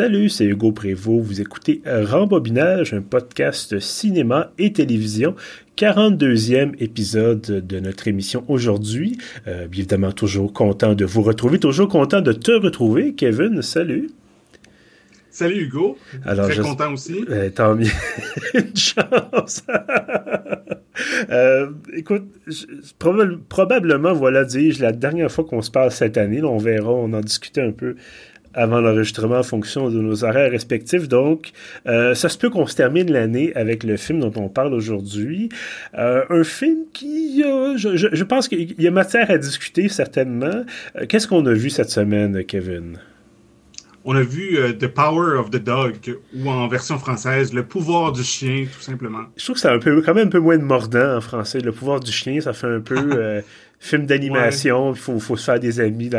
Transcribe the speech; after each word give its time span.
Salut, 0.00 0.30
c'est 0.30 0.46
Hugo 0.46 0.72
Prévost. 0.72 1.22
Vous 1.26 1.42
écoutez 1.42 1.82
Rembobinage, 1.84 2.94
un 2.94 3.02
podcast 3.02 3.78
cinéma 3.80 4.50
et 4.56 4.72
télévision. 4.72 5.34
42e 5.76 6.72
épisode 6.78 7.42
de 7.42 7.80
notre 7.80 8.08
émission 8.08 8.42
aujourd'hui. 8.48 9.18
Euh, 9.46 9.66
évidemment, 9.66 10.12
toujours 10.12 10.54
content 10.54 10.94
de 10.94 11.04
vous 11.04 11.20
retrouver, 11.20 11.58
toujours 11.58 11.88
content 11.88 12.22
de 12.22 12.32
te 12.32 12.50
retrouver. 12.50 13.12
Kevin, 13.12 13.60
salut. 13.60 14.08
Salut 15.30 15.64
Hugo. 15.64 15.98
Alors, 16.24 16.48
Très 16.48 16.62
content 16.62 16.94
aussi. 16.94 17.22
Euh, 17.28 17.50
tant 17.50 17.74
mieux. 17.74 17.86
Une 18.54 18.74
chance. 18.74 19.62
euh, 21.30 21.70
écoute, 21.94 22.24
probablement, 23.48 24.14
voilà, 24.14 24.44
dis-je, 24.44 24.82
la 24.82 24.92
dernière 24.92 25.30
fois 25.30 25.44
qu'on 25.44 25.60
se 25.60 25.70
parle 25.70 25.92
cette 25.92 26.16
année, 26.16 26.42
on 26.42 26.56
verra, 26.56 26.90
on 26.90 27.12
en 27.12 27.20
discutait 27.20 27.60
un 27.60 27.72
peu 27.72 27.96
avant 28.54 28.80
l'enregistrement 28.80 29.38
en 29.38 29.42
fonction 29.42 29.90
de 29.90 30.00
nos 30.00 30.24
horaires 30.24 30.50
respectifs. 30.50 31.08
Donc, 31.08 31.52
euh, 31.86 32.14
ça 32.14 32.28
se 32.28 32.38
peut 32.38 32.50
qu'on 32.50 32.66
se 32.66 32.74
termine 32.74 33.10
l'année 33.10 33.52
avec 33.54 33.84
le 33.84 33.96
film 33.96 34.20
dont 34.20 34.32
on 34.36 34.48
parle 34.48 34.74
aujourd'hui. 34.74 35.48
Euh, 35.96 36.24
un 36.30 36.44
film 36.44 36.84
qui, 36.92 37.42
euh, 37.44 37.76
je, 37.76 37.96
je, 37.96 38.24
pense 38.24 38.48
qu'il 38.48 38.80
y 38.80 38.86
a 38.86 38.90
matière 38.90 39.30
à 39.30 39.38
discuter 39.38 39.88
certainement. 39.88 40.64
Qu'est-ce 41.08 41.28
qu'on 41.28 41.44
a 41.46 41.52
vu 41.52 41.70
cette 41.70 41.90
semaine, 41.90 42.44
Kevin? 42.44 42.98
On 44.04 44.16
a 44.16 44.22
vu 44.22 44.56
euh, 44.56 44.72
The 44.72 44.86
Power 44.86 45.38
of 45.38 45.50
the 45.50 45.62
Dog, 45.62 45.94
ou 46.34 46.48
en 46.48 46.68
version 46.68 46.98
française, 46.98 47.52
Le 47.52 47.64
pouvoir 47.64 48.12
du 48.12 48.22
chien, 48.22 48.66
tout 48.72 48.80
simplement. 48.80 49.24
Je 49.36 49.44
trouve 49.44 49.56
que 49.56 49.60
c'est 49.60 49.68
un 49.68 49.78
peu, 49.78 50.00
quand 50.00 50.14
même 50.14 50.28
un 50.28 50.30
peu 50.30 50.38
moins 50.38 50.56
de 50.56 50.64
mordant 50.64 51.16
en 51.16 51.20
français. 51.20 51.60
Le 51.60 51.72
pouvoir 51.72 52.00
du 52.00 52.10
chien, 52.10 52.40
ça 52.40 52.54
fait 52.54 52.66
un 52.66 52.80
peu 52.80 53.42
film 53.82 54.04
d'animation, 54.04 54.92
il 54.92 54.98
faut, 54.98 55.18
faut, 55.18 55.38
se 55.38 55.44
faire 55.44 55.58
des 55.58 55.80
amis, 55.80 56.10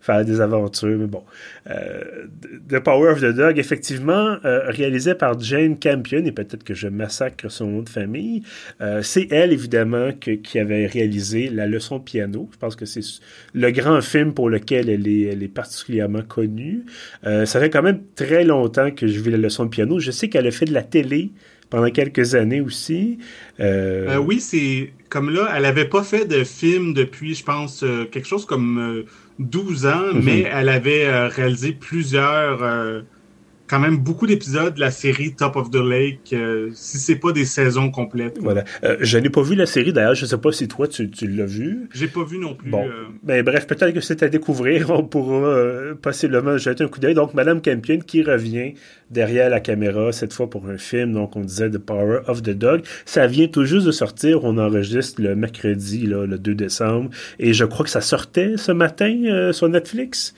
faire 0.00 0.24
des 0.24 0.40
aventures, 0.40 0.96
mais 0.96 1.08
bon. 1.08 1.24
Euh, 1.68 2.26
the 2.68 2.78
Power 2.78 3.10
of 3.10 3.20
the 3.20 3.34
Dog, 3.34 3.58
effectivement, 3.58 4.36
euh, 4.44 4.70
réalisé 4.70 5.16
par 5.16 5.38
Jane 5.40 5.76
Campion, 5.76 6.24
et 6.24 6.30
peut-être 6.30 6.62
que 6.62 6.72
je 6.72 6.86
massacre 6.86 7.50
son 7.50 7.66
nom 7.66 7.82
de 7.82 7.88
famille, 7.88 8.44
euh, 8.80 9.02
c'est 9.02 9.26
elle, 9.32 9.52
évidemment, 9.52 10.10
que, 10.12 10.30
qui 10.30 10.60
avait 10.60 10.86
réalisé 10.86 11.48
La 11.48 11.66
leçon 11.66 11.98
de 11.98 12.04
piano. 12.04 12.48
Je 12.52 12.58
pense 12.58 12.76
que 12.76 12.86
c'est 12.86 13.00
le 13.54 13.72
grand 13.72 14.00
film 14.02 14.32
pour 14.32 14.48
lequel 14.48 14.88
elle 14.88 15.08
est, 15.08 15.22
elle 15.22 15.42
est 15.42 15.48
particulièrement 15.48 16.22
connue. 16.22 16.84
Euh, 17.26 17.44
ça 17.44 17.58
fait 17.58 17.70
quand 17.70 17.82
même 17.82 18.02
très 18.14 18.44
longtemps 18.44 18.92
que 18.92 19.08
je 19.08 19.18
vis 19.18 19.32
La 19.32 19.38
leçon 19.38 19.64
de 19.64 19.70
piano. 19.70 19.98
Je 19.98 20.12
sais 20.12 20.28
qu'elle 20.28 20.46
a 20.46 20.52
fait 20.52 20.66
de 20.66 20.74
la 20.74 20.84
télé 20.84 21.32
pendant 21.70 21.90
quelques 21.90 22.34
années 22.34 22.60
aussi. 22.60 23.18
Euh... 23.60 24.16
Euh, 24.16 24.18
oui, 24.18 24.40
c'est 24.40 24.92
comme 25.08 25.30
là, 25.30 25.48
elle 25.56 25.64
avait 25.64 25.86
pas 25.86 26.02
fait 26.02 26.26
de 26.26 26.44
film 26.44 26.92
depuis, 26.94 27.34
je 27.34 27.44
pense, 27.44 27.82
euh, 27.82 28.04
quelque 28.04 28.28
chose 28.28 28.44
comme 28.44 29.04
12 29.38 29.86
euh, 29.86 29.92
ans, 29.92 29.96
mm 30.12 30.18
-hmm. 30.18 30.22
mais 30.24 30.40
elle 30.52 30.68
avait 30.68 31.26
réalisé 31.28 31.72
plusieurs 31.72 32.58
quand 33.70 33.78
même 33.78 33.98
beaucoup 33.98 34.26
d'épisodes 34.26 34.74
de 34.74 34.80
la 34.80 34.90
série 34.90 35.32
Top 35.32 35.54
of 35.54 35.70
the 35.70 35.76
Lake, 35.76 36.32
euh, 36.32 36.70
si 36.74 36.98
c'est 36.98 37.14
pas 37.14 37.30
des 37.30 37.44
saisons 37.44 37.92
complètes. 37.92 38.38
Voilà. 38.40 38.64
Euh, 38.82 38.96
je 39.00 39.16
n'ai 39.16 39.30
pas 39.30 39.42
vu 39.42 39.54
la 39.54 39.66
série 39.66 39.92
d'ailleurs. 39.92 40.16
Je 40.16 40.26
sais 40.26 40.38
pas 40.38 40.50
si 40.50 40.66
toi 40.66 40.88
tu, 40.88 41.08
tu 41.08 41.28
l'as 41.28 41.46
vu. 41.46 41.88
J'ai 41.94 42.08
pas 42.08 42.24
vu 42.24 42.38
non 42.38 42.54
plus. 42.54 42.68
Bon. 42.68 42.84
Euh... 42.84 43.04
Ben, 43.22 43.44
bref, 43.44 43.68
peut-être 43.68 43.94
que 43.94 44.00
c'est 44.00 44.24
à 44.24 44.28
découvrir. 44.28 44.90
On 44.90 45.04
pourra 45.04 45.46
euh, 45.46 45.94
possiblement 45.94 46.58
jeter 46.58 46.82
un 46.82 46.88
coup 46.88 46.98
d'œil. 46.98 47.14
Donc, 47.14 47.32
Madame 47.32 47.62
Campion 47.62 48.00
qui 48.00 48.24
revient 48.24 48.74
derrière 49.10 49.48
la 49.48 49.60
caméra 49.60 50.10
cette 50.10 50.32
fois 50.32 50.50
pour 50.50 50.68
un 50.68 50.78
film. 50.78 51.12
Donc, 51.12 51.36
on 51.36 51.42
disait 51.42 51.70
The 51.70 51.78
Power 51.78 52.22
of 52.26 52.42
the 52.42 52.50
Dog. 52.50 52.82
Ça 53.04 53.28
vient 53.28 53.46
tout 53.46 53.64
juste 53.64 53.86
de 53.86 53.92
sortir. 53.92 54.42
On 54.42 54.58
enregistre 54.58 55.22
le 55.22 55.36
mercredi, 55.36 56.06
là, 56.06 56.26
le 56.26 56.38
2 56.38 56.56
décembre, 56.56 57.10
et 57.38 57.52
je 57.52 57.64
crois 57.64 57.84
que 57.84 57.90
ça 57.90 58.00
sortait 58.00 58.54
ce 58.56 58.72
matin 58.72 59.16
euh, 59.26 59.52
sur 59.52 59.68
Netflix. 59.68 60.34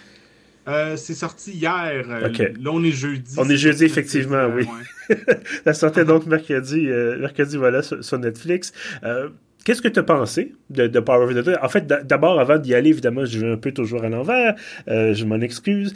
Euh, 0.69 0.97
c'est 0.97 1.15
sorti 1.15 1.53
hier. 1.53 2.05
Euh, 2.09 2.29
okay. 2.29 2.53
Là, 2.61 2.71
on 2.73 2.83
est 2.85 2.93
jeudi. 2.93 3.35
On 3.37 3.49
est 3.49 3.57
jeudi, 3.57 3.85
effectivement, 3.85 4.47
oui. 4.47 4.65
Ouais. 5.11 5.17
ça 5.65 5.75
sortait 5.75 6.05
donc 6.05 6.27
mercredi, 6.27 6.87
euh, 6.89 7.19
mercredi 7.19 7.57
voilà, 7.57 7.83
sur, 7.83 8.05
sur 8.05 8.19
Netflix. 8.19 8.73
Euh, 9.05 9.29
Qu'est-ce 9.65 9.81
que 9.81 9.89
tu 9.89 10.01
as 10.01 10.03
pensé 10.03 10.55
de, 10.71 10.89
de 10.89 10.99
Power 10.99 11.25
of 11.25 11.35
the 11.35 11.45
Dog? 11.45 11.57
En 11.63 11.69
fait, 11.69 11.87
d'abord, 11.87 12.41
avant 12.41 12.59
d'y 12.59 12.75
aller, 12.75 12.91
évidemment, 12.91 13.25
je 13.25 13.39
vais 13.39 13.53
un 13.53 13.57
peu 13.57 13.71
toujours 13.71 14.03
à 14.03 14.09
l'envers. 14.09 14.57
Je 14.89 15.25
m'en 15.25 15.41
excuse. 15.41 15.95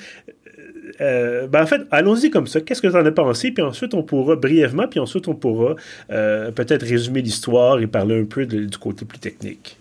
Euh, 1.01 1.47
ben 1.47 1.63
en 1.63 1.67
fait, 1.67 1.83
allons-y 1.91 2.31
comme 2.31 2.47
ça. 2.47 2.61
Qu'est-ce 2.61 2.81
que 2.81 2.89
tu 2.89 2.97
en 2.97 3.05
as 3.05 3.11
pensé? 3.11 3.51
Puis 3.51 3.63
ensuite, 3.63 3.95
on 3.95 4.03
pourra, 4.03 4.37
brièvement, 4.37 4.87
puis 4.89 5.01
ensuite, 5.01 5.29
on 5.29 5.35
pourra 5.35 5.75
euh, 6.11 6.51
peut-être 6.51 6.85
résumer 6.87 7.23
l'histoire 7.23 7.81
et 7.81 7.87
parler 7.87 8.21
un 8.21 8.25
peu 8.25 8.47
de, 8.47 8.65
du 8.65 8.79
côté 8.79 9.05
plus 9.05 9.19
technique. 9.19 9.77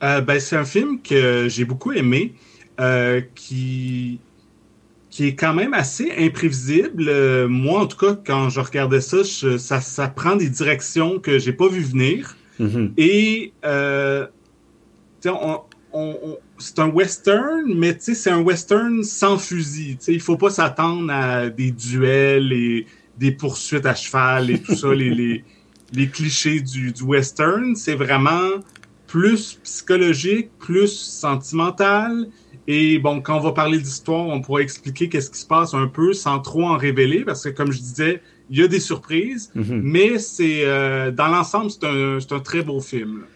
ben, 0.00 0.38
c'est 0.38 0.56
un 0.56 0.64
film 0.64 1.00
que 1.00 1.46
j'ai 1.48 1.64
beaucoup 1.64 1.92
aimé. 1.92 2.34
Euh, 2.80 3.20
qui 3.34 4.18
qui 5.10 5.28
est 5.28 5.36
quand 5.36 5.54
même 5.54 5.74
assez 5.74 6.10
imprévisible. 6.18 7.04
Euh, 7.08 7.46
moi, 7.46 7.82
en 7.82 7.86
tout 7.86 7.96
cas, 7.96 8.18
quand 8.26 8.48
je 8.50 8.58
regardais 8.58 9.00
ça, 9.00 9.18
je, 9.22 9.58
ça, 9.58 9.80
ça 9.80 10.08
prend 10.08 10.34
des 10.34 10.48
directions 10.48 11.20
que 11.20 11.38
j'ai 11.38 11.52
pas 11.52 11.68
vu 11.68 11.82
venir. 11.82 12.36
Mm 12.58 12.66
-hmm. 12.66 12.92
Et 12.96 13.52
euh, 13.64 14.26
on, 15.24 15.60
on, 15.92 16.18
on, 16.24 16.38
c'est 16.58 16.80
un 16.80 16.88
western, 16.88 17.62
mais 17.76 17.96
c'est 18.00 18.30
un 18.30 18.40
western 18.40 19.04
sans 19.04 19.38
fusil. 19.38 19.96
T'sais, 19.98 20.14
il 20.14 20.20
faut 20.20 20.36
pas 20.36 20.50
s'attendre 20.50 21.12
à 21.12 21.48
des 21.48 21.70
duels 21.70 22.52
et 22.52 22.86
des 23.16 23.30
poursuites 23.30 23.86
à 23.86 23.94
cheval 23.94 24.50
et 24.50 24.58
tout 24.62 24.74
ça, 24.74 24.92
les, 25.02 25.10
les, 25.20 25.44
les, 25.92 26.08
clichés 26.08 26.60
du, 26.60 26.90
du 26.90 27.04
western. 27.04 27.76
C'est 27.76 27.98
vraiment 28.06 28.50
plus 29.06 29.60
psychologique, 29.62 30.48
plus 30.58 30.92
sentimental. 31.22 32.26
Et 32.66 32.98
bon, 32.98 33.20
quand 33.20 33.36
on 33.36 33.40
va 33.40 33.52
parler 33.52 33.78
d'histoire, 33.78 34.26
on 34.26 34.40
pourra 34.40 34.60
expliquer 34.60 35.08
qu'est-ce 35.08 35.30
qui 35.30 35.38
se 35.38 35.46
passe 35.46 35.74
un 35.74 35.86
peu 35.86 36.12
sans 36.12 36.38
trop 36.40 36.64
en 36.64 36.76
révéler, 36.76 37.24
parce 37.24 37.44
que 37.44 37.50
comme 37.50 37.72
je 37.72 37.78
disais, 37.78 38.22
il 38.50 38.58
y 38.58 38.62
a 38.62 38.68
des 38.68 38.80
surprises, 38.80 39.50
mm 39.54 39.62
-hmm. 39.62 39.80
mais 39.82 40.18
c'est 40.18 40.62
euh, 40.64 41.10
dans 41.10 41.28
l'ensemble, 41.28 41.70
c'est 41.70 41.84
un, 41.84 42.18
un, 42.36 42.40
très 42.40 42.62
beau 42.62 42.80
film. 42.80 43.20
Là. 43.20 43.26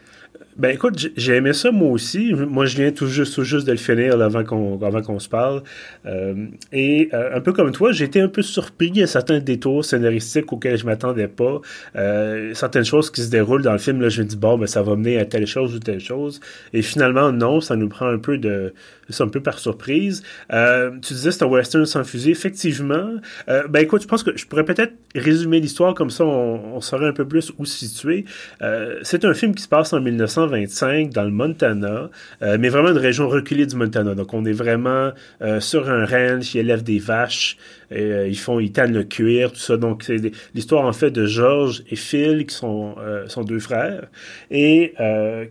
Ben 0.58 0.70
écoute, 0.74 1.12
j'ai 1.16 1.36
aimé 1.36 1.52
ça 1.52 1.70
moi 1.70 1.92
aussi. 1.92 2.34
Moi, 2.34 2.66
je 2.66 2.76
viens 2.76 2.90
tout 2.90 3.06
juste, 3.06 3.32
tout 3.36 3.44
juste 3.44 3.64
de 3.64 3.70
le 3.70 3.78
finir 3.78 4.16
là, 4.16 4.24
avant 4.24 4.42
qu'on 4.42 4.82
avant 4.82 5.02
qu'on 5.02 5.20
se 5.20 5.28
parle. 5.28 5.62
Euh, 6.04 6.48
et 6.72 7.10
euh, 7.14 7.36
un 7.36 7.40
peu 7.40 7.52
comme 7.52 7.70
toi, 7.70 7.92
j'ai 7.92 8.06
été 8.06 8.20
un 8.20 8.26
peu 8.26 8.42
surpris 8.42 9.00
à 9.00 9.06
certains 9.06 9.38
détours 9.38 9.84
scénaristiques 9.84 10.52
auxquels 10.52 10.76
je 10.76 10.84
m'attendais 10.84 11.28
pas. 11.28 11.60
Euh, 11.94 12.54
certaines 12.54 12.84
choses 12.84 13.08
qui 13.12 13.22
se 13.22 13.30
déroulent 13.30 13.62
dans 13.62 13.72
le 13.72 13.78
film, 13.78 14.00
là, 14.00 14.08
je 14.08 14.20
me 14.20 14.26
dis 14.26 14.36
bon, 14.36 14.58
ben 14.58 14.66
ça 14.66 14.82
va 14.82 14.96
mener 14.96 15.16
à 15.18 15.24
telle 15.26 15.46
chose 15.46 15.76
ou 15.76 15.78
telle 15.78 16.00
chose. 16.00 16.40
Et 16.72 16.82
finalement, 16.82 17.30
non, 17.30 17.60
ça 17.60 17.76
nous 17.76 17.88
prend 17.88 18.08
un 18.08 18.18
peu 18.18 18.36
de, 18.36 18.74
c'est 19.08 19.22
un 19.22 19.28
peu 19.28 19.40
par 19.40 19.58
surprise. 19.58 20.22
Euh, 20.52 20.90
tu 21.02 21.14
disais 21.14 21.30
c'est 21.30 21.42
un 21.42 21.46
western 21.46 21.86
sans 21.86 22.04
fusil, 22.04 22.30
effectivement. 22.30 23.10
Euh, 23.48 23.66
ben 23.68 23.80
écoute, 23.80 24.02
je 24.02 24.08
pense 24.08 24.22
que 24.22 24.36
je 24.36 24.46
pourrais 24.46 24.64
peut-être 24.64 24.94
résumer 25.14 25.60
l'histoire 25.60 25.94
comme 25.94 26.10
ça, 26.10 26.24
on, 26.24 26.80
saurait 26.80 27.08
un 27.08 27.12
peu 27.12 27.26
plus 27.26 27.52
où 27.58 27.64
se 27.64 27.86
situer. 27.86 28.24
Euh, 28.62 28.98
c'est 29.02 29.24
un 29.24 29.34
film 29.34 29.54
qui 29.54 29.62
se 29.62 29.68
passe 29.68 29.92
en 29.92 30.00
1925 30.00 31.10
dans 31.10 31.24
le 31.24 31.30
Montana, 31.30 32.10
euh, 32.42 32.56
mais 32.58 32.68
vraiment 32.68 32.90
une 32.90 32.98
région 32.98 33.28
reculée 33.28 33.66
du 33.66 33.76
Montana. 33.76 34.14
Donc 34.14 34.32
on 34.34 34.44
est 34.44 34.52
vraiment 34.52 35.10
euh, 35.42 35.60
sur 35.60 35.88
un 35.90 36.04
ranch, 36.04 36.54
ils 36.54 36.58
élèvent 36.58 36.84
des 36.84 36.98
vaches, 36.98 37.56
euh, 37.92 38.26
ils 38.28 38.38
font, 38.38 38.60
ils 38.60 38.72
tannent 38.72 38.92
le 38.92 39.04
cuir, 39.04 39.52
tout 39.52 39.58
ça. 39.58 39.76
Donc 39.76 40.02
c'est 40.02 40.20
l'histoire 40.54 40.84
en 40.84 40.92
fait 40.92 41.10
de 41.10 41.26
George 41.26 41.82
et 41.90 41.96
Phil 41.96 42.46
qui 42.46 42.54
sont 42.54 42.96
sont 43.26 43.42
deux 43.42 43.58
frères 43.58 44.08
et 44.50 44.94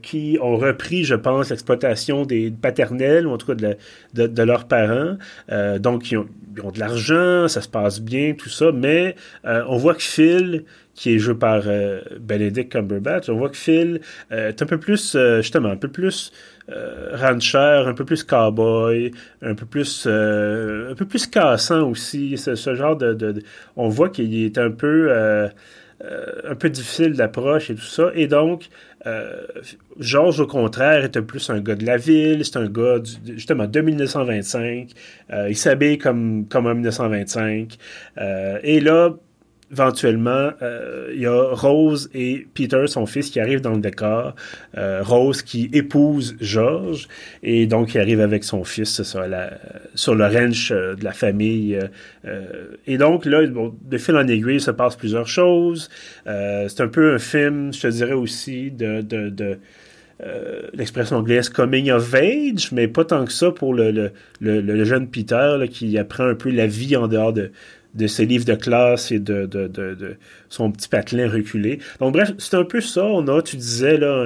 qui 0.02 0.38
ont 0.42 0.58
repris, 0.58 1.04
je 1.04 1.16
pense, 1.16 1.50
l'exploitation 1.50 2.26
des 2.26 2.52
paternels 2.52 3.28
ou 3.28 3.32
en 3.32 3.38
tout 3.38 3.48
cas 3.48 3.56
de, 3.56 3.64
la, 3.64 3.74
de, 4.14 4.28
de 4.28 4.44
leurs 4.44 4.68
parents. 4.68 5.18
donc 5.80 6.12
ils 6.12 6.18
ont, 6.18 6.28
ils 6.56 6.62
ont 6.62 6.72
de 6.72 6.80
l'argent, 6.80 7.48
ça 7.48 7.62
se 7.62 7.70
passe 7.70 8.02
bien, 8.02 8.34
tout 8.34 8.50
ça, 8.50 8.72
mais 8.72 9.16
on 9.44 9.78
voit 9.78 9.96
que 9.96 10.04
Phil 10.04 10.66
qui 10.98 11.14
est 11.14 11.20
joué 11.20 11.36
par 11.36 11.62
euh, 11.68 12.02
Benedict 12.20 12.72
Cumberbatch, 12.72 13.30
on 13.30 13.38
voit 13.38 13.50
que 13.50 13.56
Phil 13.56 14.02
euh, 14.32 14.50
est 14.50 14.62
un 14.62 14.66
peu 14.66 14.80
plus, 14.80 15.16
euh, 15.16 15.42
justement, 15.42 15.70
un 15.70 15.78
peu 15.78 15.90
plus 15.90 16.32
euh, 16.70 17.16
rancher, 17.16 17.84
un 17.86 17.94
peu 17.94 18.04
plus 18.04 18.24
cowboy, 18.24 19.12
un 19.44 19.54
peu 19.54 19.68
plus, 19.68 20.06
euh, 20.08 20.92
un 20.92 20.96
peu 20.96 21.06
plus 21.06 21.28
cassant 21.28 21.88
aussi. 21.88 22.36
Ce, 22.38 22.56
ce 22.56 22.74
genre 22.74 22.98
de, 22.98 23.36
on 23.76 23.90
voit 23.90 24.10
qu'il 24.10 24.44
est 24.44 24.58
un 24.58 24.72
peu, 24.72 25.08
euh, 25.12 25.48
un 26.44 26.56
peu 26.56 26.70
difficile 26.70 27.14
d'approche 27.14 27.70
et 27.70 27.76
tout 27.76 27.82
ça. 27.82 28.10
Et 28.16 28.28
donc, 28.28 28.68
Georges, 30.00 30.42
au 30.42 30.48
contraire, 30.48 31.04
est 31.06 31.16
un 31.16 31.22
plus 31.22 31.50
un 31.50 31.62
gars 31.62 31.76
de 31.76 31.86
la 31.86 31.98
ville. 31.98 32.44
C'est 32.44 32.58
un 32.58 32.68
gars, 32.68 32.98
justement, 33.26 33.68
de 33.68 33.82
1925. 33.82 34.90
il 35.48 35.56
s'habille 35.56 35.98
comme, 36.00 36.48
comme 36.50 36.66
en 36.66 36.74
1925. 36.74 37.78
et 38.64 38.80
là, 38.82 39.12
éventuellement, 39.72 40.52
euh, 40.62 41.12
il 41.14 41.22
y 41.22 41.26
a 41.26 41.54
Rose 41.54 42.10
et 42.14 42.48
Peter, 42.54 42.86
son 42.88 43.06
fils, 43.06 43.30
qui 43.30 43.40
arrivent 43.40 43.62
dans 43.62 43.74
le 43.74 43.82
décor. 43.82 44.36
Euh, 44.78 45.02
Rose 45.04 45.42
qui 45.42 45.70
épouse 45.74 46.36
George 46.40 47.08
et 47.44 47.68
donc 47.68 47.90
qui 47.90 48.00
arrive 48.00 48.22
avec 48.22 48.44
son 48.44 48.64
fils 48.64 49.04
sur, 49.04 49.26
sur 49.96 50.16
le 50.16 50.26
ranch 50.26 50.72
euh, 50.72 50.96
de 50.96 51.04
la 51.04 51.12
famille. 51.12 51.80
Euh, 52.26 52.42
et 52.86 52.98
donc 52.98 53.26
là, 53.26 53.46
bon, 53.48 53.76
de 53.82 53.98
fil 53.98 54.16
en 54.16 54.28
aiguille, 54.28 54.56
il 54.56 54.62
se 54.62 54.72
passe 54.72 54.96
plusieurs 54.96 55.28
choses. 55.28 55.90
Euh, 56.28 56.68
c'est 56.70 56.82
un 56.82 56.88
peu 56.88 57.14
un 57.16 57.20
film, 57.20 57.74
je 57.74 57.82
te 57.82 57.88
dirais 57.88 58.14
aussi, 58.14 58.72
de... 58.72 59.02
de, 59.02 59.30
de 59.30 59.58
l'expression 60.74 61.18
anglaise 61.18 61.48
coming 61.48 61.92
of 61.92 62.12
age, 62.16 62.72
mais 62.72 62.88
pas 62.88 63.06
tant 63.06 63.24
que 63.24 63.32
ça 63.32 63.52
pour 63.52 63.76
le, 63.76 63.92
le, 63.92 64.12
le, 64.40 64.84
jeune 64.84 65.08
Peter 65.08 65.60
qui 65.70 65.96
apprend 66.00 66.24
un 66.24 66.34
peu 66.34 66.50
la 66.50 66.66
vie 66.66 66.96
en 66.96 67.08
dehors 67.08 67.34
de, 67.34 67.52
de 67.98 68.08
ses 68.08 68.26
livres 68.26 68.46
de 68.46 68.54
classe 68.54 69.12
et 69.12 69.20
de, 69.20 69.46
de, 69.46 69.68
de, 69.68 70.18
son 70.50 70.72
petit 70.72 70.88
patelin 70.88 71.30
reculé. 71.30 71.80
Donc 72.00 72.14
bref, 72.14 72.32
c'est 72.38 72.56
un 72.56 72.64
peu 72.64 72.80
ça. 72.80 73.04
On 73.04 73.28
a, 73.28 73.42
tu 73.42 73.58
disais, 73.58 73.98
là, 73.98 74.24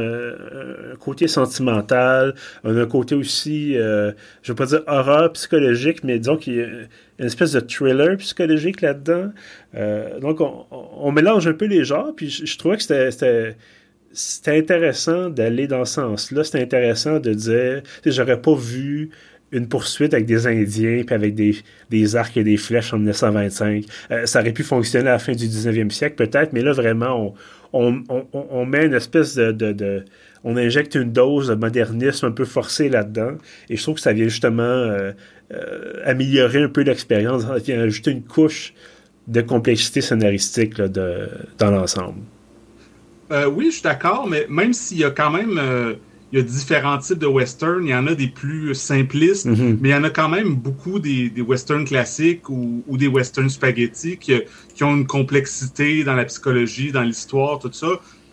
un, 0.92 0.96
côté 0.98 1.28
sentimental, 1.28 2.36
on 2.64 2.78
a 2.78 2.82
un 2.82 2.86
côté 2.86 3.16
aussi, 3.16 3.78
euh, 3.78 4.12
je 4.44 4.52
ne 4.52 4.54
veux 4.54 4.56
pas 4.56 4.66
dire 4.66 4.84
horreur 4.88 5.32
psychologique, 5.34 6.04
mais 6.04 6.20
disons 6.20 6.38
qu'il 6.38 6.56
y 6.56 6.62
a 6.62 6.66
une 6.66 7.26
espèce 7.26 7.54
de 7.54 7.62
thriller 7.62 8.18
psychologique 8.18 8.82
là-dedans. 8.82 9.32
Euh, 9.76 10.20
donc 10.20 10.40
on, 10.42 11.12
mélange 11.12 11.48
un 11.48 11.54
peu 11.54 11.66
les 11.66 11.86
genres, 11.86 12.14
puis 12.16 12.30
je, 12.30 12.58
trouvais 12.58 12.78
que 12.78 12.84
c'était 12.84 13.56
c'était 14.14 14.58
intéressant 14.58 15.30
d'aller 15.30 15.68
dans 15.68 15.86
ce 15.86 15.94
sens-là. 15.94 16.44
C'était 16.44 16.62
intéressant 16.62 17.20
de 17.20 17.34
dire, 17.34 17.82
j'aurais 18.06 18.42
pas 18.42 18.54
vu 18.54 19.12
une 19.52 19.68
poursuite 19.68 20.14
avec 20.14 20.26
des 20.26 20.48
Indiens 20.48 21.04
puis 21.06 21.16
avec 21.16 21.36
des, 21.36 21.56
des 21.90 22.16
arcs 22.16 22.38
et 22.38 22.44
des 22.44 22.58
flèches 22.58 22.94
en 22.94 22.98
1925. 22.98 23.86
Euh, 24.12 24.26
ça 24.26 24.42
aurait 24.42 24.54
pu 24.54 24.64
fonctionner 24.64 25.10
à 25.10 25.14
la 25.14 25.20
fin 25.20 25.34
du 25.34 25.46
19e 25.46 25.90
siècle 25.90 26.16
peut-être, 26.16 26.54
mais 26.54 26.62
là 26.62 26.72
vraiment 26.72 27.36
on, 27.74 28.04
on, 28.10 28.26
on, 28.34 28.46
on 28.50 28.66
met 28.66 28.86
une 28.86 28.94
espèce 28.94 29.36
de, 29.36 29.52
de, 29.52 30.06
on 30.44 30.58
injecte 30.58 30.96
une 30.96 31.12
dose 31.12 31.48
de 31.48 31.56
modernisme 31.56 32.28
un 32.28 32.32
peu 32.32 32.46
forcée 32.46 32.90
là-dedans 32.90 33.34
et 33.70 33.78
je 33.78 33.84
trouve 33.84 33.96
que 33.96 34.02
ça 34.02 34.14
vient 34.14 34.28
justement 34.28 34.64
euh, 34.64 35.12
euh, 35.54 35.94
améliorer 36.06 36.64
un 36.64 36.70
peu 36.70 36.82
l'expérience, 36.82 37.44
vient 37.64 37.82
ajouter 37.82 38.12
une 38.12 38.24
couche 38.24 38.74
de 39.28 39.42
complexité 39.42 40.02
scénaristique 40.02 40.78
là, 40.78 40.88
de, 40.88 41.30
dans 41.58 41.72
l'ensemble. 41.72 42.20
oui, 43.30 43.66
je 43.68 43.72
suis 43.72 43.84
d'accord, 43.84 44.28
mais 44.28 44.46
même 44.50 44.74
s'il 44.74 44.98
y 44.98 45.04
a 45.04 45.12
quand 45.12 45.30
même 45.30 45.60
il 46.32 46.40
y 46.40 46.42
a 46.42 46.46
différents 46.46 46.98
types 46.98 47.20
de 47.20 47.28
westerns. 47.28 47.84
Il 47.84 47.90
y 47.90 47.96
en 47.96 48.08
a 48.08 48.16
des 48.16 48.28
plus 48.28 48.74
simplistes, 48.74 49.46
mhm. 49.46 49.78
mais 49.82 49.90
il 49.90 49.92
y 49.92 49.96
en 49.96 50.04
a 50.04 50.10
quand 50.10 50.30
même 50.30 50.56
beaucoup 50.56 51.00
des, 51.00 51.30
des 51.30 51.42
westerns 51.42 51.86
classiques 51.86 52.50
ou, 52.50 52.84
ou, 52.88 52.98
des 52.98 53.08
westerns 53.08 53.50
spaghetti 53.50 54.18
qui, 54.18 54.40
qui, 54.74 54.84
ont 54.84 54.96
une 54.96 55.08
complexité 55.08 56.04
dans 56.04 56.16
la 56.16 56.26
psychologie, 56.26 56.92
dans 56.92 57.02
l'histoire, 57.02 57.60
tout 57.60 57.72
ça. 57.74 57.88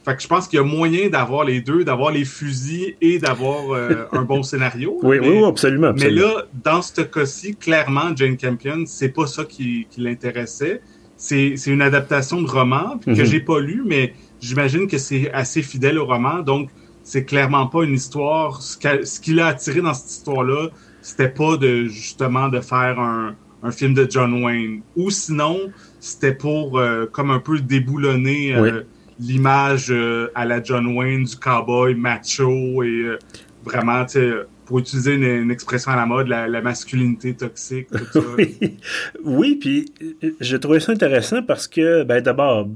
Fait 0.05 0.17
que 0.17 0.23
je 0.23 0.29
pense 0.29 0.47
qu'il 0.49 0.59
y 0.59 0.61
a 0.61 0.65
moyen 0.65 1.09
d'avoir 1.09 1.45
les 1.45 1.61
deux, 1.61 1.85
d'avoir 1.85 2.13
les 2.13 2.25
fusils 2.25 2.95
et 3.01 3.19
d'avoir 3.19 3.73
euh, 3.73 4.07
un 4.13 4.23
bon 4.23 4.43
scénario. 4.43 4.99
Oui, 5.03 5.19
oui, 5.21 5.45
absolument, 5.45 5.93
Mais 5.99 6.11
là, 6.11 6.47
dans 6.65 6.83
ce 6.83 7.03
cas-ci, 7.03 7.57
clairement, 7.57 8.15
Jane 8.15 8.37
Campion, 8.37 8.85
c'est 8.87 9.11
pas 9.11 9.27
ça 9.27 9.45
qui, 9.45 9.87
qui 9.91 10.01
l'intéressait. 10.01 10.81
C'est 11.17 11.57
une 11.67 11.83
adaptation 11.83 12.41
de 12.41 12.49
roman 12.49 12.99
que 13.05 13.11
mhm. 13.11 13.25
j'ai 13.25 13.41
pas 13.41 13.59
lu, 13.59 13.83
mais 13.85 14.15
j'imagine 14.41 14.87
que 14.87 14.99
c'est 14.99 15.33
assez 15.33 15.63
fidèle 15.63 15.99
au 15.99 16.07
roman. 16.07 16.39
Donc, 16.41 16.71
c'est 17.09 17.25
clairement 17.25 17.67
pas 17.67 17.85
une 17.85 17.95
histoire. 17.95 18.61
Ce 18.61 18.77
qui 19.19 19.33
l'a 19.33 19.47
attiré 19.47 19.81
dans 19.81 19.95
cette 19.95 20.11
histoire-là, 20.11 20.69
c'était 21.01 21.31
pas 21.31 21.57
de 21.57 21.87
justement 21.87 22.51
de 22.51 22.61
faire 22.61 23.01
un, 23.01 23.35
film 23.71 23.95
de 23.95 24.07
John 24.09 24.45
Wayne. 24.45 24.83
Ou 24.95 25.09
sinon, 25.09 25.73
c'était 26.01 26.35
pour 26.35 26.79
euh, 26.79 27.07
comme 27.07 27.31
un 27.31 27.39
peu 27.39 27.61
déboulonner 27.61 28.55
euh, 28.55 28.83
l'image 29.19 29.91
euh, 29.91 30.31
à 30.35 30.45
la 30.45 30.63
John 30.63 30.87
Wayne 30.95 31.25
du 31.25 31.37
cowboy 31.37 31.95
macho 31.95 32.83
et 32.83 33.17
vraiment, 33.65 34.05
tu 34.05 34.13
sais, 34.13 34.31
pour 34.67 34.79
utiliser 34.81 35.15
une, 35.15 35.51
expression 35.51 35.93
à 35.93 35.97
la 35.97 36.05
mode, 36.05 36.29
la, 36.29 36.61
masculinité 36.61 37.33
toxique. 37.33 37.89
oui. 38.37 38.77
oui, 39.25 39.57
puis 39.57 39.93
je 40.41 40.57
trouvais 40.59 40.81
ça 40.81 40.93
intéressant 40.93 41.43
parce 41.43 41.67
que, 41.67 42.05
ben 42.05 42.21
d'abord, 42.21 42.69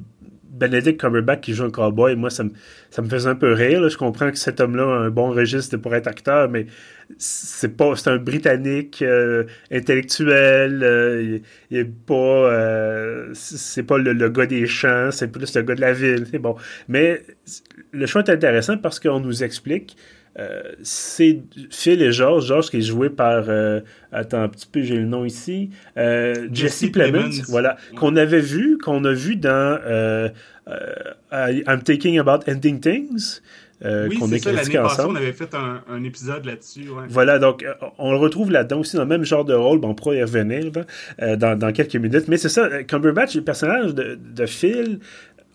Benedict 0.63 1.01
Cumberbatch 1.01 1.41
qui 1.41 1.55
joue 1.55 1.65
un 1.65 1.71
cowboy, 1.71 2.15
moi, 2.15 2.31
ça 2.31 2.45
me, 2.45 2.51
ça 2.91 3.03
me 3.03 3.09
faisait 3.09 3.29
un 3.29 3.35
peu 3.35 3.53
rire. 3.53 3.89
Je 3.89 3.97
comprends 3.97 4.31
que 4.31 4.39
cet 4.39 4.61
homme-là 4.61 4.85
a 4.85 4.99
un 5.07 5.11
bon 5.11 5.31
registre 5.31 5.77
pour 5.77 5.93
être 5.95 6.07
acteur, 6.07 6.49
mais 6.49 6.67
c'est 7.19 7.77
pas 7.77 7.97
c'est 7.97 8.11
un 8.11 8.19
Britannique 8.19 9.03
euh, 9.03 9.45
intellectuel. 9.73 10.83
Euh, 10.85 11.39
il, 11.71 11.77
est 11.77 11.85
pas 11.85 12.15
euh, 12.15 13.31
c'est 13.35 13.83
pas 13.83 13.99
le, 13.99 14.29
gars 14.29 14.47
des 14.47 14.67
champs, 14.67 15.11
c'est 15.11 15.29
plus 15.29 15.53
le 15.55 15.63
gars 15.63 15.75
de 15.75 15.81
la 15.81 15.93
ville. 15.93 16.27
C'est 16.31 16.39
bon. 16.39 16.55
Mais 16.89 17.23
le 17.91 18.07
choix 18.07 18.23
est 18.23 18.31
intéressant 18.31 18.79
parce 18.79 19.01
qu'on 19.01 19.19
nous 19.19 19.43
explique 19.43 19.97
euh, 20.39 20.63
c'est 20.83 21.43
Phil 21.71 22.01
et 22.01 22.13
George. 22.13 22.47
George 22.47 22.71
qui 22.71 22.79
est 22.79 22.83
joué 22.83 23.11
par, 23.11 23.45
euh, 23.49 23.81
attends 24.13 24.43
un 24.43 24.49
petit 24.49 24.67
peu, 24.67 24.81
j'ai 24.83 24.97
le 24.97 25.05
nom 25.05 25.25
ici, 25.25 25.71
euh, 25.99 26.49
Jesse, 26.51 26.87
Plemons, 26.91 27.31
voilà, 27.49 27.77
qu'on 27.97 28.17
avait 28.17 28.41
vu, 28.41 28.79
qu'on 28.79 29.05
a 29.05 29.13
vu 29.13 29.37
dans 29.37 29.79
I'm 30.67 31.83
Taking 31.83 32.19
About 32.19 32.49
Ending 32.49 32.81
Things. 32.81 33.41
oui, 33.85 34.19
c'est 34.29 34.39
ça, 34.39 34.53
l'année 34.53 34.75
passée, 34.75 35.03
on 35.05 35.17
avait 35.17 35.33
fait 35.33 35.55
un, 35.55 36.05
épisode 36.05 36.45
là-dessus. 36.45 36.87
Voilà, 37.09 37.39
donc 37.39 37.65
on 37.99 38.13
le 38.13 38.19
retrouve 38.19 38.51
là-dedans 38.51 38.81
aussi, 38.81 38.97
dans 38.97 39.03
le 39.03 39.09
même 39.09 39.25
genre 39.25 39.45
de 39.45 39.55
rôle, 39.55 39.81
bon, 39.81 39.89
on 39.89 39.95
pourra 39.95 40.15
y 40.15 40.23
revenir 40.23 40.71
dans, 41.21 41.59
dans, 41.59 41.73
quelques 41.73 41.97
minutes, 41.97 42.29
mais 42.29 42.37
c'est 42.37 42.49
ça, 42.49 42.85
Cumberbatch, 42.85 43.35
le 43.35 43.43
personnage 43.43 43.95
de, 43.95 44.19
de 44.23 44.47
Phil, 44.47 45.01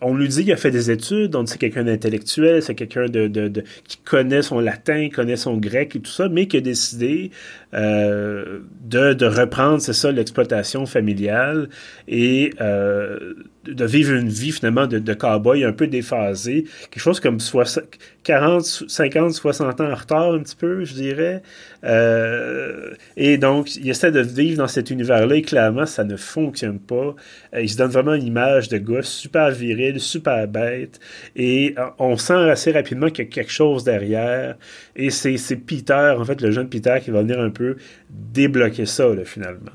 on 0.00 0.14
lui 0.14 0.28
dit 0.28 0.44
qu'il 0.44 0.52
a 0.52 0.56
fait 0.56 0.70
des 0.70 0.90
études, 0.90 1.32
donc 1.32 1.48
c'est 1.48 1.58
quelqu'un 1.58 1.84
d'intellectuel, 1.84 2.62
c'est 2.62 2.74
quelqu'un 2.74 3.06
de, 3.06 3.26
de, 3.26 3.64
qui 3.86 3.98
connaît 3.98 4.42
son 4.42 4.60
latin, 4.60 5.08
connaît 5.12 5.36
son 5.36 5.56
grec 5.56 5.96
et 5.96 6.00
tout 6.00 6.10
ça, 6.10 6.28
mais 6.28 6.46
qui 6.46 6.56
a 6.56 6.60
décidé 6.60 7.30
euh, 7.74 8.60
de, 8.84 9.12
de, 9.12 9.26
reprendre, 9.26 9.80
c'est 9.80 9.92
ça, 9.92 10.12
l'exploitation 10.12 10.86
familiale 10.86 11.68
et 12.06 12.52
euh, 12.60 13.34
de 13.74 13.84
vivre 13.84 14.14
une 14.14 14.28
vie 14.28 14.52
finalement 14.52 14.86
de, 14.86 14.98
de 14.98 15.14
cowboy 15.14 15.64
un 15.64 15.72
peu 15.72 15.86
déphasé, 15.86 16.64
quelque 16.90 17.02
chose 17.02 17.20
comme 17.20 17.40
60, 17.40 17.84
40, 18.24 18.84
50, 18.88 19.32
60 19.32 19.80
ans 19.80 19.90
en 19.90 19.94
retard 19.94 20.34
un 20.34 20.40
petit 20.40 20.56
peu, 20.56 20.84
je 20.84 20.94
dirais. 20.94 21.42
Euh, 21.84 22.92
et 23.16 23.38
donc, 23.38 23.76
il 23.76 23.88
essaie 23.88 24.10
de 24.10 24.20
vivre 24.20 24.58
dans 24.58 24.68
cet 24.68 24.90
univers-là 24.90 25.36
et 25.36 25.42
clairement, 25.42 25.86
ça 25.86 26.04
ne 26.04 26.16
fonctionne 26.16 26.78
pas. 26.78 27.14
Euh, 27.54 27.62
il 27.62 27.70
se 27.70 27.76
donne 27.78 27.90
vraiment 27.90 28.14
une 28.14 28.26
image 28.26 28.68
de 28.68 28.78
gars 28.78 29.02
super 29.02 29.50
viril, 29.50 30.00
super 30.00 30.46
bête 30.46 31.00
et 31.36 31.74
euh, 31.78 31.86
on 31.98 32.16
sent 32.16 32.50
assez 32.50 32.70
rapidement 32.72 33.08
qu'il 33.08 33.24
y 33.24 33.28
a 33.28 33.30
quelque 33.30 33.52
chose 33.52 33.84
derrière 33.84 34.56
et 34.96 35.10
c'est 35.10 35.38
Peter, 35.56 36.14
en 36.18 36.24
fait, 36.24 36.40
le 36.40 36.50
jeune 36.50 36.68
Peter 36.68 36.98
qui 37.02 37.10
va 37.10 37.22
venir 37.22 37.40
un 37.40 37.50
peu 37.50 37.76
débloquer 38.10 38.86
ça, 38.86 39.08
là, 39.14 39.24
finalement. 39.24 39.72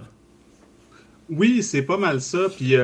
Oui, 1.30 1.64
c'est 1.64 1.82
pas 1.82 1.98
mal 1.98 2.22
ça. 2.22 2.48
Puis 2.56 2.76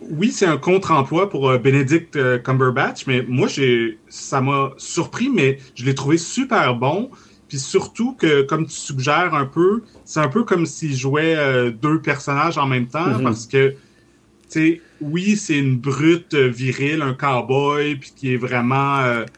oui, 0.00 0.32
c'est 0.32 0.46
un 0.46 0.56
contre-emploi 0.56 1.28
pour 1.28 1.50
euh, 1.50 1.58
Benedict 1.58 2.16
euh, 2.16 2.38
Cumberbatch, 2.38 3.06
mais 3.06 3.24
moi, 3.28 3.46
j'ai, 3.46 3.98
ça 4.08 4.40
m'a 4.40 4.72
surpris, 4.78 5.28
mais 5.28 5.58
je 5.74 5.84
l'ai 5.84 5.94
trouvé 5.94 6.16
super 6.18 6.74
bon. 6.74 7.10
Puis 7.48 7.58
surtout 7.58 8.14
que, 8.14 8.42
comme 8.42 8.66
tu 8.66 8.74
suggères 8.74 9.34
un 9.34 9.44
peu, 9.44 9.82
c'est 10.04 10.20
un 10.20 10.28
peu 10.28 10.44
comme 10.44 10.66
s'il 10.66 10.94
jouait 10.94 11.72
deux 11.72 12.00
personnages 12.00 12.58
en 12.58 12.66
même 12.66 12.86
temps, 12.86 13.08
mm-hmm. 13.08 13.22
parce 13.24 13.48
que, 13.48 13.70
tu 13.70 13.76
sais, 14.48 14.80
oui, 15.00 15.34
c'est 15.34 15.58
une 15.58 15.76
brute 15.76 16.36
virile, 16.36 17.02
un 17.02 17.12
cowboy, 17.12 17.96
puis 17.96 18.12
qui 18.14 18.34
est 18.34 18.36
vraiment, 18.36 19.02
tu 19.24 19.32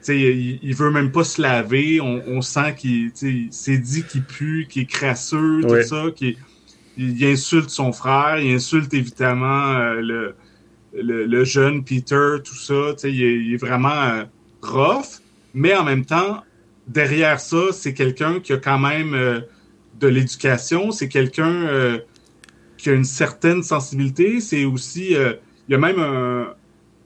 sais, 0.00 0.18
il, 0.18 0.74
veut 0.74 0.90
même 0.90 1.12
pas 1.12 1.24
se 1.24 1.42
laver. 1.42 2.00
On, 2.00 2.40
sent 2.40 2.74
qu'il, 2.78 3.10
c'est 3.50 3.76
dit 3.76 4.04
qu'il 4.04 4.24
pue, 4.24 4.66
qu'il 4.66 4.84
est 4.84 4.86
crasseux, 4.86 5.60
tout 5.60 5.82
ça, 5.82 6.06
qui 6.16 6.38
il, 6.96 7.24
insulte 7.24 7.70
son 7.70 7.92
frère, 7.92 8.38
il 8.38 8.54
insulte 8.54 8.92
évidemment 8.94 9.72
euh, 9.76 10.34
le, 10.92 11.26
le, 11.26 11.44
jeune 11.44 11.84
Peter, 11.84 12.36
tout 12.44 12.54
ça. 12.54 12.94
Il 13.04 13.22
est, 13.22 13.38
il 13.38 13.54
est 13.54 13.58
vraiment 13.58 13.88
euh, 13.90 14.24
rough, 14.62 15.20
mais 15.54 15.74
en 15.74 15.84
même 15.84 16.04
temps, 16.04 16.42
derrière 16.86 17.40
ça, 17.40 17.72
c'est 17.72 17.94
quelqu'un 17.94 18.40
qui 18.40 18.52
a 18.52 18.58
quand 18.58 18.78
même 18.78 19.14
euh, 19.14 19.40
de 19.98 20.08
l'éducation, 20.08 20.90
c'est 20.90 21.08
quelqu'un 21.08 21.98
qui 22.76 22.90
a 22.90 22.92
une 22.92 23.04
certaine 23.04 23.62
sensibilité. 23.62 24.40
C'est 24.40 24.64
aussi, 24.64 25.12
il 25.12 25.38
y 25.68 25.74
a 25.74 25.78
même 25.78 26.00
un, 26.00 26.54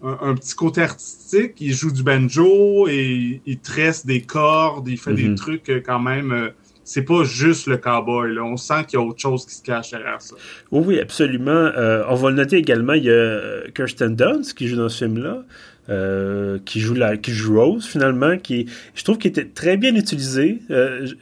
un, 0.03 0.35
petit 0.35 0.55
côté 0.55 0.81
artistique. 0.81 1.61
Il 1.61 1.75
joue 1.75 1.91
du 1.91 2.03
banjo 2.03 2.89
et 2.89 3.43
il, 3.45 3.59
tresse 3.59 4.07
des 4.07 4.23
cordes, 4.23 4.89
il 4.89 4.97
fait 4.97 5.13
des 5.13 5.29
mm-hmm. 5.29 5.37
trucs 5.37 5.83
quand 5.85 6.01
même 6.01 6.53
c'est 6.87 7.03
pas 7.03 7.25
juste 7.25 7.67
le 7.67 7.77
cowboy. 7.77 8.33
Là. 8.33 8.45
On 8.45 8.57
sent 8.57 8.85
qu'il 8.87 8.99
y 8.99 9.03
a 9.03 9.05
autre 9.05 9.21
chose 9.21 9.45
qui 9.45 9.57
se 9.57 9.63
cache 9.63 9.91
derrière 9.91 10.23
ça. 10.23 10.37
Oui, 10.71 10.85
oui, 10.87 11.01
absolument. 11.01 11.51
Euh, 11.51 12.05
on 12.09 12.15
va 12.15 12.31
le 12.31 12.37
noter 12.37 12.57
également, 12.57 12.93
il 12.95 13.05
y 13.05 13.11
a 13.11 13.13
euh, 13.13 13.65
Kirsten 13.75 14.15
Dunst 14.15 14.55
qui 14.55 14.69
joue 14.69 14.77
dans 14.77 14.89
ce 14.89 15.05
film-là. 15.05 15.43
Euh, 15.89 16.59
qui 16.65 16.81
joue 16.81 16.95
la, 16.95 17.17
qui 17.17 17.31
joue 17.31 17.61
Rose 17.61 17.87
finalement, 17.87 18.39
qui 18.39 18.67
je 18.97 19.05
trouve 19.05 19.19
qu'il 19.19 19.29
était 19.29 19.45
très 19.45 19.77
bien 19.77 19.95
utilisé. 19.95 20.61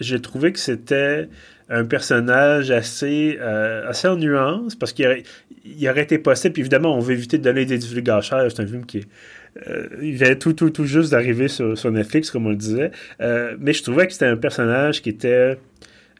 J'ai 0.00 0.22
trouvé 0.22 0.52
que 0.52 0.58
c'était 0.58 1.28
un 1.68 1.84
personnage 1.84 2.70
assez 2.70 3.38
assez 3.38 4.08
en 4.08 4.16
nuance 4.16 4.74
parce 4.74 4.94
qu'il 4.94 5.04
aurait, 5.06 5.22
aurait 5.86 6.02
été 6.02 6.16
possible. 6.16 6.54
Puis 6.54 6.62
évidemment, 6.62 6.96
on 6.96 7.00
veut 7.00 7.12
éviter 7.12 7.36
de 7.36 7.42
donner 7.42 7.66
des 7.66 7.76
divulgateurs. 7.76 8.50
C'est 8.50 8.62
un 8.62 8.66
film 8.66 8.86
qui 8.86 8.98
est 8.98 9.08
euh, 9.68 9.86
il 10.02 10.14
vient 10.14 10.34
tout, 10.34 10.52
tout, 10.52 10.70
tout 10.70 10.84
juste 10.84 11.12
d'arriver 11.12 11.48
sur, 11.48 11.78
sur, 11.78 11.90
Netflix, 11.90 12.30
comme 12.30 12.46
on 12.46 12.50
le 12.50 12.56
disait. 12.56 12.90
Euh, 13.20 13.56
mais 13.60 13.72
je 13.72 13.82
trouvais 13.82 14.06
que 14.06 14.12
c'était 14.12 14.26
un 14.26 14.36
personnage 14.36 15.02
qui 15.02 15.10
était 15.10 15.58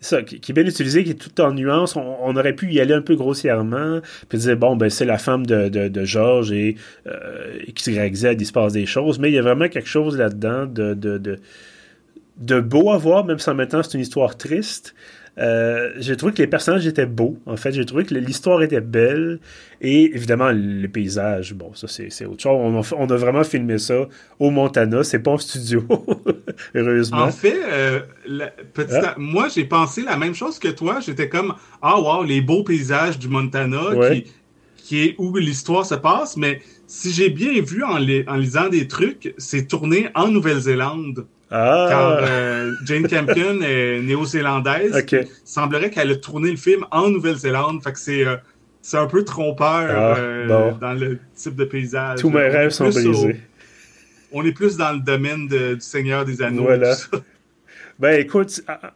ça, 0.00 0.22
qui, 0.22 0.36
est 0.36 0.52
bien 0.52 0.64
utilisé, 0.64 1.02
qui 1.02 1.10
est 1.10 1.14
tout 1.14 1.40
en 1.40 1.52
nuance. 1.52 1.96
On, 1.96 2.36
aurait 2.36 2.52
pu 2.52 2.70
y 2.70 2.80
aller 2.80 2.94
un 2.94 3.00
peu 3.00 3.16
grossièrement, 3.16 4.00
puis 4.28 4.38
dire, 4.38 4.56
bon, 4.56 4.76
ben 4.76 4.90
c'est 4.90 5.04
la 5.04 5.18
femme 5.18 5.46
de, 5.46 5.68
de, 5.68 6.04
Georges 6.04 6.52
et 6.52 6.76
euh, 7.06 7.58
XYZ, 7.74 8.36
il 8.38 8.46
se 8.46 8.52
passe 8.52 8.74
des 8.74 8.86
choses, 8.86 9.18
mais 9.18 9.30
il 9.30 9.34
y 9.34 9.38
a 9.38 9.42
vraiment 9.42 9.68
quelque 9.68 9.88
chose 9.88 10.18
là-dedans 10.18 10.66
de, 10.66 10.94
de, 10.94 11.18
de, 11.18 11.38
de 12.36 12.60
beau 12.60 12.90
à 12.90 12.98
voir, 12.98 13.24
même 13.24 13.38
si 13.38 13.48
en 13.48 13.54
même 13.54 13.68
temps 13.68 13.82
c'est 13.82 13.94
une 13.94 14.00
histoire 14.00 14.36
triste. 14.36 14.94
Euh, 15.36 15.92
j'ai 15.98 16.16
trouvé 16.16 16.32
que 16.32 16.38
les 16.38 16.46
personnages 16.46 16.86
étaient 16.86 17.06
beaux. 17.06 17.38
En 17.46 17.56
fait, 17.56 17.72
j'ai 17.72 17.84
trouvé 17.84 18.04
que 18.04 18.14
l'histoire 18.14 18.62
était 18.62 18.80
belle. 18.80 19.40
Et 19.80 20.04
évidemment, 20.14 20.50
les 20.50 20.88
paysages, 20.88 21.54
bon, 21.54 21.74
ça, 21.74 21.88
c'est 21.88 22.24
autre 22.24 22.40
chose. 22.40 22.56
On 22.56 22.80
a, 22.80 22.94
on 22.96 23.10
a, 23.10 23.16
vraiment 23.16 23.42
filmé 23.42 23.78
ça 23.78 24.06
au 24.38 24.50
Montana. 24.50 25.02
C'est 25.02 25.18
pas 25.18 25.32
en 25.32 25.38
studio, 25.38 25.84
heureusement. 26.74 27.22
En 27.22 27.32
fait, 27.32 27.58
euh, 27.64 28.00
ah. 28.78 29.14
moi, 29.18 29.48
j'ai 29.52 29.64
pensé 29.64 30.02
la 30.02 30.16
même 30.16 30.34
chose 30.34 30.58
que 30.58 30.68
toi. 30.68 31.00
J'étais 31.00 31.28
comme, 31.28 31.54
ah, 31.82 32.00
wow, 32.00 32.22
les 32.22 32.40
beaux 32.40 32.62
paysages 32.62 33.18
du 33.18 33.28
Montana 33.28 33.82
qui, 34.12 34.32
qui 34.76 35.02
est 35.02 35.14
où 35.18 35.36
l'histoire 35.36 35.84
se 35.84 35.96
passe. 35.96 36.36
Mais 36.36 36.60
si 36.86 37.12
j'ai 37.12 37.30
bien 37.30 37.60
vu 37.60 37.82
en, 37.82 37.96
en 37.96 38.36
lisant 38.36 38.68
des 38.68 38.86
trucs, 38.86 39.34
c'est 39.36 39.66
tourné 39.66 40.10
en 40.14 40.28
Nouvelle-Zélande. 40.28 41.26
Ah. 41.56 41.86
Car 41.88 42.18
euh, 42.22 42.72
Jane 42.84 43.06
Campion 43.06 43.60
est 43.62 44.00
néo-zélandaise. 44.00 45.06
Il 45.12 45.28
semblerait 45.44 45.88
qu'elle 45.88 46.10
a 46.10 46.16
tourné 46.16 46.50
le 46.50 46.56
film 46.56 46.84
en 46.90 47.10
Nouvelle-Zélande. 47.10 47.80
Fait 47.80 47.92
que 47.92 47.98
c'est 48.00 48.26
euh, 48.26 48.36
c'est 48.82 48.98
un 48.98 49.06
peu 49.06 49.24
trompeur 49.24 49.88
ah, 49.96 50.18
euh, 50.18 50.72
dans 50.80 50.94
le 50.94 51.20
type 51.36 51.54
de 51.54 51.64
paysage. 51.64 52.18
Tous 52.18 52.30
mes 52.30 52.48
rêves 52.48 52.70
sont 52.70 52.88
brisés. 52.88 53.40
on 54.32 54.44
est 54.44 54.52
plus 54.52 54.76
dans 54.76 54.92
le 54.94 54.98
domaine 54.98 55.46
du 55.46 55.76
Seigneur 55.78 56.24
des 56.24 56.42
Anneaux. 56.42 56.64
Voilà. 56.64 56.94
Ben 58.00 58.18
écoute, 58.18 58.60
ah, 58.66 58.92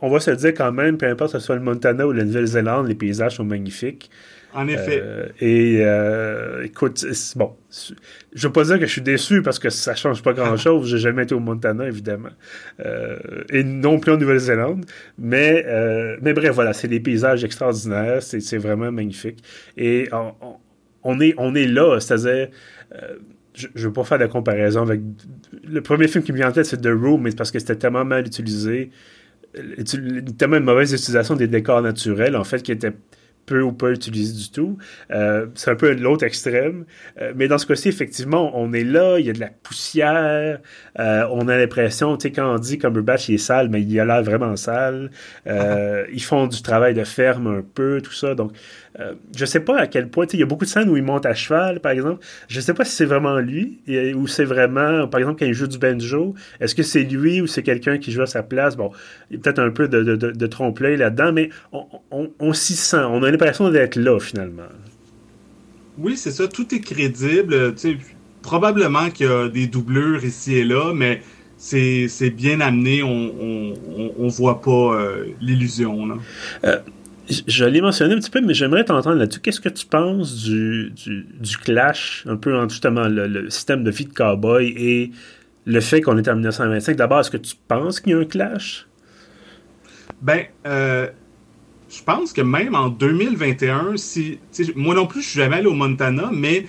on 0.00 0.10
va 0.10 0.18
se 0.18 0.32
dire 0.32 0.52
quand 0.52 0.72
même, 0.72 0.98
peu 0.98 1.06
importe 1.06 1.32
que 1.32 1.38
ce 1.38 1.46
soit 1.46 1.54
le 1.54 1.60
Montana 1.60 2.04
ou 2.04 2.10
la 2.10 2.24
Nouvelle-Zélande, 2.24 2.88
les 2.88 2.96
paysages 2.96 3.36
sont 3.36 3.44
magnifiques. 3.44 4.10
En 4.52 4.66
effet. 4.66 5.00
Euh, 5.02 5.28
et 5.40 5.78
euh, 5.80 6.64
écoute, 6.64 7.04
bon, 7.36 7.56
je 8.32 8.46
veux 8.46 8.52
pas 8.52 8.64
dire 8.64 8.78
que 8.78 8.86
je 8.86 8.90
suis 8.90 9.02
déçu 9.02 9.42
parce 9.42 9.58
que 9.58 9.70
ça 9.70 9.94
change 9.94 10.22
pas 10.22 10.32
grand-chose. 10.32 10.88
J'ai 10.88 10.98
jamais 10.98 11.22
été 11.22 11.34
au 11.34 11.40
Montana, 11.40 11.86
évidemment. 11.86 12.30
Euh, 12.84 13.16
et 13.50 13.62
non 13.62 14.00
plus 14.00 14.12
en 14.12 14.16
Nouvelle-Zélande. 14.16 14.84
Mais, 15.18 15.64
mais 16.20 16.32
bref, 16.32 16.54
voilà, 16.54 16.72
c'est 16.72 16.88
des 16.88 17.00
paysages 17.00 17.44
extraordinaires. 17.44 18.22
C'est 18.22 18.58
vraiment 18.58 18.90
magnifique. 18.90 19.42
Et 19.76 20.08
on, 21.02 21.20
est, 21.20 21.34
on 21.38 21.54
est 21.54 21.66
là, 21.66 22.00
c'est-à-dire 22.00 22.48
je 23.54 23.66
ne 23.74 23.82
veux 23.82 23.92
pas 23.92 24.04
faire 24.04 24.18
de 24.18 24.26
comparaison 24.26 24.82
avec. 24.82 25.00
Le 25.64 25.80
premier 25.80 26.08
film 26.08 26.24
qui 26.24 26.32
me 26.32 26.38
vient 26.38 26.48
en 26.48 26.52
tête, 26.52 26.66
c'est 26.66 26.80
The 26.80 26.88
Room, 26.88 27.22
mais 27.22 27.30
c'est 27.30 27.36
parce 27.36 27.50
que 27.50 27.58
c'était 27.58 27.76
tellement 27.76 28.04
mal 28.04 28.26
utilisé. 28.26 28.90
Tellement 30.38 30.56
une 30.56 30.64
mauvaise 30.64 30.92
utilisation 30.92 31.34
des 31.34 31.48
décors 31.48 31.82
naturels, 31.82 32.36
en 32.36 32.44
fait, 32.44 32.62
qui 32.62 32.70
était 32.70 32.92
peu 33.50 33.62
ou 33.62 33.72
pas 33.72 33.90
utilisé 33.90 34.32
du 34.32 34.50
tout. 34.50 34.78
Euh, 35.10 35.46
c'est 35.56 35.72
un 35.72 35.74
peu 35.74 35.92
l'autre 35.92 36.24
extrême. 36.24 36.84
Euh, 37.20 37.32
mais 37.34 37.48
dans 37.48 37.58
ce 37.58 37.66
cas-ci, 37.66 37.88
effectivement, 37.88 38.52
on 38.54 38.72
est 38.72 38.84
là, 38.84 39.18
il 39.18 39.26
y 39.26 39.30
a 39.30 39.32
de 39.32 39.40
la 39.40 39.48
poussière, 39.48 40.60
euh, 41.00 41.26
on 41.32 41.48
a 41.48 41.56
l'impression, 41.56 42.16
tu 42.16 42.28
sais, 42.28 42.32
quand 42.32 42.54
on 42.54 42.58
dit 42.58 42.78
Cumberbatch 42.78 43.28
il 43.28 43.34
est 43.34 43.38
sale, 43.38 43.68
mais 43.68 43.82
il 43.82 43.98
a 43.98 44.04
l'air 44.04 44.22
vraiment 44.22 44.54
sale. 44.56 45.10
ils 45.46 46.22
font 46.22 46.46
du 46.46 46.62
travail 46.62 46.94
de 46.94 47.04
ferme 47.04 47.48
un 47.48 47.62
peu, 47.62 48.00
tout 48.00 48.12
ça. 48.12 48.34
Donc, 48.36 48.52
euh, 48.98 49.14
je 49.36 49.44
sais 49.44 49.60
pas 49.60 49.78
à 49.78 49.86
quel 49.86 50.08
point, 50.08 50.26
il 50.32 50.40
y 50.40 50.42
a 50.42 50.46
beaucoup 50.46 50.64
de 50.64 50.70
scènes 50.70 50.88
où 50.88 50.96
il 50.96 51.02
monte 51.02 51.24
à 51.24 51.34
cheval, 51.34 51.80
par 51.80 51.92
exemple. 51.92 52.24
Je 52.48 52.60
sais 52.60 52.74
pas 52.74 52.84
si 52.84 52.92
c'est 52.92 53.04
vraiment 53.04 53.38
lui 53.38 53.78
ou 54.16 54.26
c'est 54.26 54.44
vraiment, 54.44 55.06
par 55.06 55.20
exemple, 55.20 55.38
quand 55.38 55.46
il 55.46 55.54
joue 55.54 55.68
du 55.68 55.78
banjo, 55.78 56.34
est-ce 56.58 56.74
que 56.74 56.82
c'est 56.82 57.04
lui 57.04 57.40
ou 57.40 57.46
c'est 57.46 57.62
quelqu'un 57.62 57.98
qui 57.98 58.10
joue 58.10 58.22
à 58.22 58.26
sa 58.26 58.42
place? 58.42 58.76
Bon, 58.76 58.90
il 59.30 59.36
y 59.36 59.38
a 59.38 59.42
peut-être 59.42 59.60
un 59.60 59.70
peu 59.70 59.86
de, 59.86 60.02
de, 60.02 60.16
de, 60.16 60.46
trompe-l'œil 60.46 60.96
là-dedans, 60.96 61.32
mais 61.32 61.50
on, 61.72 62.52
s'y 62.52 62.74
sent. 62.74 63.04
On 63.04 63.22
a 63.22 63.30
l'impression 63.30 63.70
d'être 63.70 63.96
là, 63.96 64.18
finalement. 64.18 64.64
Oui, 65.98 66.16
c'est 66.16 66.32
ça. 66.32 66.48
Tout 66.48 66.74
est 66.74 66.80
crédible. 66.80 67.74
probablement 68.42 69.10
qu'il 69.10 69.26
y 69.26 69.28
a 69.28 69.48
des 69.48 69.66
doublures 69.68 70.24
ici 70.24 70.56
et 70.56 70.64
là, 70.64 70.92
mais 70.94 71.22
c'est 71.56 72.34
bien 72.34 72.60
amené. 72.60 73.04
On, 73.04 73.74
on, 74.18 74.28
voit 74.28 74.60
pas 74.60 74.94
euh, 74.94 75.26
l'illusion. 75.40 76.18
Euh, 76.64 76.78
je 77.28 77.64
l'ai 77.64 77.80
mentionné 77.80 78.14
un 78.14 78.18
petit 78.18 78.30
peu, 78.30 78.40
mais 78.40 78.54
j'aimerais 78.54 78.84
t'entendre 78.84 79.16
là-dessus. 79.16 79.40
Qu'est-ce 79.40 79.60
que 79.60 79.68
tu 79.68 79.86
penses 79.86 80.42
du, 80.42 80.92
du, 80.94 81.56
clash, 81.58 82.24
un 82.28 82.36
peu 82.36 82.56
entre 82.56 82.70
justement 82.70 83.06
le, 83.08 83.48
système 83.50 83.84
de 83.84 83.90
vie 83.90 84.06
de 84.06 84.12
cowboy 84.12 84.74
et 84.76 85.10
le 85.66 85.80
fait 85.80 86.00
qu'on 86.00 86.16
est 86.18 86.28
en 86.28 86.34
1925? 86.34 86.96
D'abord, 86.96 87.20
est-ce 87.20 87.30
que 87.30 87.36
tu 87.36 87.54
penses 87.68 88.00
qu'il 88.00 88.12
y 88.12 88.14
a 88.14 88.18
un 88.18 88.24
clash? 88.24 88.86
Ben, 90.22 90.44
euh, 90.66 91.08
je 91.88 92.02
pense 92.02 92.32
que 92.32 92.40
même 92.40 92.74
en 92.74 92.88
2021, 92.88 93.96
si, 93.96 94.38
moi 94.74 94.94
non 94.94 95.06
plus, 95.06 95.22
je 95.22 95.28
suis 95.28 95.40
jamais 95.40 95.56
allé 95.56 95.66
au 95.66 95.74
Montana, 95.74 96.30
mais 96.32 96.66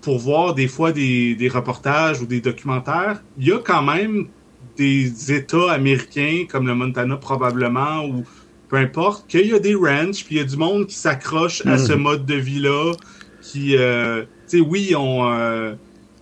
pour 0.00 0.18
voir 0.18 0.54
des 0.54 0.68
fois 0.68 0.92
des, 0.92 1.34
des 1.34 1.48
reportages 1.48 2.20
ou 2.20 2.26
des 2.26 2.40
documentaires, 2.40 3.22
il 3.38 3.48
y 3.48 3.52
a 3.52 3.58
quand 3.58 3.82
même 3.82 4.28
des 4.76 5.32
États 5.32 5.72
américains 5.72 6.44
comme 6.48 6.66
le 6.66 6.74
Montana 6.74 7.16
probablement, 7.16 8.06
ou 8.06 8.24
peu 8.68 8.76
importe, 8.76 9.26
qu'il 9.28 9.46
y 9.46 9.54
a 9.54 9.58
des 9.58 9.74
ranchs, 9.74 10.24
puis 10.24 10.36
il 10.36 10.38
y 10.38 10.40
a 10.40 10.44
du 10.44 10.56
monde 10.56 10.86
qui 10.86 10.94
s'accroche 10.94 11.64
à 11.66 11.78
ce 11.78 11.92
mhm. 11.92 12.02
mode 12.02 12.26
de 12.26 12.34
vie-là, 12.34 12.92
qui, 13.40 13.76
euh, 13.76 14.22
tu 14.48 14.58
sais, 14.58 14.60
oui, 14.60 14.88
ils 14.90 14.96
ont, 14.96 15.30
euh, 15.32 15.74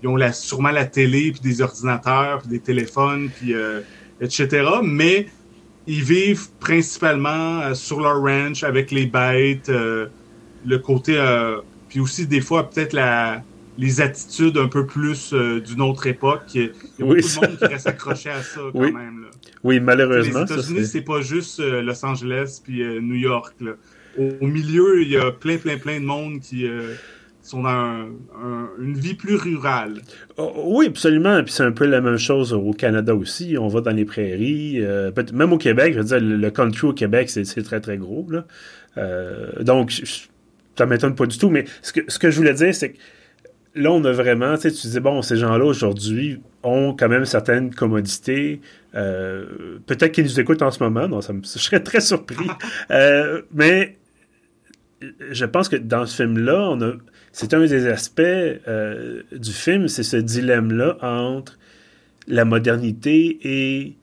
ils 0.02 0.08
ont 0.08 0.16
la, 0.16 0.32
sûrement 0.32 0.70
la 0.70 0.84
télé, 0.84 1.32
puis 1.32 1.40
des 1.40 1.60
ordinateurs, 1.60 2.40
puis 2.40 2.48
des 2.48 2.60
téléphones, 2.60 3.30
puis 3.30 3.54
euh, 3.54 3.80
etc., 4.20 4.64
mais 4.82 5.26
ils 5.88 6.02
vivent 6.02 6.48
principalement 6.60 7.74
sur 7.74 8.00
leur 8.00 8.20
ranch 8.20 8.64
avec 8.64 8.90
les 8.90 9.06
bêtes, 9.06 9.68
le 9.68 10.78
côté, 10.78 11.16
puis 11.88 12.00
aussi 12.00 12.26
des 12.26 12.40
fois 12.40 12.68
peut-être 12.68 12.92
la 12.92 13.44
les 13.78 14.00
attitudes 14.00 14.56
un 14.58 14.68
peu 14.68 14.86
plus 14.86 15.32
d'une 15.32 15.82
autre 15.82 16.06
époque. 16.06 16.42
Il 16.54 16.62
y 16.62 16.64
a 16.64 17.04
beaucoup 17.04 17.14
de 17.20 17.46
monde 17.46 17.58
qui 17.58 17.66
reste 17.66 17.86
accroché 17.86 18.30
à 18.30 18.42
ça 18.42 18.60
quand 18.72 18.80
même. 18.80 19.22
Là. 19.22 19.28
Oui, 19.66 19.80
malheureusement. 19.80 20.44
Les 20.44 20.52
États-Unis, 20.52 20.86
c'est 20.86 21.00
pas 21.00 21.20
juste 21.22 21.58
euh, 21.58 21.82
Los 21.82 22.04
Angeles 22.04 22.60
puis 22.62 22.82
euh, 22.82 23.00
New 23.00 23.16
York. 23.16 23.54
Au, 24.16 24.46
milieu, 24.46 25.02
il 25.02 25.10
y 25.10 25.16
a 25.16 25.32
plein, 25.32 25.58
plein, 25.58 25.76
plein 25.76 25.98
de 26.00 26.04
monde 26.04 26.38
qui 26.40 26.66
euh, 26.66 26.94
sont 27.42 27.62
dans 27.62 28.08
une 28.78 28.96
vie 28.96 29.14
plus 29.14 29.34
rurale. 29.34 30.02
Oh, 30.36 30.52
oui, 30.66 30.86
absolument. 30.86 31.42
Puis 31.42 31.52
c'est 31.52 31.64
un 31.64 31.72
peu 31.72 31.84
la 31.84 32.00
même 32.00 32.16
chose 32.16 32.52
au 32.52 32.72
Canada 32.72 33.14
aussi. 33.14 33.56
On 33.58 33.66
va 33.66 33.80
dans 33.80 33.90
les 33.90 34.04
prairies. 34.04 34.80
même 35.34 35.52
au 35.52 35.58
Québec, 35.58 35.94
je 35.94 35.98
veux 35.98 36.04
dire, 36.04 36.20
le 36.20 36.50
country 36.50 36.86
au 36.86 36.92
Québec, 36.92 37.28
c'est 37.28 37.62
très, 37.62 37.80
très 37.80 37.98
gros. 37.98 38.26
donc, 39.60 40.00
ça 40.78 40.86
m'étonne 40.86 41.16
pas 41.16 41.26
du 41.26 41.36
tout. 41.36 41.50
Mais 41.50 41.64
ce 41.82 41.92
que, 41.92 42.00
ce 42.06 42.18
que 42.20 42.30
je 42.30 42.36
voulais 42.36 42.54
dire, 42.54 42.74
c'est 42.74 42.92
que 42.92 42.98
là, 43.76 43.92
on 43.92 44.04
a 44.04 44.12
vraiment, 44.12 44.56
tu 44.56 44.62
sais, 44.62 44.72
tu 44.72 44.82
disais, 44.82 45.00
bon, 45.00 45.22
ces 45.22 45.36
gens-là 45.36 45.64
aujourd'hui 45.64 46.40
ont 46.62 46.94
quand 46.94 47.08
même 47.08 47.24
certaines 47.24 47.74
commodités. 47.74 48.60
Euh, 48.94 49.78
peut-être 49.86 50.12
qu'ils 50.12 50.24
nous 50.24 50.40
écoutent 50.40 50.62
en 50.62 50.70
ce 50.70 50.82
moment, 50.82 51.06
non, 51.06 51.20
ça 51.20 51.32
me, 51.32 51.42
je 51.42 51.58
serais 51.58 51.80
très 51.80 52.00
surpris. 52.00 52.46
Euh, 52.90 53.42
mais 53.52 53.96
je 55.30 55.44
pense 55.44 55.68
que 55.68 55.76
dans 55.76 56.06
ce 56.06 56.22
film-là, 56.22 56.70
on 56.70 56.80
a, 56.80 56.92
c'est 57.32 57.52
un 57.52 57.60
des 57.60 57.86
aspects 57.86 58.20
euh, 58.20 59.22
du 59.32 59.52
film, 59.52 59.88
c'est 59.88 60.02
ce 60.02 60.16
dilemme-là 60.16 60.96
entre 61.02 61.58
la 62.28 62.44
modernité 62.44 63.38
et 63.42 63.96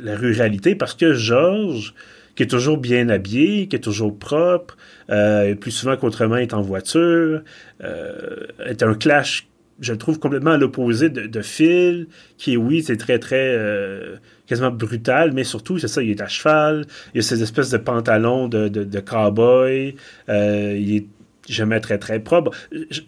la 0.00 0.16
ruralité, 0.16 0.74
parce 0.74 0.94
que 0.94 1.14
Georges, 1.14 1.94
qui 2.38 2.44
est 2.44 2.46
toujours 2.46 2.78
bien 2.78 3.08
habillé, 3.08 3.66
qui 3.66 3.74
est 3.74 3.80
toujours 3.80 4.16
propre, 4.16 4.76
euh, 5.10 5.56
plus 5.56 5.72
souvent 5.72 5.96
qu'autrement 5.96 6.36
est 6.36 6.54
en 6.54 6.62
voiture, 6.62 7.42
euh, 7.82 8.46
est 8.64 8.84
un 8.84 8.94
clash, 8.94 9.48
je 9.80 9.90
le 9.90 9.98
trouve 9.98 10.20
complètement 10.20 10.52
à 10.52 10.56
l'opposé 10.56 11.10
de, 11.10 11.42
Phil, 11.42 12.06
qui 12.36 12.52
est, 12.52 12.56
oui, 12.56 12.84
c'est 12.84 12.96
très, 12.96 13.18
très, 13.18 13.56
euh, 13.56 14.18
quasiment 14.46 14.70
brutal, 14.70 15.32
mais 15.32 15.42
surtout, 15.42 15.78
c'est 15.80 15.88
ça, 15.88 16.00
il 16.00 16.10
est 16.10 16.20
à 16.20 16.28
cheval, 16.28 16.86
il 17.12 17.18
a 17.18 17.22
ces 17.22 17.42
espèces 17.42 17.70
de 17.70 17.76
pantalons 17.76 18.46
de, 18.46 18.68
de, 18.68 18.84
de 18.84 19.00
cowboy, 19.00 19.96
il 20.28 20.96
est 20.96 21.06
jamais 21.48 21.80
très, 21.80 21.98
très 21.98 22.20
propre. 22.20 22.52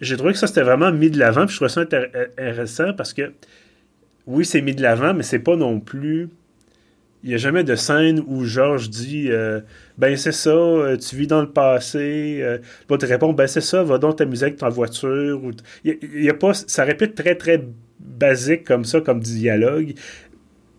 J'ai 0.01 0.17
trouvé 0.17 0.33
que 0.33 0.39
ça, 0.39 0.47
c'était 0.47 0.63
vraiment 0.63 0.91
mis 0.91 1.09
de 1.09 1.17
l'avant, 1.17 1.45
puis 1.45 1.53
je 1.53 1.55
trouvais 1.55 1.69
ça 1.69 1.79
intéressant 1.79 2.91
parce 2.97 3.13
que, 3.13 3.31
oui, 4.27 4.43
c'est 4.43 4.61
mis 4.61 4.75
de 4.75 4.81
l'avant, 4.81 5.13
mais 5.13 5.23
c'est 5.23 5.39
pas 5.39 5.55
non 5.55 5.79
plus 5.79 6.27
il 7.23 7.29
n'y 7.29 7.35
a 7.35 7.37
jamais 7.37 7.63
de 7.63 7.75
scène 7.75 8.23
où 8.25 8.45
Georges 8.45 8.89
dit 8.89 9.27
euh, 9.29 9.61
Ben 9.97 10.17
c'est 10.17 10.31
ça, 10.31 10.49
euh, 10.49 10.97
tu 10.97 11.15
vis 11.15 11.27
dans 11.27 11.41
le 11.41 11.49
passé. 11.49 12.39
Euh, 12.41 12.57
te 12.87 13.05
répond 13.05 13.31
Ben 13.33 13.47
c'est 13.47 13.61
ça, 13.61 13.83
va 13.83 13.99
donc 13.99 14.17
t'amuser 14.17 14.45
avec 14.45 14.57
ta 14.57 14.69
voiture. 14.69 15.39
Il, 15.83 15.97
y 16.15 16.29
a 16.29 16.33
pas, 16.33 16.53
ça 16.53 16.83
répète 16.83 17.15
très 17.15 17.35
très 17.35 17.63
basique 17.99 18.63
comme 18.63 18.85
ça, 18.85 19.01
comme 19.01 19.19
dialogue. 19.19 19.93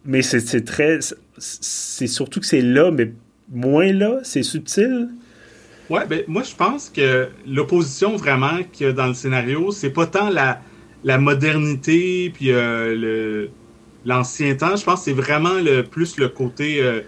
Mais 0.04 0.22
c'est 0.22 0.64
très. 0.64 0.98
C'est 1.38 2.08
surtout 2.08 2.40
que 2.40 2.46
c'est 2.46 2.60
là, 2.60 2.90
mais 2.90 3.12
moins 3.48 3.92
là, 3.92 4.18
c'est 4.24 4.42
subtil. 4.42 5.10
Ouais, 5.90 6.06
ben 6.08 6.22
moi 6.26 6.42
je 6.42 6.54
pense 6.56 6.90
que 6.90 7.28
l'opposition 7.46 8.16
vraiment 8.16 8.62
qu'il 8.72 8.86
y 8.86 8.90
a 8.90 8.92
dans 8.92 9.06
le 9.06 9.14
scénario, 9.14 9.70
c'est 9.70 9.90
pas 9.90 10.06
tant 10.06 10.28
la, 10.28 10.60
la 11.04 11.18
modernité 11.18 12.30
puis 12.34 12.48
le 12.48 13.50
l'ancien 14.04 14.54
temps, 14.54 14.76
je 14.76 14.84
pense 14.84 15.00
que 15.00 15.04
c'est 15.06 15.12
vraiment 15.12 15.54
le 15.54 15.82
plus 15.82 16.16
le 16.18 16.28
côté 16.28 16.82
euh, 16.82 17.00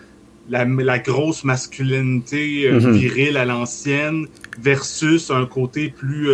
la, 0.49 0.99
grosse 0.99 1.45
masculinité 1.45 2.71
mhm. 2.71 2.93
virile 2.93 3.37
à 3.37 3.45
l'ancienne 3.45 4.27
versus 4.61 5.31
un 5.31 5.47
côté 5.47 5.89
plus 5.89 6.29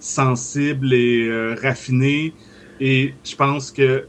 sensible 0.00 0.92
et 0.92 1.54
raffiné. 1.62 2.32
Et 2.80 3.14
je 3.24 3.36
pense 3.36 3.70
que 3.70 4.04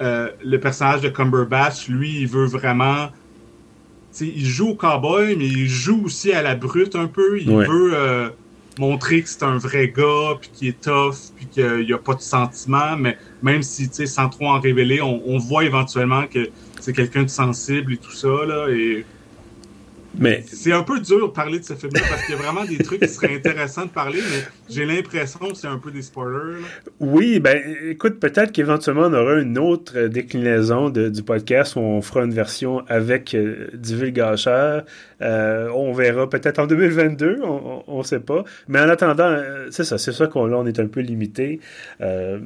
le 0.00 0.56
personnage 0.56 1.02
de 1.02 1.10
Cumberbatch, 1.10 1.88
lui, 1.88 2.20
il 2.20 2.26
veut 2.26 2.46
vraiment 2.46 3.10
il 4.20 4.46
joue 4.46 4.70
au 4.70 4.74
cowboy, 4.74 5.36
mais 5.36 5.46
il 5.46 5.68
joue 5.68 6.04
aussi 6.04 6.32
à 6.32 6.42
la 6.42 6.54
brute 6.54 6.94
un 6.94 7.06
peu. 7.06 7.40
Il 7.40 7.50
veut 7.50 7.94
euh, 7.94 8.28
montrer 8.78 9.22
que 9.22 9.28
c'est 9.28 9.42
un 9.42 9.56
vrai 9.56 9.88
gars, 9.88 10.36
puis 10.40 10.50
qu'il 10.52 10.68
est 10.68 10.80
tough, 10.80 11.32
puis 11.36 11.46
qu'il 11.46 11.86
n'y 11.86 11.92
a 11.92 11.98
pas 11.98 12.14
de 12.14 12.20
sentiments, 12.20 12.96
mais 12.96 13.16
même 13.42 13.62
si, 13.62 13.88
sans 14.06 14.28
trop 14.28 14.48
en 14.48 14.60
révéler, 14.60 15.00
on, 15.00 15.22
on 15.26 15.38
voit 15.38 15.64
éventuellement 15.64 16.26
que 16.26 16.48
c'est 16.80 16.92
quelqu'un 16.92 17.22
de 17.22 17.30
sensible 17.30 17.94
et 17.94 17.96
tout 17.96 18.12
ça, 18.12 18.28
là, 18.46 18.68
et 18.68 19.04
mais... 20.18 20.44
C'est 20.46 20.72
un 20.72 20.82
peu 20.82 21.00
dur 21.00 21.28
de 21.28 21.32
parler 21.32 21.58
de 21.58 21.64
ce 21.64 21.74
film-là 21.74 22.00
parce 22.08 22.24
qu'il 22.24 22.34
y 22.34 22.38
a 22.38 22.40
vraiment 22.40 22.64
des 22.64 22.78
trucs 22.78 23.00
qui 23.00 23.08
seraient 23.08 23.34
intéressants 23.34 23.86
de 23.86 23.90
parler, 23.90 24.20
mais 24.30 24.44
j'ai 24.68 24.84
l'impression 24.84 25.40
que 25.40 25.54
c'est 25.54 25.66
un 25.66 25.78
peu 25.78 25.90
des 25.90 26.02
spoilers. 26.02 26.62
Oui, 27.00 27.40
ben 27.40 27.60
écoute, 27.88 28.20
peut-être 28.20 28.52
qu'éventuellement 28.52 29.06
on 29.06 29.14
aura 29.14 29.40
une 29.40 29.58
autre 29.58 30.06
déclinaison 30.06 30.90
du 30.90 31.22
podcast 31.22 31.76
où 31.76 31.80
on 31.80 32.02
fera 32.02 32.24
une 32.24 32.34
version 32.34 32.82
avec 32.88 33.34
euh, 33.34 33.68
divulgateur. 33.74 34.84
Euh, 35.22 35.68
on 35.74 35.92
verra 35.92 36.28
peut-être 36.28 36.58
en 36.58 36.66
2022, 36.66 37.40
on 37.42 37.98
ne 37.98 38.02
sait 38.02 38.20
pas. 38.20 38.44
Mais 38.68 38.80
en 38.80 38.88
attendant, 38.88 39.24
euh, 39.24 39.68
c'est 39.70 39.84
ça, 39.84 39.98
c'est 39.98 40.12
ça 40.12 40.26
qu'on 40.26 40.52
on 40.52 40.66
est 40.66 40.78
un 40.78 40.86
peu 40.86 41.00
limité. 41.00 41.60
Euh, 42.00 42.40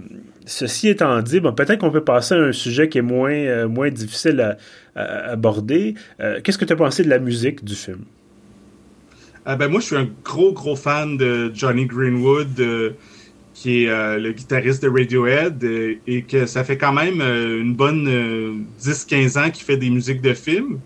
ceci 0.47 0.89
étant 0.89 1.21
dit, 1.21 1.41
bon, 1.41 1.53
peut-être 1.53 1.81
qu'on 1.81 1.91
peut 1.91 2.05
passer 2.05 2.35
à 2.35 2.39
un 2.39 2.53
sujet 2.53 2.89
qui 2.89 2.99
est 2.99 3.03
moins, 3.03 3.67
moins 3.67 3.91
difficile 3.91 4.41
à 4.41 4.57
aborder. 4.99 5.95
Euh, 6.21 6.41
qu'est-ce 6.43 6.59
que 6.59 6.65
tu 6.65 6.73
as 6.73 6.77
pensé 6.77 7.03
de 7.03 7.09
la 7.09 7.19
musique 7.19 7.65
du 7.65 7.75
film? 7.75 8.05
Ah, 9.45 9.57
ben 9.57 9.69
moi, 9.69 9.81
je 9.81 9.87
suis 9.87 9.97
un 9.97 10.09
gros, 10.25 10.53
gros 10.53 10.77
fan 10.77 11.17
de 11.17 11.51
Johnny 11.55 11.87
Greenwood, 11.87 12.61
euh, 12.61 12.91
qui 13.55 13.85
est 13.85 14.19
le 14.19 14.33
guitariste 14.33 14.83
de 14.83 14.89
Radiohead, 14.89 15.65
et 16.07 16.23
que 16.23 16.47
ça 16.47 16.63
fait 16.63 16.77
quand 16.77 16.93
même 16.93 17.21
une 17.21 17.75
bonne 17.75 18.67
10-15 18.81 19.39
ans 19.39 19.51
qu'il 19.51 19.65
fait 19.65 19.77
des 19.77 19.91
musiques 19.91 20.21
de 20.21 20.33
films. 20.33 20.79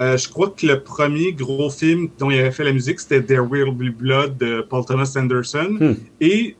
je 0.00 0.28
crois 0.28 0.50
que 0.50 0.66
le 0.66 0.82
premier 0.82 1.32
gros 1.32 1.70
film 1.70 2.08
dont 2.18 2.30
il 2.30 2.38
avait 2.38 2.50
fait 2.50 2.64
la 2.64 2.74
musique, 2.74 3.00
c'était 3.00 3.22
There 3.22 3.40
Will 3.40 3.72
Be 3.72 3.96
Blood 3.96 4.36
de 4.36 4.60
Paul 4.60 4.84
Thomas 4.84 5.14
Anderson. 5.16 5.78
Hmm. 5.80 5.94
Et 6.20 6.56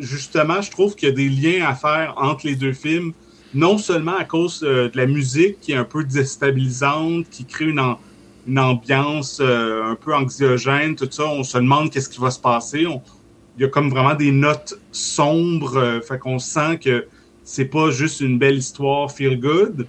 justement, 0.00 0.60
je 0.60 0.70
trouve 0.70 0.94
qu'il 0.96 1.08
y 1.08 1.12
a 1.12 1.14
des 1.14 1.30
liens 1.30 1.66
à 1.66 1.74
faire 1.74 2.16
entre 2.18 2.46
les 2.46 2.56
deux 2.56 2.74
films 2.74 3.14
non 3.54 3.78
seulement 3.78 4.16
à 4.16 4.24
cause 4.24 4.62
euh, 4.62 4.90
de 4.90 4.96
la 4.96 5.06
musique 5.06 5.60
qui 5.60 5.72
est 5.72 5.76
un 5.76 5.84
peu 5.84 6.04
déstabilisante, 6.04 7.28
qui 7.30 7.44
crée 7.44 7.66
une, 7.66 8.58
ambiance 8.58 9.38
euh, 9.40 9.84
un 9.84 9.94
peu 9.94 10.14
anxiogène, 10.14 10.96
tout 10.96 11.08
ça, 11.10 11.26
on 11.26 11.44
se 11.44 11.56
demande 11.56 11.90
qu'est-ce 11.90 12.08
qui 12.08 12.20
va 12.20 12.30
se 12.30 12.40
passer. 12.40 12.82
il 12.82 13.62
y 13.62 13.64
a 13.64 13.68
comme 13.68 13.88
vraiment 13.88 14.14
des 14.14 14.32
notes 14.32 14.78
sombres, 14.92 15.76
euh, 15.76 16.00
fait 16.00 16.18
qu'on 16.18 16.38
sent 16.38 16.78
que 16.78 17.06
c'est 17.44 17.66
pas 17.66 17.90
juste 17.90 18.20
une 18.20 18.38
belle 18.38 18.58
histoire 18.58 19.10
feel 19.10 19.38
good, 19.38 19.86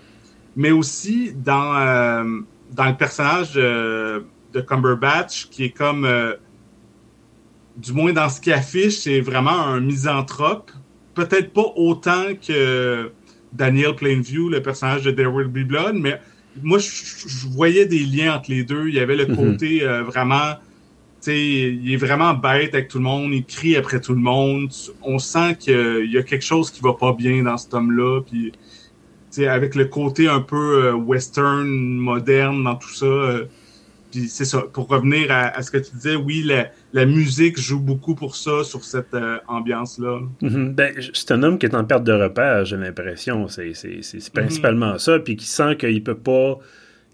mais 0.55 0.72
aussi 0.72 1.34
dans, 1.34 2.43
dans 2.72 2.86
le 2.86 2.95
personnage 2.98 3.53
de 3.53 4.62
Cumberbatch 4.67 5.48
qui 5.50 5.65
est 5.65 5.69
comme 5.69 6.05
du 7.77 7.93
moins 7.93 8.12
dans 8.12 8.27
ce 8.27 8.41
qu'il 8.41 8.53
affiche, 8.53 9.00
c'est 9.00 9.22
vraiment 9.22 9.51
un 9.51 9.79
misanthrope. 9.79 10.72
Peut-être 11.13 11.53
pas 11.53 11.72
autant 11.75 12.36
que 12.45 13.12
Daniel 13.56 13.96
Plainview, 13.96 14.50
le 14.50 14.62
personnage 14.62 15.04
de 15.04 15.12
There 15.12 15.28
Will 15.28 15.48
Be 15.48 15.68
Blood, 15.68 15.96
mais 15.96 16.20
moi, 16.62 16.80
je, 16.80 17.48
voyais 17.48 17.86
des 17.86 18.00
liens 18.00 18.36
entre 18.36 18.52
les 18.52 18.64
deux. 18.64 18.88
Il 18.88 18.96
y 18.96 19.00
avait 19.00 19.16
le 19.16 19.28
mhm. 19.28 19.36
côté 19.36 19.84
euh, 19.84 20.04
vraiment, 20.04 20.54
tu 21.22 21.32
sais, 21.32 21.42
il 21.42 21.94
est 21.94 21.98
vraiment 21.98 22.34
bête 22.34 22.74
avec 22.74 22.88
tout 22.88 22.98
le 22.98 23.04
monde, 23.04 23.34
il 23.34 23.46
crie 23.46 23.76
après 23.76 24.00
tout 24.00 24.14
le 24.14 24.22
monde. 24.22 24.72
On 25.02 25.20
sent 25.20 25.56
qu'il 25.60 26.10
y 26.12 26.18
a 26.18 26.24
quelque 26.24 26.46
chose 26.46 26.72
qui 26.72 26.82
va 26.82 26.94
pas 26.94 27.14
bien 27.14 27.44
dans 27.44 27.58
cet 27.58 27.74
homme-là, 27.74 28.22
puis 28.22 28.54
avec 29.44 29.76
le 29.76 29.86
côté 29.86 30.30
un 30.30 30.39
peu 30.39 30.86
euh, 30.86 30.94
western, 30.94 31.68
moderne 31.68 32.63
dans 32.63 32.76
tout 32.76 32.94
ça. 32.94 33.06
Euh, 33.06 33.46
c'est 34.12 34.46
ça, 34.46 34.63
pour 34.72 34.88
revenir 34.88 35.32
à, 35.32 35.62
ce 35.62 35.72
que 35.72 35.78
tu 35.78 35.91
disais, 35.96 36.15
oui, 36.15 36.50
la, 36.94 37.06
musique 37.06 37.60
joue 37.60 37.80
beaucoup 37.80 38.15
pour 38.15 38.36
ça, 38.36 38.63
sur 38.63 38.84
cette 38.84 39.13
euh, 39.13 39.38
ambiance-là. 39.48 40.22
Mm-hmm. 40.41 40.74
ben, 40.74 40.94
c'est 41.13 41.32
un 41.32 41.44
homme 41.44 41.58
qui 41.58 41.65
est 41.65 41.76
en 41.76 41.84
perte 41.84 42.04
de 42.04 42.13
repère, 42.13 42.65
j'ai 42.65 42.78
l'impression. 42.78 43.48
C'est, 43.48 43.74
principalement 44.34 44.98
ça, 44.98 45.20
puis 45.20 45.36
qui 45.36 45.46
sent 45.46 45.76
qu'il 45.78 46.04
peut 46.04 46.15
pas. 46.15 46.58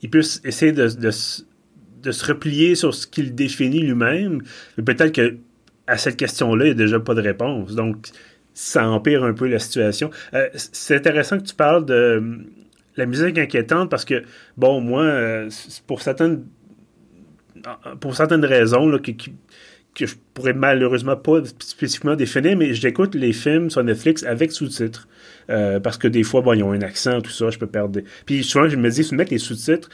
Il 0.04 0.10
peut 0.10 0.24
essayer 0.44 0.72
de, 0.72 0.88
de, 0.88 1.12
se 2.12 2.26
replier 2.26 2.76
sur 2.76 2.94
ce 2.94 3.06
qu'il 3.06 3.36
définit 3.36 3.82
lui-même, 3.82 4.42
mais 4.78 4.84
peut-être 4.84 5.12
que 5.12 5.38
à 5.88 5.98
cette 5.98 6.18
question-là, 6.18 6.66
il 6.66 6.68
n'y 6.70 6.82
a 6.82 6.86
déjà 6.86 7.00
pas 7.00 7.14
de 7.14 7.22
réponse. 7.22 7.76
Donc, 7.76 8.08
ça 8.54 8.88
empire 8.88 9.24
un 9.24 9.34
peu 9.34 9.48
la 9.48 9.60
situation. 9.60 10.10
Euh, 10.34 10.48
c'est 10.54 10.96
intéressant 10.96 11.38
que 11.38 11.44
tu 11.44 11.56
parles 11.56 11.86
de 11.86 12.24
la 12.98 13.06
musique 13.06 13.38
inquiétante 13.38 13.90
parce 13.90 14.06
que, 14.06 14.24
bon, 14.58 14.82
moi, 14.82 15.04
euh, 15.04 15.50
pour 15.88 16.02
certaines 16.02 16.44
pour 18.00 18.16
certaines 18.16 18.46
raisons 18.46 18.98
que, 19.00 19.12
je 20.06 20.14
pourrais 20.34 20.54
malheureusement 20.54 21.18
pas 21.18 21.44
spécifiquement 21.60 22.16
définir, 22.16 22.58
mais 22.58 22.74
j'écoute 22.74 23.14
les 23.16 23.34
films 23.34 23.70
sur 23.70 23.84
Netflix 23.84 24.24
avec 24.24 24.52
sous-titres. 24.52 25.08
Euh, 25.50 25.80
parce 25.80 25.98
que 25.98 26.08
des 26.08 26.24
fois, 26.24 26.42
bon, 26.42 26.54
ils 26.54 26.64
ont 26.64 26.72
un 26.72 26.82
accent, 26.82 27.20
tout 27.22 27.32
ça, 27.32 27.50
je 27.50 27.60
peux 27.60 27.68
perdre. 27.68 28.00
Puis 28.26 28.44
souvent, 28.44 28.70
je 28.70 28.78
me 28.78 28.90
dis, 28.90 29.04
si 29.04 29.10
tu 29.10 29.16
mets 29.16 29.26
les 29.26 29.38
sous-titres, 29.38 29.90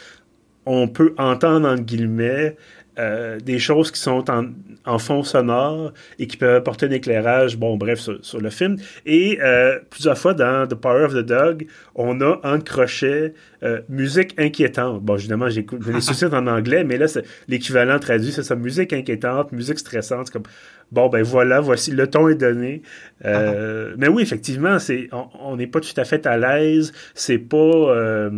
on 0.68 0.88
peut 0.88 1.14
entendre, 1.18 1.68
entre 1.68 1.84
guillemets, 1.84 2.58
euh, 3.00 3.40
des 3.40 3.60
choses 3.60 3.92
qui 3.92 4.00
sont 4.00 4.26
en, 4.30 5.00
fond 5.00 5.22
sonore 5.22 5.94
et 6.18 6.26
qui 6.26 6.38
peuvent 6.38 6.56
apporter 6.56 6.88
un 6.88 6.92
éclairage, 6.92 7.58
bon, 7.58 7.78
bref, 7.78 8.00
sur, 8.22 8.42
le 8.42 8.50
film. 8.50 8.78
Et 9.06 9.38
euh, 9.42 9.80
plusieurs 9.90 10.18
fois 10.18 10.34
dans 10.34 10.68
The 10.68 10.74
Power 10.74 11.04
of 11.04 11.14
the 11.14 11.26
Dog, 11.26 11.68
on 11.94 12.22
a 12.22 12.40
en 12.44 12.60
crochet 12.60 13.34
euh, 13.64 13.82
musique 13.90 14.34
inquiétante. 14.40 15.04
Bon, 15.04 15.16
évidemment, 15.16 15.50
j'écoute 15.50 15.86
les 15.86 16.02
sous-titres 16.02 16.34
en 16.34 16.48
anglais, 16.48 16.84
mais 16.84 16.98
là, 16.98 17.06
l'équivalent 17.48 18.00
traduit, 18.00 18.32
c'est 18.32 18.44
ça, 18.44 18.56
musique 18.56 18.94
inquiétante, 18.94 19.52
musique 19.52 19.78
stressante. 19.78 20.32
comme, 20.32 20.44
bon, 20.92 21.08
ben 21.10 21.22
voilà, 21.22 21.60
voici, 21.60 21.92
le 21.92 22.08
ton 22.08 22.30
est 22.30 22.36
donné. 22.36 22.82
mais 23.24 24.08
oui, 24.08 24.24
effectivement, 24.24 24.80
c'est 24.80 25.10
on 25.40 25.56
n'est 25.56 25.68
pas 25.68 25.82
tout 25.82 25.94
à 25.98 26.04
fait 26.04 26.26
à 26.26 26.38
l'aise. 26.38 26.94
C'est 27.14 27.38
pas 27.38 28.32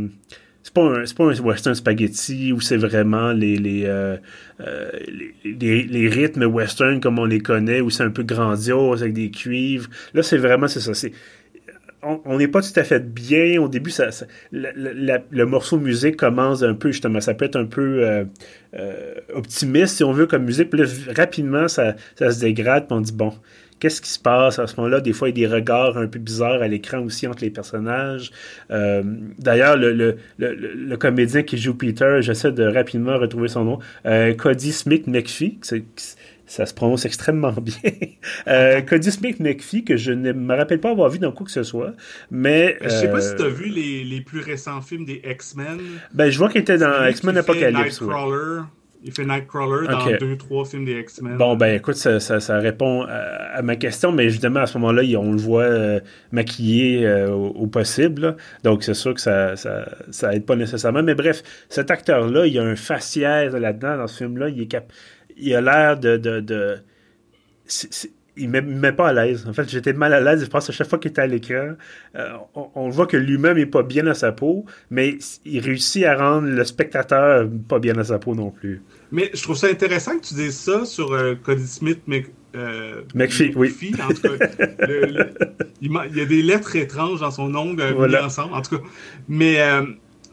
c'est 0.70 0.74
pas 0.76 0.84
un, 0.84 1.04
pas 1.04 1.24
un 1.24 1.40
western 1.40 1.74
spaghetti 1.74 2.54
où 2.54 2.62
c'est 2.62 2.78
vraiment 2.78 3.34
euh, 3.34 4.18
euh, 4.62 4.92
les, 5.44 5.84
les, 5.84 6.08
rythmes 6.08 6.44
western 6.44 7.00
comme 7.00 7.18
on 7.18 7.26
les 7.26 7.40
connaît, 7.40 7.82
où 7.82 7.90
c'est 7.90 8.04
un 8.04 8.12
peu 8.12 8.22
grandiose 8.22 9.02
avec 9.02 9.14
des 9.14 9.32
cuivres. 9.32 9.90
Là, 10.14 10.22
c'est 10.22 10.38
vraiment, 10.38 10.68
c'est 10.68 10.80
ça. 10.80 10.94
C'est, 10.94 11.12
on 12.04 12.38
n'est 12.38 12.48
pas 12.48 12.62
tout 12.62 12.80
à 12.80 12.84
fait 12.84 13.00
bien. 13.00 13.60
Au 13.60 13.68
début, 13.68 13.90
ça, 13.90 14.10
le 14.52 15.44
morceau 15.46 15.80
musique 15.80 16.18
commence 16.18 16.62
un 16.62 16.76
peu, 16.76 16.92
justement, 16.92 17.20
ça 17.20 17.34
peut 17.34 17.46
être 17.46 17.58
un 17.58 17.66
peu 17.66 18.04
euh, 18.06 19.16
optimiste, 19.34 19.98
si 19.98 20.04
on 20.04 20.12
veut, 20.12 20.28
comme 20.28 20.44
musique. 20.44 20.70
Puis 20.70 20.82
là, 20.82 20.88
rapidement, 21.18 21.68
ça, 21.68 21.96
ça 22.16 22.32
se 22.32 22.40
dégrade, 22.42 22.86
puis 22.88 22.96
on 22.96 23.02
dit, 23.02 23.12
bon, 23.12 23.34
qu'est-ce 23.80 24.02
qui 24.02 24.10
se 24.10 24.20
passe 24.20 24.60
à 24.60 24.68
ce 24.68 24.76
moment-là? 24.78 25.02
Des 25.02 25.14
fois, 25.14 25.30
il 25.30 25.38
y 25.38 25.46
a 25.46 25.48
des 25.48 25.56
regards 25.56 25.98
un 25.98 26.08
peu 26.08 26.20
bizarres 26.20 26.62
à 26.62 26.68
l'écran 26.68 27.00
aussi 27.00 27.28
entre 27.28 27.44
les 27.44 27.50
personnages. 27.50 28.32
Euh, 28.72 29.04
d'ailleurs, 29.38 29.78
le, 29.78 29.94
le, 29.94 30.18
le, 30.38 30.98
comédien 30.98 31.44
qui 31.44 31.58
joue 31.58 31.74
Peter, 31.74 32.18
j'essaie 32.22 32.52
de 32.52 32.64
rapidement 32.64 33.18
retrouver 33.18 33.48
son 33.48 33.64
nom, 33.64 33.80
euh, 34.06 34.34
Cody 34.34 34.72
Smith 34.72 35.08
McPhee, 35.08 35.60
ça 36.46 36.66
se 36.66 36.74
prononce 36.74 37.06
extrêmement 37.06 37.52
bien. 37.62 37.92
euh, 38.48 38.82
Cody 38.82 39.12
Smith 39.12 39.40
McPhee, 39.40 39.84
que 39.84 39.98
je 39.98 40.12
ne 40.12 40.34
me 40.34 40.56
rappelle 40.56 40.80
pas 40.80 40.92
avoir 40.92 41.10
vu 41.10 41.20
dans 41.20 41.32
quoi 41.32 41.46
que 41.46 41.52
ce 41.52 41.64
soit, 41.64 41.94
mais... 42.32 42.78
Je 42.82 42.90
sais 42.90 43.10
pas 43.10 43.22
si 43.22 43.36
tu 43.36 43.44
as 43.44 43.50
vu 43.50 43.70
les, 43.70 44.04
les, 44.04 44.22
plus 44.22 44.42
récents 44.42 44.82
films 44.82 45.06
des 45.06 45.22
X-Men. 45.24 45.80
Ben, 46.14 46.30
je 46.30 46.38
vois 46.38 46.50
qu'il 46.50 46.62
était 46.62 46.78
dans 46.78 47.06
X-Men 47.06 47.38
Apocalypse. 47.38 48.02
Il 49.02 49.14
fait 49.14 49.26
Nightcrawler 49.26 49.88
dans 49.88 50.06
deux, 50.20 50.36
trois 50.36 50.66
films 50.66 50.84
des 50.84 51.00
X-Men. 51.00 51.38
Bon, 51.38 51.56
ben 51.56 51.74
écoute, 51.76 51.96
ça, 51.96 52.20
ça, 52.20 52.60
répond 52.60 53.04
à, 53.04 53.62
ma 53.62 53.78
question, 53.78 54.12
mais 54.12 54.26
évidemment, 54.26 54.60
à 54.60 54.66
ce 54.66 54.78
moment-là, 54.78 55.04
on 55.18 55.32
le 55.32 55.38
voit 55.38 55.64
euh, 55.64 56.00
maquillé 56.32 57.08
euh, 57.08 57.30
au, 57.32 57.68
possible. 57.68 58.36
Donc, 58.64 58.84
c'est 58.84 58.94
sûr 58.94 59.14
que 59.14 59.22
ça, 59.22 59.56
ça, 59.56 59.88
ça 60.12 60.34
aide 60.34 60.46
pas 60.46 60.58
nécessairement. 60.58 61.02
Mais 61.02 61.16
bref, 61.16 61.44
cet 61.70 61.92
acteur-là, 61.92 62.46
il 62.46 62.54
y 62.54 62.60
a 62.60 62.64
un 62.64 62.76
faciès 62.76 63.54
là-dedans, 63.54 63.98
dans 63.98 64.08
ce 64.08 64.18
film-là. 64.18 64.50
Il, 64.50 64.62
est 64.62 64.68
cap... 64.68 64.92
il 65.38 65.56
a 65.56 65.62
l'air 65.62 65.98
de. 65.98 66.18
de, 66.18 66.42
de... 66.42 66.78
il 68.40 68.50
ne 68.50 68.62
met 68.62 68.92
pas 68.92 69.10
à 69.10 69.14
l'aise. 69.14 69.46
En 69.48 69.54
fait, 69.54 69.70
j'étais 69.70 69.94
mal 69.94 70.14
à 70.14 70.20
l'aise. 70.20 70.44
Je 70.44 70.50
pense 70.50 70.70
à 70.70 70.74
chaque 70.74 70.88
fois 70.88 70.98
qu'il 70.98 71.12
était 71.12 71.22
à 71.22 71.28
l'écran, 71.28 71.74
euh, 72.16 72.34
on, 72.56 72.70
on, 72.76 72.90
voit 72.90 73.06
que 73.08 73.18
lui-même 73.18 73.58
n'est 73.58 73.66
pas 73.66 73.84
bien 73.84 74.04
dans 74.04 74.14
sa 74.14 74.32
peau, 74.32 74.66
mais 74.90 75.18
il 75.46 75.60
réussit 75.60 76.06
à 76.06 76.16
rendre 76.16 76.48
le 76.48 76.64
spectateur 76.64 77.48
pas 77.68 77.80
bien 77.80 77.94
dans 77.94 78.04
sa 78.04 78.20
peau 78.20 78.36
non 78.36 78.52
plus. 78.52 78.82
Mais 79.12 79.32
je 79.34 79.42
trouve 79.42 79.56
ça 79.56 79.68
intéressant 79.68 80.18
que 80.20 80.26
tu 80.26 80.34
dises 80.36 80.58
ça 80.58 80.86
sur 80.86 81.14
euh, 81.14 81.36
Cody 81.36 81.68
Smith 81.68 82.02
mais, 82.08 82.26
euh, 82.56 83.02
McPhee, 83.16 83.54
oui. 83.56 83.76
En 84.02 84.10
tout 84.10 84.22
cas, 84.22 84.46
il, 85.82 85.92
y 86.16 86.22
a 86.22 86.26
des 86.26 86.42
lettres 86.42 86.76
étranges 86.76 87.20
dans 87.20 87.32
son 87.32 87.50
nom 87.50 87.76
euh, 87.80 88.08
mis 88.08 88.16
ensemble, 88.18 88.54
en 88.54 88.62
tout 88.62 88.78
cas. 88.78 88.84
Mais 89.28 89.58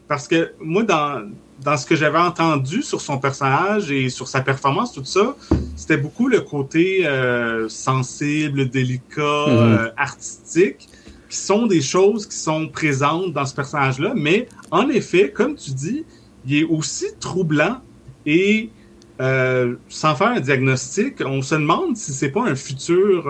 parce 0.07 0.27
que 0.27 0.51
moi, 0.59 0.83
dans, 0.83 1.27
dans 1.63 1.77
ce 1.77 1.85
que 1.85 1.95
j'avais 1.95 2.19
entendu 2.19 2.81
sur 2.83 3.01
son 3.01 3.17
personnage 3.17 3.91
et 3.91 4.09
sur 4.09 4.27
sa 4.27 4.41
performance, 4.41 4.93
tout 4.93 5.03
ça, 5.03 5.35
c'était 5.75 5.97
beaucoup 5.97 6.27
le 6.27 6.41
côté 6.41 7.07
euh, 7.07 7.67
sensible, 7.67 8.69
délicat, 8.69 9.21
mm-hmm. 9.21 9.49
euh, 9.49 9.89
artistique, 9.97 10.87
qui 11.29 11.37
sont 11.37 11.65
des 11.65 11.81
choses 11.81 12.25
qui 12.27 12.37
sont 12.37 12.67
présentes 12.67 13.33
dans 13.33 13.45
ce 13.45 13.55
personnage-là. 13.55 14.13
Mais 14.15 14.47
en 14.71 14.89
effet, 14.89 15.31
comme 15.31 15.55
tu 15.55 15.71
dis, 15.71 16.05
il 16.45 16.57
est 16.57 16.63
aussi 16.63 17.05
troublant 17.19 17.77
et 18.25 18.69
euh, 19.19 19.75
sans 19.89 20.15
faire 20.15 20.27
un 20.27 20.39
diagnostic, 20.39 21.15
on 21.25 21.41
se 21.41 21.55
demande 21.55 21.97
si 21.97 22.13
c'est 22.13 22.29
pas 22.29 22.43
un 22.43 22.55
futur 22.55 23.25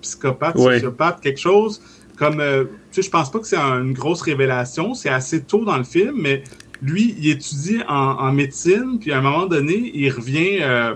psychopathe, 0.00 0.58
sociopathe, 0.58 1.20
quelque 1.20 1.40
chose 1.40 1.82
comme. 2.16 2.42
tu 2.90 3.00
sais, 3.00 3.02
je 3.02 3.10
pense 3.10 3.30
pas 3.30 3.38
que 3.38 3.46
c'est 3.46 3.56
une 3.56 3.92
grosse 3.92 4.22
révélation. 4.22 4.94
C'est 4.94 5.08
assez 5.08 5.42
tôt 5.42 5.64
dans 5.64 5.78
le 5.78 5.84
film, 5.84 6.16
mais 6.16 6.42
lui, 6.82 7.14
il 7.18 7.30
étudie 7.30 7.80
en, 7.88 8.32
médecine, 8.32 8.98
puis 9.00 9.12
à 9.12 9.18
un 9.18 9.20
moment 9.20 9.46
donné, 9.46 9.90
il 9.94 10.10
revient 10.10 10.58
euh, 10.62 10.94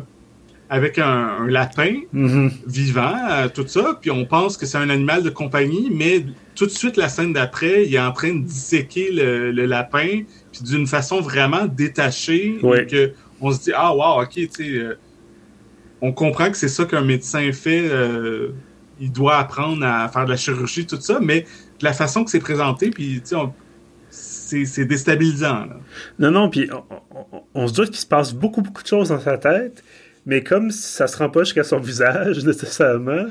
avec 0.70 0.98
un, 0.98 1.46
lapin 1.46 2.00
mm-hmm. 2.14 2.50
vivant, 2.66 3.16
euh, 3.30 3.48
tout 3.48 3.66
ça, 3.66 3.98
puis 4.00 4.10
on 4.10 4.24
pense 4.24 4.56
que 4.56 4.66
c'est 4.66 4.78
un 4.78 4.90
animal 4.90 5.22
de 5.22 5.30
compagnie, 5.30 5.90
mais 5.92 6.24
tout 6.54 6.66
de 6.66 6.70
suite, 6.70 6.96
la 6.96 7.08
scène 7.08 7.32
d'après, 7.32 7.86
il 7.86 7.94
est 7.94 8.00
en 8.00 8.12
train 8.12 8.34
de 8.34 8.42
disséquer 8.42 9.10
le, 9.12 9.66
lapin, 9.66 10.22
puis 10.52 10.62
d'une 10.62 10.86
façon 10.86 11.20
vraiment 11.20 11.66
détachée, 11.66 12.58
que 12.62 13.12
on 13.40 13.52
se 13.52 13.60
dit, 13.60 13.72
ah, 13.74 13.94
wow, 13.94 14.22
ok, 14.22 14.30
tu 14.30 14.48
sais, 14.50 14.68
euh, 14.70 14.98
on 16.00 16.12
comprend 16.12 16.50
que 16.50 16.56
c'est 16.56 16.68
ça 16.68 16.84
qu'un 16.84 17.02
médecin 17.02 17.50
fait, 17.52 17.90
il 19.00 19.10
doit 19.10 19.36
apprendre 19.36 19.84
à 19.84 20.08
faire 20.08 20.24
de 20.24 20.30
la 20.30 20.36
chirurgie, 20.36 20.86
tout 20.86 21.00
ça, 21.00 21.18
mais 21.20 21.40
de 21.80 21.84
la 21.84 21.92
façon 21.92 22.24
que 22.24 22.30
c'est 22.30 22.40
présenté, 22.40 22.90
puis, 22.90 23.20
tu 23.20 23.30
sais, 23.30 23.36
c'est 24.44 24.84
déstabilisant. 24.84 25.66
Non, 26.18 26.30
non, 26.30 26.50
puis 26.50 26.68
on, 27.54 27.66
se 27.66 27.74
doute 27.74 27.90
qu'il 27.90 28.00
se 28.00 28.06
passe 28.06 28.32
beaucoup, 28.32 28.62
beaucoup 28.62 28.82
de 28.82 28.88
choses 28.88 29.08
dans 29.08 29.20
sa 29.20 29.38
tête, 29.38 29.82
mais 30.26 30.42
comme 30.42 30.70
ça 30.70 31.06
se 31.06 31.16
rend 31.16 31.30
pas 31.30 31.44
jusqu'à 31.44 31.64
son 31.64 31.78
visage 31.80 32.44
nécessairement, 32.44 33.26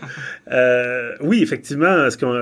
euh, 0.52 1.16
oui, 1.22 1.42
effectivement, 1.42 2.06
est-ce 2.06 2.18
qu'on. 2.18 2.42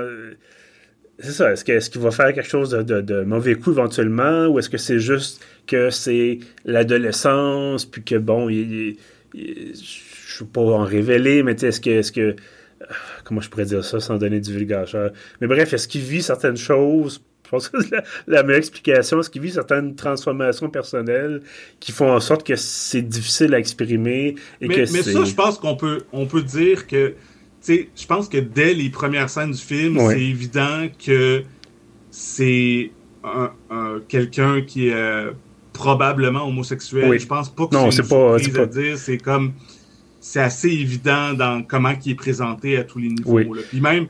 C'est 1.18 1.32
ça, 1.32 1.52
est-ce 1.52 1.64
qu'il 1.64 1.74
est 1.74 1.96
va 1.98 2.10
faire 2.10 2.32
quelque 2.32 2.48
chose 2.48 2.70
de, 2.70 3.22
mauvais 3.22 3.54
coup 3.54 3.70
éventuellement, 3.70 4.46
ou 4.46 4.58
est-ce 4.58 4.68
que 4.68 4.78
c'est 4.78 4.98
juste 4.98 5.44
que 5.66 5.90
c'est 5.90 6.40
l'adolescence, 6.64 7.84
puis 7.84 8.02
que 8.02 8.16
bon, 8.16 8.48
il, 8.48 8.96
je 9.34 9.38
ne 9.38 10.40
veux 10.40 10.46
pas 10.46 10.62
en 10.62 10.84
révéler, 10.84 11.42
mais 11.42 11.52
est-ce 11.52 11.80
que, 11.80 11.90
est-ce 11.90 12.10
que 12.10 12.34
comment 13.24 13.40
je 13.40 13.48
pourrais 13.48 13.66
dire 13.66 13.84
ça 13.84 14.00
sans 14.00 14.16
donner 14.16 14.40
du 14.40 14.52
vulgacheur? 14.52 15.12
Mais 15.40 15.46
bref, 15.46 15.72
est-ce 15.72 15.86
qu'il 15.86 16.00
vit 16.00 16.22
certaines 16.22 16.56
choses 16.56 17.22
pense 17.52 17.68
que 17.68 17.76
la, 17.90 18.02
la 18.26 18.42
meilleure 18.42 18.58
explication. 18.58 19.22
ce 19.22 19.30
qu'il 19.30 19.42
vit 19.42 19.52
certaines 19.52 19.94
transformations 19.94 20.70
personnelles 20.70 21.42
qui 21.80 21.92
font 21.92 22.10
en 22.10 22.20
sorte 22.20 22.46
que 22.46 22.56
c'est 22.56 23.02
difficile 23.02 23.54
à 23.54 23.58
exprimer. 23.58 24.34
Et 24.60 24.68
mais, 24.68 24.74
que 24.74 24.80
mais 24.92 25.02
ça, 25.02 25.24
je 25.24 25.34
pense 25.34 25.58
qu'on 25.58 25.76
peut, 25.76 26.02
on 26.12 26.26
peut 26.26 26.42
dire 26.42 26.86
que, 26.86 27.14
tu 27.64 27.90
je 27.94 28.06
pense 28.06 28.28
que 28.28 28.38
dès 28.38 28.74
les 28.74 28.90
premières 28.90 29.30
scènes 29.30 29.52
du 29.52 29.60
film, 29.60 29.98
c'est 30.08 30.20
évident 30.20 30.88
que 31.04 31.42
c'est 32.10 32.90
un, 33.22 33.52
quelqu'un 34.08 34.62
qui 34.62 34.88
est 34.88 34.94
euh, 34.94 35.30
probablement 35.72 36.46
homosexuel. 36.46 37.18
Je 37.18 37.26
pense 37.26 37.48
pas 37.48 37.66
que 37.66 37.90
c'est 37.90 38.08
pas, 38.08 38.62
à 38.62 38.66
dire. 38.66 38.98
C'est 38.98 39.18
comme 39.18 39.52
c'est 40.20 40.40
assez 40.40 40.68
évident 40.68 41.34
dans 41.34 41.62
comment 41.62 41.92
il 42.04 42.12
est 42.12 42.14
présenté 42.14 42.76
à 42.76 42.84
tous 42.84 42.98
les 42.98 43.08
niveaux. 43.08 43.56
Puis 43.68 43.80
même, 43.80 44.06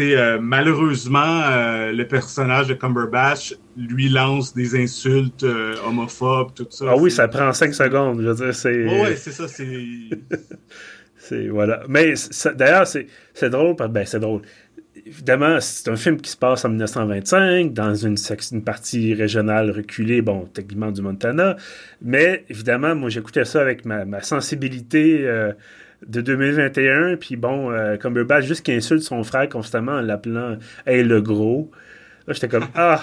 euh, 0.00 0.38
malheureusement, 0.40 1.42
euh, 1.44 1.92
le 1.92 2.06
personnage 2.06 2.68
de 2.68 2.74
Cumberbatch 2.74 3.54
lui 3.76 4.08
lance 4.08 4.54
des 4.54 4.80
insultes 4.80 5.42
euh, 5.42 5.74
homophobes, 5.86 6.54
tout 6.54 6.66
ça. 6.70 6.86
Ah 6.88 6.96
oui, 6.96 7.10
ça 7.10 7.28
prend 7.28 7.52
cinq 7.52 7.74
secondes. 7.74 8.20
Je 8.20 8.28
veux 8.28 8.34
dire, 8.34 8.54
c'est. 8.54 8.84
ouais, 8.84 9.16
c'est 9.16 9.32
ça, 9.32 9.48
c'est. 9.48 9.66
c'est 11.16 11.48
voilà. 11.48 11.82
Mais 11.88 12.14
d'ailleurs, 12.54 12.86
c'est 12.86 13.50
drôle. 13.50 13.76
Ben, 13.90 14.04
c'est 14.06 14.20
drôle. 14.20 14.42
Évidemment, 15.04 15.58
c'est 15.60 15.90
un 15.90 15.96
film 15.96 16.20
qui 16.20 16.30
se 16.30 16.36
passe 16.36 16.64
en 16.64 16.68
1925 16.68 17.72
dans 17.72 17.94
une, 17.94 18.16
une 18.52 18.62
partie 18.62 19.14
régionale 19.14 19.70
reculée, 19.70 20.22
bon, 20.22 20.46
techniquement 20.46 20.92
du 20.92 21.02
Montana. 21.02 21.56
Mais 22.00 22.44
évidemment, 22.48 22.94
moi, 22.94 23.08
j'écoutais 23.08 23.44
ça 23.44 23.60
avec 23.60 23.84
ma, 23.84 24.04
ma 24.04 24.22
sensibilité 24.22 25.26
de 26.06 26.20
2021. 26.20 27.16
Puis 27.16 27.36
bon, 27.36 27.70
euh, 27.70 27.96
Cumberbatch, 27.96 28.44
juste 28.44 28.64
qui 28.64 28.72
insulte 28.72 29.02
son 29.02 29.22
frère 29.24 29.48
constamment 29.48 29.92
en 29.92 30.00
l'appelant 30.00 30.56
Hey 30.86 31.04
le 31.04 31.20
gros. 31.20 31.70
Là, 32.26 32.34
j'étais 32.34 32.48
comme 32.48 32.66
Ah! 32.74 33.02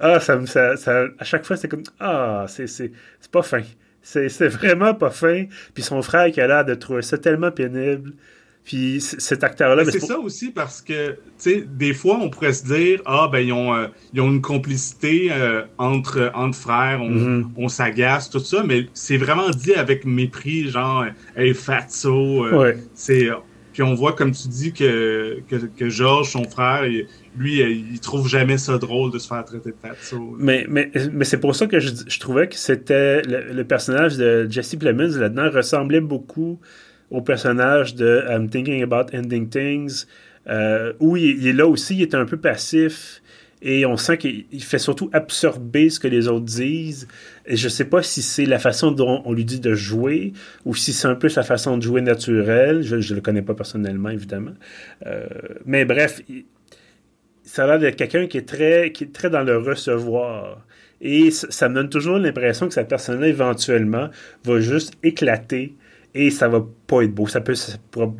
Ah, 0.00 0.20
ça 0.20 0.36
me. 0.36 0.46
Ça, 0.46 0.74
à 1.18 1.24
chaque 1.24 1.44
fois, 1.44 1.56
c'était 1.56 1.68
comme 1.68 1.82
Ah, 1.98 2.46
c'est 2.48 2.92
pas 3.32 3.42
fin. 3.42 3.62
C'est 4.02 4.48
vraiment 4.48 4.94
pas 4.94 5.10
fin. 5.10 5.46
Puis 5.74 5.82
son 5.82 6.02
frère 6.02 6.30
qui 6.30 6.40
a 6.40 6.46
l'air 6.46 6.64
de 6.64 6.74
trouver 6.74 7.02
ça 7.02 7.18
tellement 7.18 7.50
pénible. 7.50 8.12
Puis 8.68 9.00
cet 9.00 9.44
acteur-là. 9.44 9.82
C'est 9.86 9.98
ça 9.98 10.18
aussi 10.18 10.50
parce 10.50 10.82
que, 10.82 11.12
tu 11.12 11.16
sais, 11.38 11.64
des 11.66 11.94
fois, 11.94 12.18
on 12.20 12.28
pourrait 12.28 12.52
se 12.52 12.66
dire, 12.66 13.00
ah, 13.06 13.26
ben, 13.32 13.38
ils 13.38 13.50
ont, 13.50 13.74
euh, 13.74 13.86
ils 14.12 14.20
ont 14.20 14.30
une 14.30 14.42
complicité 14.42 15.30
euh, 15.32 15.62
entre, 15.78 16.30
entre 16.34 16.58
frères, 16.58 17.00
on, 17.00 17.08
mm-hmm. 17.10 17.44
on 17.56 17.68
s'agace, 17.68 18.28
tout 18.28 18.40
ça, 18.40 18.62
mais 18.66 18.84
c'est 18.92 19.16
vraiment 19.16 19.48
dit 19.48 19.72
avec 19.72 20.04
mépris, 20.04 20.68
genre, 20.68 21.06
hey, 21.34 21.54
fatso. 21.54 22.44
Euh, 22.44 22.74
c'est. 22.92 23.30
Puis 23.72 23.82
on 23.82 23.94
voit, 23.94 24.12
comme 24.12 24.32
tu 24.32 24.48
dis, 24.48 24.74
que, 24.74 25.38
que, 25.48 25.56
que 25.56 25.88
Georges, 25.88 26.28
son 26.28 26.44
frère, 26.44 26.82
lui, 27.38 27.60
il 27.62 28.00
trouve 28.00 28.28
jamais 28.28 28.58
ça 28.58 28.76
drôle 28.76 29.12
de 29.12 29.18
se 29.18 29.28
faire 29.28 29.46
traiter 29.46 29.70
de 29.70 29.76
fatso. 29.80 30.36
Mais, 30.38 30.66
mais, 30.68 30.90
mais 31.10 31.24
c'est 31.24 31.40
pour 31.40 31.56
ça 31.56 31.66
que 31.66 31.80
je, 31.80 31.88
je 32.06 32.20
trouvais 32.20 32.48
que 32.48 32.56
c'était. 32.56 33.22
Le, 33.22 33.62
personnage 33.62 34.18
de 34.18 34.46
Jesse 34.50 34.76
Plemons 34.76 35.16
là-dedans 35.16 35.48
ressemblait 35.50 36.02
beaucoup 36.02 36.60
au 37.10 37.22
personnage 37.22 37.94
de 37.94 38.24
I'm 38.28 38.48
Thinking 38.48 38.82
About 38.82 39.14
Ending 39.16 39.48
Things, 39.48 40.06
euh, 40.48 40.92
où 41.00 41.16
il, 41.16 41.46
est 41.46 41.52
là 41.52 41.66
aussi, 41.66 41.96
il 41.96 42.02
est 42.02 42.14
un 42.14 42.24
peu 42.24 42.36
passif 42.36 43.22
et 43.60 43.84
on 43.86 43.96
sent 43.96 44.18
qu'il 44.18 44.62
fait 44.62 44.78
surtout 44.78 45.10
absorber 45.12 45.90
ce 45.90 45.98
que 45.98 46.06
les 46.06 46.28
autres 46.28 46.44
disent. 46.44 47.08
Et 47.46 47.56
je 47.56 47.68
sais 47.68 47.84
pas 47.84 48.02
si 48.02 48.22
c'est 48.22 48.46
la 48.46 48.58
façon 48.58 48.92
dont 48.92 49.22
on 49.24 49.32
lui 49.32 49.44
dit 49.44 49.58
de 49.58 49.74
jouer 49.74 50.32
ou 50.64 50.74
si 50.74 50.92
c'est 50.92 51.08
un 51.08 51.16
peu 51.16 51.28
sa 51.28 51.42
façon 51.42 51.76
de 51.76 51.82
jouer 51.82 52.00
naturelle. 52.00 52.82
Je 52.82 52.96
ne 52.96 53.16
le 53.16 53.20
connais 53.20 53.42
pas 53.42 53.54
personnellement, 53.54 54.10
évidemment. 54.10 54.54
Euh, 55.06 55.26
mais 55.66 55.84
bref, 55.84 56.22
ça 57.42 57.64
a 57.64 57.66
l'air 57.66 57.78
d'être 57.80 57.96
quelqu'un 57.96 58.26
qui, 58.26 58.38
est 58.38 58.48
très, 58.48 58.92
qui 58.92 59.04
est 59.04 59.12
très 59.12 59.28
dans 59.28 59.42
le 59.42 59.56
recevoir. 59.58 60.64
Et 61.00 61.30
ça 61.30 61.68
me 61.68 61.74
donne 61.74 61.88
toujours 61.88 62.18
l'impression 62.18 62.68
que 62.68 62.74
sa 62.74 62.84
personne 62.84 63.24
éventuellement, 63.24 64.08
va 64.44 64.60
juste 64.60 64.94
éclater 65.02 65.74
et 66.14 66.30
ça 66.30 66.48
va 66.48 66.64
pas 66.86 67.02
être 67.02 67.14
beau. 67.14 67.26
Ça 67.26 67.40
peut 67.40 67.54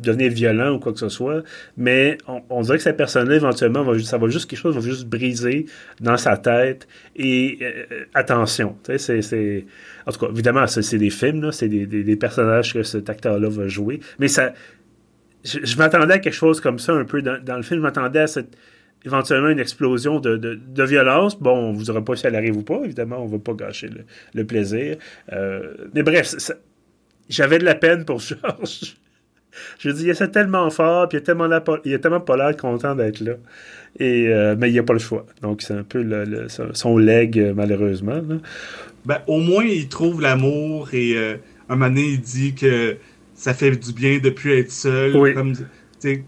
devenir 0.01 0.31
violent 0.31 0.75
ou 0.75 0.79
quoi 0.79 0.93
que 0.93 0.99
ce 0.99 1.09
soit, 1.09 1.43
mais 1.77 2.17
on, 2.27 2.61
dirait 2.61 2.77
que 2.77 2.83
cette 2.83 2.97
personne-là, 2.97 3.35
éventuellement, 3.35 3.97
ça 3.99 4.17
va 4.17 4.27
juste 4.27 4.49
quelque 4.49 4.59
chose 4.59 4.75
va 4.75 4.81
juste 4.81 5.05
briser 5.07 5.65
dans 5.99 6.17
sa 6.17 6.37
tête. 6.37 6.87
Et 7.15 7.59
euh, 7.61 8.05
attention, 8.13 8.77
c'est, 8.97 9.65
en 10.05 10.11
tout 10.11 10.19
cas, 10.19 10.31
évidemment, 10.31 10.67
c'est 10.67 10.97
des 10.97 11.09
films, 11.09 11.51
c'est 11.51 11.67
des, 11.67 12.15
personnages 12.15 12.73
que 12.73 12.83
cet 12.83 13.09
acteur-là 13.09 13.49
va 13.49 13.67
jouer, 13.67 13.99
mais 14.19 14.27
ça, 14.27 14.53
je, 15.43 15.77
m'attendais 15.77 16.15
à 16.15 16.19
quelque 16.19 16.33
chose 16.33 16.59
comme 16.59 16.79
ça 16.79 16.93
un 16.93 17.05
peu 17.05 17.21
dans, 17.21 17.55
le 17.55 17.63
film. 17.63 17.79
Je 17.79 17.83
m'attendais 17.83 18.19
à 18.19 18.25
éventuellement 19.05 19.49
une 19.49 19.59
explosion 19.59 20.19
de, 20.19 20.83
violence. 20.83 21.39
Bon, 21.39 21.69
on 21.69 21.73
vous 21.73 21.89
aura 21.89 22.03
pas 22.03 22.15
si 22.15 22.27
elle 22.27 22.35
arrive 22.35 22.57
ou 22.57 22.63
pas, 22.63 22.81
évidemment, 22.83 23.23
on 23.23 23.25
ne 23.25 23.31
va 23.31 23.39
pas 23.39 23.53
gâcher 23.53 23.89
le, 24.33 24.45
plaisir. 24.45 24.97
Euh, 25.31 25.73
mais 25.93 26.03
bref, 26.03 26.35
j'avais 27.29 27.59
de 27.59 27.65
la 27.65 27.75
peine 27.75 28.05
pour 28.05 28.19
Georges. 28.19 28.97
Je 29.79 29.89
dis, 29.89 30.03
il 30.03 30.09
essaie 30.09 30.29
tellement 30.29 30.69
fort, 30.69 31.07
puis 31.07 31.17
il 31.17 31.21
est 31.21 31.23
tellement, 31.23 31.49
il 31.85 31.93
est 31.93 31.99
tellement 31.99 32.19
pas 32.19 32.37
l'air 32.37 32.55
content 32.57 32.95
d'être 32.95 33.19
là. 33.19 33.33
Et, 33.99 34.27
euh, 34.27 34.55
mais 34.57 34.69
il 34.69 34.73
n'y 34.73 34.79
a 34.79 34.83
pas 34.83 34.93
le 34.93 34.99
choix. 34.99 35.25
Donc, 35.41 35.61
c'est 35.61 35.73
un 35.73 35.83
peu 35.83 36.01
le, 36.01 36.47
son 36.73 36.97
leg, 36.97 37.39
euh, 37.39 37.53
malheureusement. 37.55 38.21
Ben, 39.05 39.19
au 39.27 39.39
moins, 39.39 39.63
il 39.63 39.87
trouve 39.87 40.21
l'amour 40.21 40.89
et 40.93 41.17
euh, 41.17 41.35
un 41.69 41.75
moment 41.75 41.89
donné, 41.89 42.07
il 42.07 42.21
dit 42.21 42.53
que 42.53 42.97
ça 43.33 43.53
fait 43.53 43.71
du 43.71 43.93
bien 43.93 44.19
de 44.19 44.29
plus 44.29 44.53
être 44.59 44.71
seul. 44.71 45.13
Comme, 45.33 45.53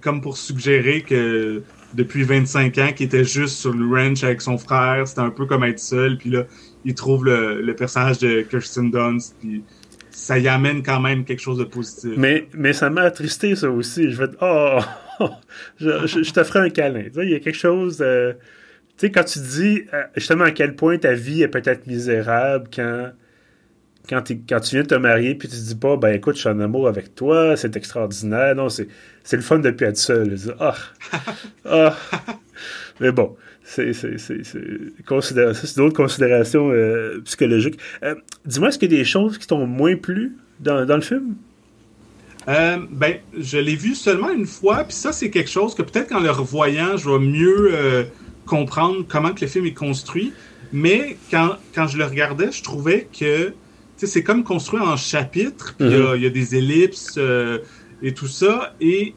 comme 0.01 0.21
pour 0.21 0.37
suggérer 0.37 1.01
que 1.01 1.61
depuis 1.93 2.23
25 2.23 2.77
ans, 2.77 2.91
qu'il 2.95 3.05
était 3.05 3.23
juste 3.23 3.57
sur 3.57 3.73
le 3.73 3.85
ranch 3.85 4.23
avec 4.23 4.41
son 4.41 4.57
frère, 4.57 5.07
c'était 5.07 5.21
un 5.21 5.29
peu 5.29 5.45
comme 5.45 5.63
être 5.63 5.79
seul. 5.79 6.17
Puis 6.17 6.29
là, 6.29 6.45
il 6.85 6.95
trouve 6.95 7.25
le, 7.25 7.61
le 7.61 7.75
personnage 7.75 8.19
de 8.19 8.41
Kirsten 8.41 8.91
Dunst. 8.91 9.35
Puis 9.39 9.63
ça 10.11 10.37
y 10.37 10.47
amène 10.47 10.83
quand 10.83 10.99
même 10.99 11.25
quelque 11.25 11.41
chose 11.41 11.57
de 11.57 11.63
positif. 11.63 12.11
Mais, 12.17 12.47
mais 12.53 12.73
ça 12.73 12.89
m'a 12.89 13.01
attristé, 13.01 13.55
ça 13.55 13.69
aussi. 13.69 14.11
Je 14.11 14.23
vais 14.23 14.31
oh, 14.41 14.79
je, 15.79 16.07
je, 16.07 16.31
te 16.31 16.43
ferai 16.43 16.59
un 16.59 16.69
câlin. 16.69 17.05
il 17.15 17.29
y 17.29 17.35
a 17.35 17.39
quelque 17.39 17.57
chose. 17.57 17.97
tu 17.97 18.03
sais, 18.97 19.11
quand 19.11 19.23
tu 19.23 19.39
dis 19.39 19.83
euh, 19.93 20.03
justement 20.15 20.45
à 20.45 20.51
quel 20.51 20.75
point 20.75 20.97
ta 20.97 21.13
vie 21.13 21.41
est 21.41 21.47
peut-être 21.47 21.87
misérable 21.87 22.69
quand. 22.73 23.11
Quand, 24.09 24.23
quand, 24.49 24.59
tu 24.59 24.75
viens 24.75 24.81
de 24.81 24.87
te 24.87 24.95
marier, 24.95 25.35
puis 25.35 25.47
tu 25.47 25.55
te 25.55 25.61
dis 25.61 25.75
pas, 25.75 25.95
ben 25.95 26.09
écoute, 26.15 26.33
je 26.35 26.39
suis 26.39 26.49
en 26.49 26.59
amour 26.59 26.87
avec 26.87 27.13
toi, 27.13 27.55
c'est 27.55 27.77
extraordinaire. 27.77 28.55
Non, 28.55 28.67
c'est 28.67 28.87
le 29.31 29.41
fun 29.41 29.59
de 29.59 29.69
plus 29.69 29.85
être 29.85 29.97
seul. 29.97 30.35
Ah, 30.59 30.75
ah. 31.65 31.95
Mais 32.99 33.11
bon, 33.11 33.35
c'est 33.63 33.91
d'autres 35.77 35.95
considérations 35.95 36.71
euh, 36.71 37.21
psychologiques. 37.25 37.79
Euh, 38.03 38.15
dis-moi, 38.45 38.69
est-ce 38.69 38.79
qu'il 38.79 38.91
y 38.91 38.95
a 38.95 38.97
des 38.97 39.05
choses 39.05 39.37
qui 39.37 39.47
t'ont 39.47 39.65
moins 39.65 39.95
plu 39.95 40.37
dans, 40.59 40.85
dans 40.85 40.95
le 40.95 41.01
film? 41.01 41.35
Euh, 42.47 42.77
ben, 42.89 43.17
je 43.39 43.57
l'ai 43.57 43.75
vu 43.75 43.93
seulement 43.93 44.31
une 44.31 44.47
fois, 44.47 44.83
puis 44.83 44.95
ça, 44.95 45.11
c'est 45.11 45.29
quelque 45.29 45.49
chose 45.49 45.75
que 45.75 45.83
peut-être 45.83 46.09
qu'en 46.09 46.19
le 46.19 46.31
revoyant, 46.31 46.97
je 46.97 47.09
vais 47.09 47.19
mieux 47.19 48.07
comprendre 48.45 49.05
comment 49.07 49.33
que 49.33 49.41
le 49.41 49.47
film 49.47 49.65
est 49.65 49.73
construit. 49.73 50.33
Mais 50.73 51.17
quand, 51.29 51.57
quand 51.75 51.87
je 51.87 51.97
le 51.97 52.05
regardais, 52.05 52.51
je 52.51 52.63
trouvais 52.63 53.07
que 53.17 53.53
c'est 53.97 54.23
comme 54.23 54.43
construit 54.43 54.81
en 54.81 54.97
chapitres, 54.97 55.75
puis 55.77 55.87
il 55.87 55.93
y, 55.93 55.95
a 55.95 56.15
mm-hmm. 56.15 56.31
des 56.31 56.55
ellipses 56.55 57.19
et 58.01 58.13
tout 58.13 58.27
ça. 58.27 58.73
Et 58.81 59.13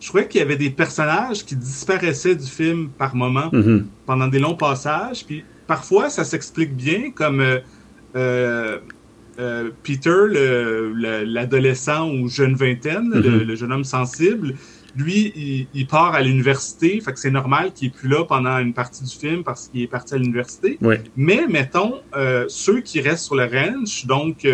je 0.00 0.08
trouvais 0.08 0.28
qu'il 0.28 0.40
y 0.40 0.42
avait 0.42 0.56
des 0.56 0.70
personnages 0.70 1.44
qui 1.44 1.56
disparaissaient 1.56 2.36
du 2.36 2.46
film 2.46 2.88
par 2.90 3.14
moment 3.14 3.50
mhm. 3.52 3.86
pendant 4.06 4.28
des 4.28 4.38
longs 4.38 4.54
passages. 4.54 5.24
Puis 5.24 5.44
parfois, 5.66 6.08
ça 6.08 6.24
s'explique 6.24 6.76
bien, 6.76 7.10
comme 7.10 7.40
euh, 7.40 7.58
euh, 8.16 8.78
euh, 9.38 9.70
Peter, 9.82 10.26
l'adolescent 11.24 12.10
ou 12.10 12.28
jeune 12.28 12.54
vingtaine, 12.54 13.08
mhm. 13.08 13.42
le, 13.42 13.54
jeune 13.56 13.72
homme 13.72 13.84
sensible. 13.84 14.54
Lui, 14.96 15.68
il, 15.74 15.86
part 15.86 16.14
à 16.14 16.22
l'université, 16.22 17.00
fait 17.00 17.12
que 17.12 17.20
c'est 17.20 17.30
normal 17.30 17.72
qu'il 17.72 17.88
n'est 17.88 17.94
plus 17.94 18.08
là 18.08 18.24
pendant 18.24 18.58
une 18.58 18.72
partie 18.72 19.04
du 19.04 19.14
film 19.14 19.44
parce 19.44 19.68
qu'il 19.68 19.82
est 19.82 19.86
parti 19.86 20.14
à 20.14 20.18
l'université. 20.18 20.78
Mais 21.16 21.46
mettons, 21.48 22.00
ceux 22.48 22.80
qui 22.80 23.00
restent 23.00 23.26
sur 23.26 23.36
le 23.36 23.44
ranch, 23.44 24.06
donc 24.06 24.48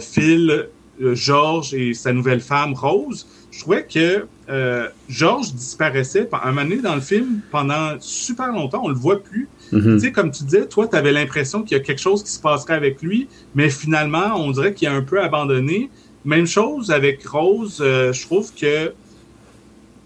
Phil, 0.00 0.68
George 1.00 1.72
et 1.72 1.94
sa 1.94 2.12
nouvelle 2.12 2.40
femme 2.40 2.74
Rose, 2.74 3.26
je 3.50 3.60
trouvais 3.60 3.86
que 3.86 4.26
euh, 4.50 4.88
Georges 5.08 5.52
disparaissait 5.52 6.28
un 6.32 6.52
moment 6.52 6.62
donné 6.62 6.80
dans 6.80 6.94
le 6.94 7.00
film 7.00 7.40
pendant 7.50 7.96
super 8.00 8.48
longtemps, 8.48 8.82
on 8.84 8.88
le 8.88 8.94
voit 8.94 9.22
plus. 9.22 9.48
Mhm. 9.72 9.96
Tu 9.96 10.00
sais, 10.00 10.12
comme 10.12 10.30
tu 10.30 10.44
disais, 10.44 10.66
toi, 10.66 10.86
tu 10.86 10.96
avais 10.96 11.12
l'impression 11.12 11.62
qu'il 11.62 11.76
y 11.76 11.80
a 11.80 11.82
quelque 11.82 12.00
chose 12.00 12.22
qui 12.22 12.30
se 12.30 12.40
passerait 12.40 12.74
avec 12.74 13.02
lui, 13.02 13.28
mais 13.54 13.68
finalement, 13.68 14.34
on 14.36 14.50
dirait 14.50 14.72
qu'il 14.72 14.88
a 14.88 14.94
un 14.94 15.02
peu 15.02 15.22
abandonné. 15.22 15.90
Même 16.24 16.46
chose 16.46 16.90
avec 16.90 17.26
Rose, 17.26 17.78
euh, 17.80 18.12
je 18.12 18.22
trouve 18.22 18.52
que 18.54 18.92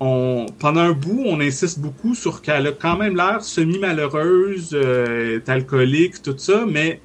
on, 0.01 0.47
pendant 0.59 0.81
un 0.81 0.93
bout, 0.93 1.23
on 1.25 1.41
insiste 1.41 1.79
beaucoup 1.79 2.17
sur 2.17 2.43
qu'elle 2.43 2.67
a 2.67 2.73
quand 2.73 2.97
même 2.97 3.17
l'air 3.17 3.45
semi-malheureuse, 3.45 4.71
euh, 4.73 5.37
est 5.37 5.49
alcoolique, 5.49 6.21
tout 6.23 6.35
ça, 6.37 6.65
mais 6.69 7.01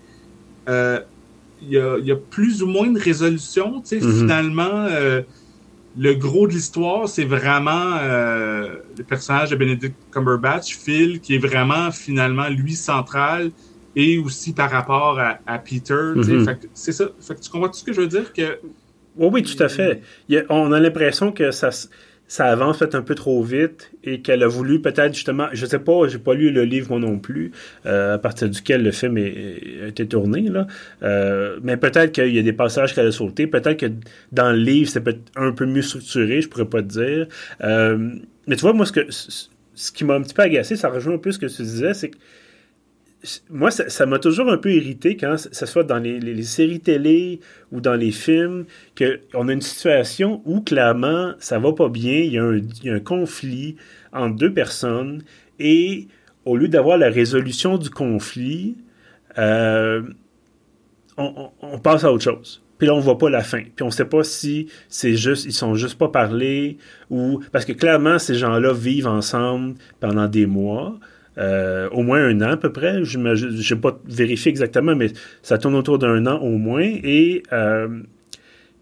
euh, 0.68 1.00
il 1.62 1.70
y, 1.70 2.12
a, 2.12 2.16
plus 2.16 2.64
ou 2.64 2.68
moins 2.68 2.88
de 2.88 3.00
résolution. 3.00 3.82
Tu 3.82 4.00
sais, 4.00 4.06
mhm. 4.06 4.20
Finalement, 4.20 4.88
le 5.98 6.14
gros 6.14 6.48
de 6.48 6.54
l'histoire, 6.54 7.10
c'est 7.10 7.26
vraiment 7.26 7.98
euh, 8.00 8.76
le 8.98 9.04
personnage 9.04 9.50
de 9.50 9.56
Benedict 9.56 9.96
Cumberbatch, 10.12 10.78
Phil, 10.78 11.20
qui 11.20 11.36
est 11.36 11.40
vraiment 11.40 11.92
finalement 11.92 12.48
lui 12.50 12.74
central 12.74 13.52
et 13.96 14.20
aussi 14.20 14.54
par 14.54 14.70
rapport 14.70 15.20
à, 15.20 15.58
Peter. 15.60 15.94
Mm-hmm. 15.94 16.58
C'est 16.74 16.92
ça. 16.92 17.06
tu 17.08 17.50
comprends 17.50 17.70
tout 17.70 17.80
ce 17.80 17.84
que 17.84 17.94
je 17.94 18.02
veux 18.02 18.08
dire? 18.08 18.32
Que... 18.32 18.60
Oui, 19.16 19.30
oui, 19.32 19.44
tout 19.44 19.62
à 19.62 19.70
fait. 19.70 20.02
on 20.50 20.72
a 20.72 20.80
l'impression 20.80 21.32
que 21.32 21.50
ça, 21.50 21.72
ça 22.28 22.46
avance 22.46 22.80
fait 22.80 22.94
un 22.94 23.02
peu 23.02 23.16
trop 23.16 23.42
vite 23.42 23.92
et 24.04 24.22
qu'elle 24.22 24.44
a 24.44 24.48
voulu 24.48 24.82
peut-être 24.82 25.14
justement, 25.14 25.48
je 25.54 25.66
sais 25.66 25.80
pas, 25.80 26.08
j'ai 26.08 26.18
pas 26.18 26.34
lu 26.34 26.52
le 26.52 26.64
livre 26.64 26.90
moi 26.90 27.00
non 27.00 27.20
plus, 27.20 27.52
euh, 27.86 28.16
à 28.16 28.18
partir 28.18 28.50
duquel 28.50 28.84
le 28.84 28.92
film 28.92 29.18
a 29.18 29.88
été 29.88 30.08
tourné 30.08 30.42
là, 30.42 30.68
euh, 31.04 31.60
mais 31.64 31.78
peut-être 31.78 32.12
qu'il 32.12 32.36
y 32.36 32.40
a 32.40 32.44
des 32.44 32.54
passages 32.54 32.94
qu'elle 32.94 33.08
a 33.08 33.12
sautés, 33.12 33.48
peut-être 33.48 33.78
que 33.78 33.92
dans 34.32 34.52
le 34.52 34.58
livre 34.58 34.90
c'est 34.90 35.02
peut-être 35.02 35.32
un 35.36 35.52
peu 35.52 35.66
mieux 35.66 35.82
structuré, 35.82 36.42
je 36.42 36.50
pourrais 36.50 36.66
pas 36.66 36.82
te 36.82 36.88
dire. 36.88 37.28
Euh, 37.64 38.16
mais 38.48 38.56
tu 38.56 38.62
vois 38.62 38.74
moi 38.74 38.86
ce 38.86 38.92
que 38.92 39.08
ce 39.10 39.92
qui 39.92 40.04
m'a 40.04 40.16
un 40.16 40.22
petit 40.22 40.34
peu 40.34 40.42
agacé, 40.42 40.76
ça 40.76 40.90
rejoint 40.90 41.14
un 41.14 41.20
peu 41.20 41.32
ce 41.32 41.40
que 41.40 41.46
tu 41.46 41.62
disais, 41.62 41.94
c'est 41.94 42.10
que 42.10 42.18
moi, 43.50 43.72
ça 43.72 44.06
m'a 44.06 44.20
toujours 44.20 44.50
un 44.50 44.58
peu 44.58 44.72
irrité 44.72 45.18
quand 45.18 45.38
ce 45.38 45.66
soit 45.66 45.84
dans 45.84 45.98
les, 45.98 46.44
séries 46.44 46.80
télé 46.80 47.40
ou 47.72 47.82
dans 47.82 47.96
les 47.96 48.12
films, 48.12 48.66
qu'on 48.98 49.48
a 49.48 49.54
une 49.54 49.62
situation 49.62 50.42
où 50.46 50.62
clairement 50.62 51.34
ça 51.40 51.60
va 51.60 51.74
pas 51.74 51.90
bien, 51.90 52.20
il 52.20 52.34
y, 52.34 52.40
a 52.40 52.94
un, 52.94 53.00
conflit 53.00 53.76
entre 54.14 54.36
deux 54.36 54.54
personnes 54.54 55.24
et 55.60 56.08
au 56.46 56.56
lieu 56.56 56.68
d'avoir 56.68 56.98
la 56.98 57.10
résolution 57.10 57.78
du 57.78 57.90
conflit, 57.90 58.78
euh, 59.38 60.04
on, 61.18 61.80
passe 61.80 62.04
à 62.04 62.14
autre 62.14 62.24
chose. 62.24 62.64
Puis 62.78 62.88
là, 62.88 62.94
on 62.94 63.00
voit 63.00 63.18
pas 63.18 63.30
la 63.30 63.44
fin. 63.44 63.64
Puis 63.76 63.84
on 63.84 63.90
sait 63.90 64.06
pas 64.06 64.24
si 64.24 64.68
c'est 64.88 65.16
juste, 65.16 65.46
ils 65.46 65.54
sont 65.54 65.74
juste 65.74 65.98
pas 65.98 66.10
parlé 66.10 66.78
ou 67.10 67.42
parce 67.52 67.66
que 67.66 67.74
clairement 67.74 68.20
ces 68.20 68.36
gens-là 68.36 68.72
vivent 68.74 69.08
ensemble 69.08 69.76
pendant 70.00 70.28
des 70.28 70.46
mois. 70.46 70.98
Euh, 71.38 71.88
au 71.92 72.02
moins 72.02 72.20
un 72.26 72.42
an 72.42 72.52
à 72.52 72.58
peu 72.58 72.72
près. 72.72 73.04
Je 73.04 73.20
n'ai 73.20 73.80
pas 73.80 74.00
vérifié 74.06 74.50
exactement, 74.50 74.96
mais 74.96 75.12
ça 75.44 75.58
tourne 75.58 75.76
autour 75.76 76.00
d'un 76.00 76.26
an 76.26 76.40
au 76.40 76.58
moins. 76.58 76.82
Et 76.84 77.44
euh, 77.54 78.02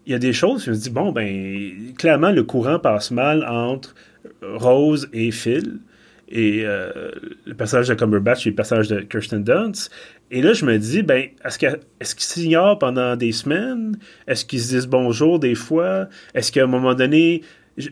il 0.06 0.12
y 0.12 0.14
a 0.14 0.18
des 0.18 0.32
choses, 0.32 0.64
je 0.64 0.70
me 0.70 0.76
dis, 0.76 0.90
bon, 0.90 1.12
ben, 1.12 1.94
clairement, 1.98 2.30
le 2.30 2.44
courant 2.44 2.78
passe 2.78 3.10
mal 3.10 3.44
entre 3.46 3.94
Rose 4.42 5.08
et 5.12 5.30
Phil. 5.30 5.80
Et 6.28 6.62
euh, 6.64 7.12
le 7.44 7.54
personnage 7.54 7.88
de 7.88 7.94
Cumberbatch 7.94 8.46
et 8.46 8.50
le 8.50 8.56
personnage 8.56 8.88
de 8.88 9.00
Kirsten 9.00 9.44
Dunst. 9.44 9.92
Et 10.32 10.42
là, 10.42 10.54
je 10.54 10.64
me 10.64 10.76
dis, 10.76 11.02
ben, 11.02 11.28
est-ce 11.44 11.58
qu'ils 11.58 11.78
s'ignorent 12.00 12.78
pendant 12.78 13.14
des 13.14 13.30
semaines? 13.30 13.96
Est-ce 14.26 14.44
qu'ils 14.44 14.60
se 14.60 14.70
disent 14.70 14.86
bonjour 14.88 15.38
des 15.38 15.54
fois? 15.54 16.08
Est-ce 16.34 16.50
qu'à 16.50 16.64
un 16.64 16.68
moment 16.68 16.94
donné, 16.94 17.42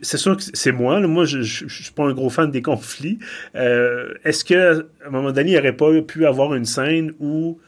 c'est 0.03 0.17
sûr 0.17 0.37
que 0.37 0.43
c'est 0.53 0.73
moi. 0.73 1.01
Moi, 1.01 1.25
je, 1.25 1.39
ne 1.39 1.43
suis 1.69 1.93
pas 1.95 2.05
un 2.05 2.13
gros 2.13 2.31
fan 2.31 2.51
des 2.51 2.63
conflits. 2.63 3.19
Euh, 3.55 4.15
est-ce 4.25 4.45
que 4.45 4.81
à 5.05 5.09
un 5.09 5.11
moment 5.11 5.33
donné, 5.33 5.51
il 5.51 5.53
n'y 5.53 5.59
aurait 5.59 5.77
pas 5.77 5.91
pu 6.03 6.27
avoir 6.27 6.55
une 6.55 6.65
scène 6.65 7.13
où 7.21 7.59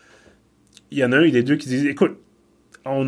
il 0.90 0.98
y 0.98 1.04
en 1.04 1.12
a 1.12 1.18
un 1.18 1.28
des 1.28 1.42
deux 1.42 1.56
qui 1.56 1.68
disent 1.68 1.86
Écoute, 1.86 2.18
on, 2.86 3.06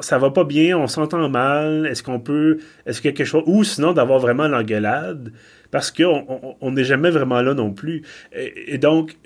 ça 0.00 0.18
va 0.18 0.30
pas 0.30 0.44
bien, 0.44 0.76
on 0.76 0.86
s'entend 0.86 1.28
mal, 1.28 1.86
est-ce 1.86 2.02
qu'on 2.02 2.18
peut. 2.18 2.58
Est-ce 2.86 3.00
qu'il 3.00 3.10
a 3.10 3.12
quelque 3.12 3.26
chose. 3.26 3.44
Ou 3.46 3.62
sinon 3.62 3.92
d'avoir 3.92 4.18
vraiment 4.18 4.48
l'engueulade, 4.48 5.32
parce 5.70 5.90
qu'on 5.90 6.70
n'est 6.70 6.84
jamais 6.84 7.10
vraiment 7.10 7.42
là 7.42 7.54
non 7.54 7.72
plus. 7.72 8.02
Et, 8.32 8.78
donc, 8.78 9.16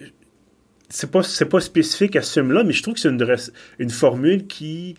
c'est 0.88 1.10
pas, 1.10 1.22
pas 1.50 1.60
spécifique 1.60 2.16
à 2.16 2.22
ce 2.22 2.40
film-là, 2.40 2.64
mais 2.64 2.72
je 2.72 2.82
trouve 2.82 2.94
que 2.94 3.00
c'est 3.00 3.12
une 3.78 3.90
formule 3.90 4.46
qui 4.46 4.96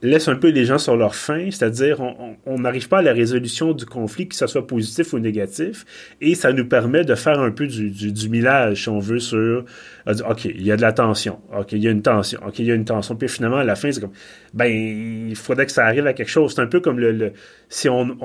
laisse 0.00 0.28
un 0.28 0.36
peu 0.36 0.48
les 0.48 0.64
gens 0.64 0.78
sur 0.78 0.96
leur 0.96 1.14
faim, 1.14 1.48
c'est-à-dire 1.50 2.00
on 2.46 2.58
n'arrive 2.58 2.88
pas 2.88 2.98
à 2.98 3.02
la 3.02 3.12
résolution 3.12 3.72
du 3.72 3.84
conflit, 3.84 4.28
que 4.28 4.36
ce 4.36 4.46
soit 4.46 4.66
positif 4.66 5.12
ou 5.12 5.18
négatif, 5.18 5.84
et 6.20 6.34
ça 6.34 6.52
nous 6.52 6.66
permet 6.66 7.04
de 7.04 7.14
faire 7.14 7.40
un 7.40 7.50
peu 7.50 7.66
du, 7.66 7.90
du, 7.90 8.28
millage, 8.28 8.82
si 8.82 8.88
on 8.88 9.00
veut, 9.00 9.18
sur 9.18 9.64
OK, 10.06 10.44
il 10.44 10.62
y 10.62 10.70
a 10.70 10.76
de 10.76 10.82
la 10.82 10.92
tension, 10.92 11.40
OK, 11.56 11.72
il 11.72 11.82
y 11.82 11.88
a 11.88 11.90
une 11.90 12.02
tension, 12.02 12.40
OK, 12.46 12.58
il 12.60 12.66
y 12.66 12.70
a 12.70 12.74
une 12.74 12.84
tension, 12.84 13.16
puis 13.16 13.28
finalement, 13.28 13.56
à 13.56 13.64
la 13.64 13.74
fin, 13.74 13.90
c'est 13.90 14.00
comme 14.00 14.12
ben, 14.54 14.66
il 14.66 15.36
faudrait 15.36 15.66
que 15.66 15.72
ça 15.72 15.84
arrive 15.84 16.06
à 16.06 16.12
quelque 16.12 16.30
chose. 16.30 16.54
C'est 16.54 16.62
un 16.62 16.66
peu 16.66 16.80
comme 16.80 16.98
le, 16.98 17.32
si 17.68 17.88
on, 17.88 18.16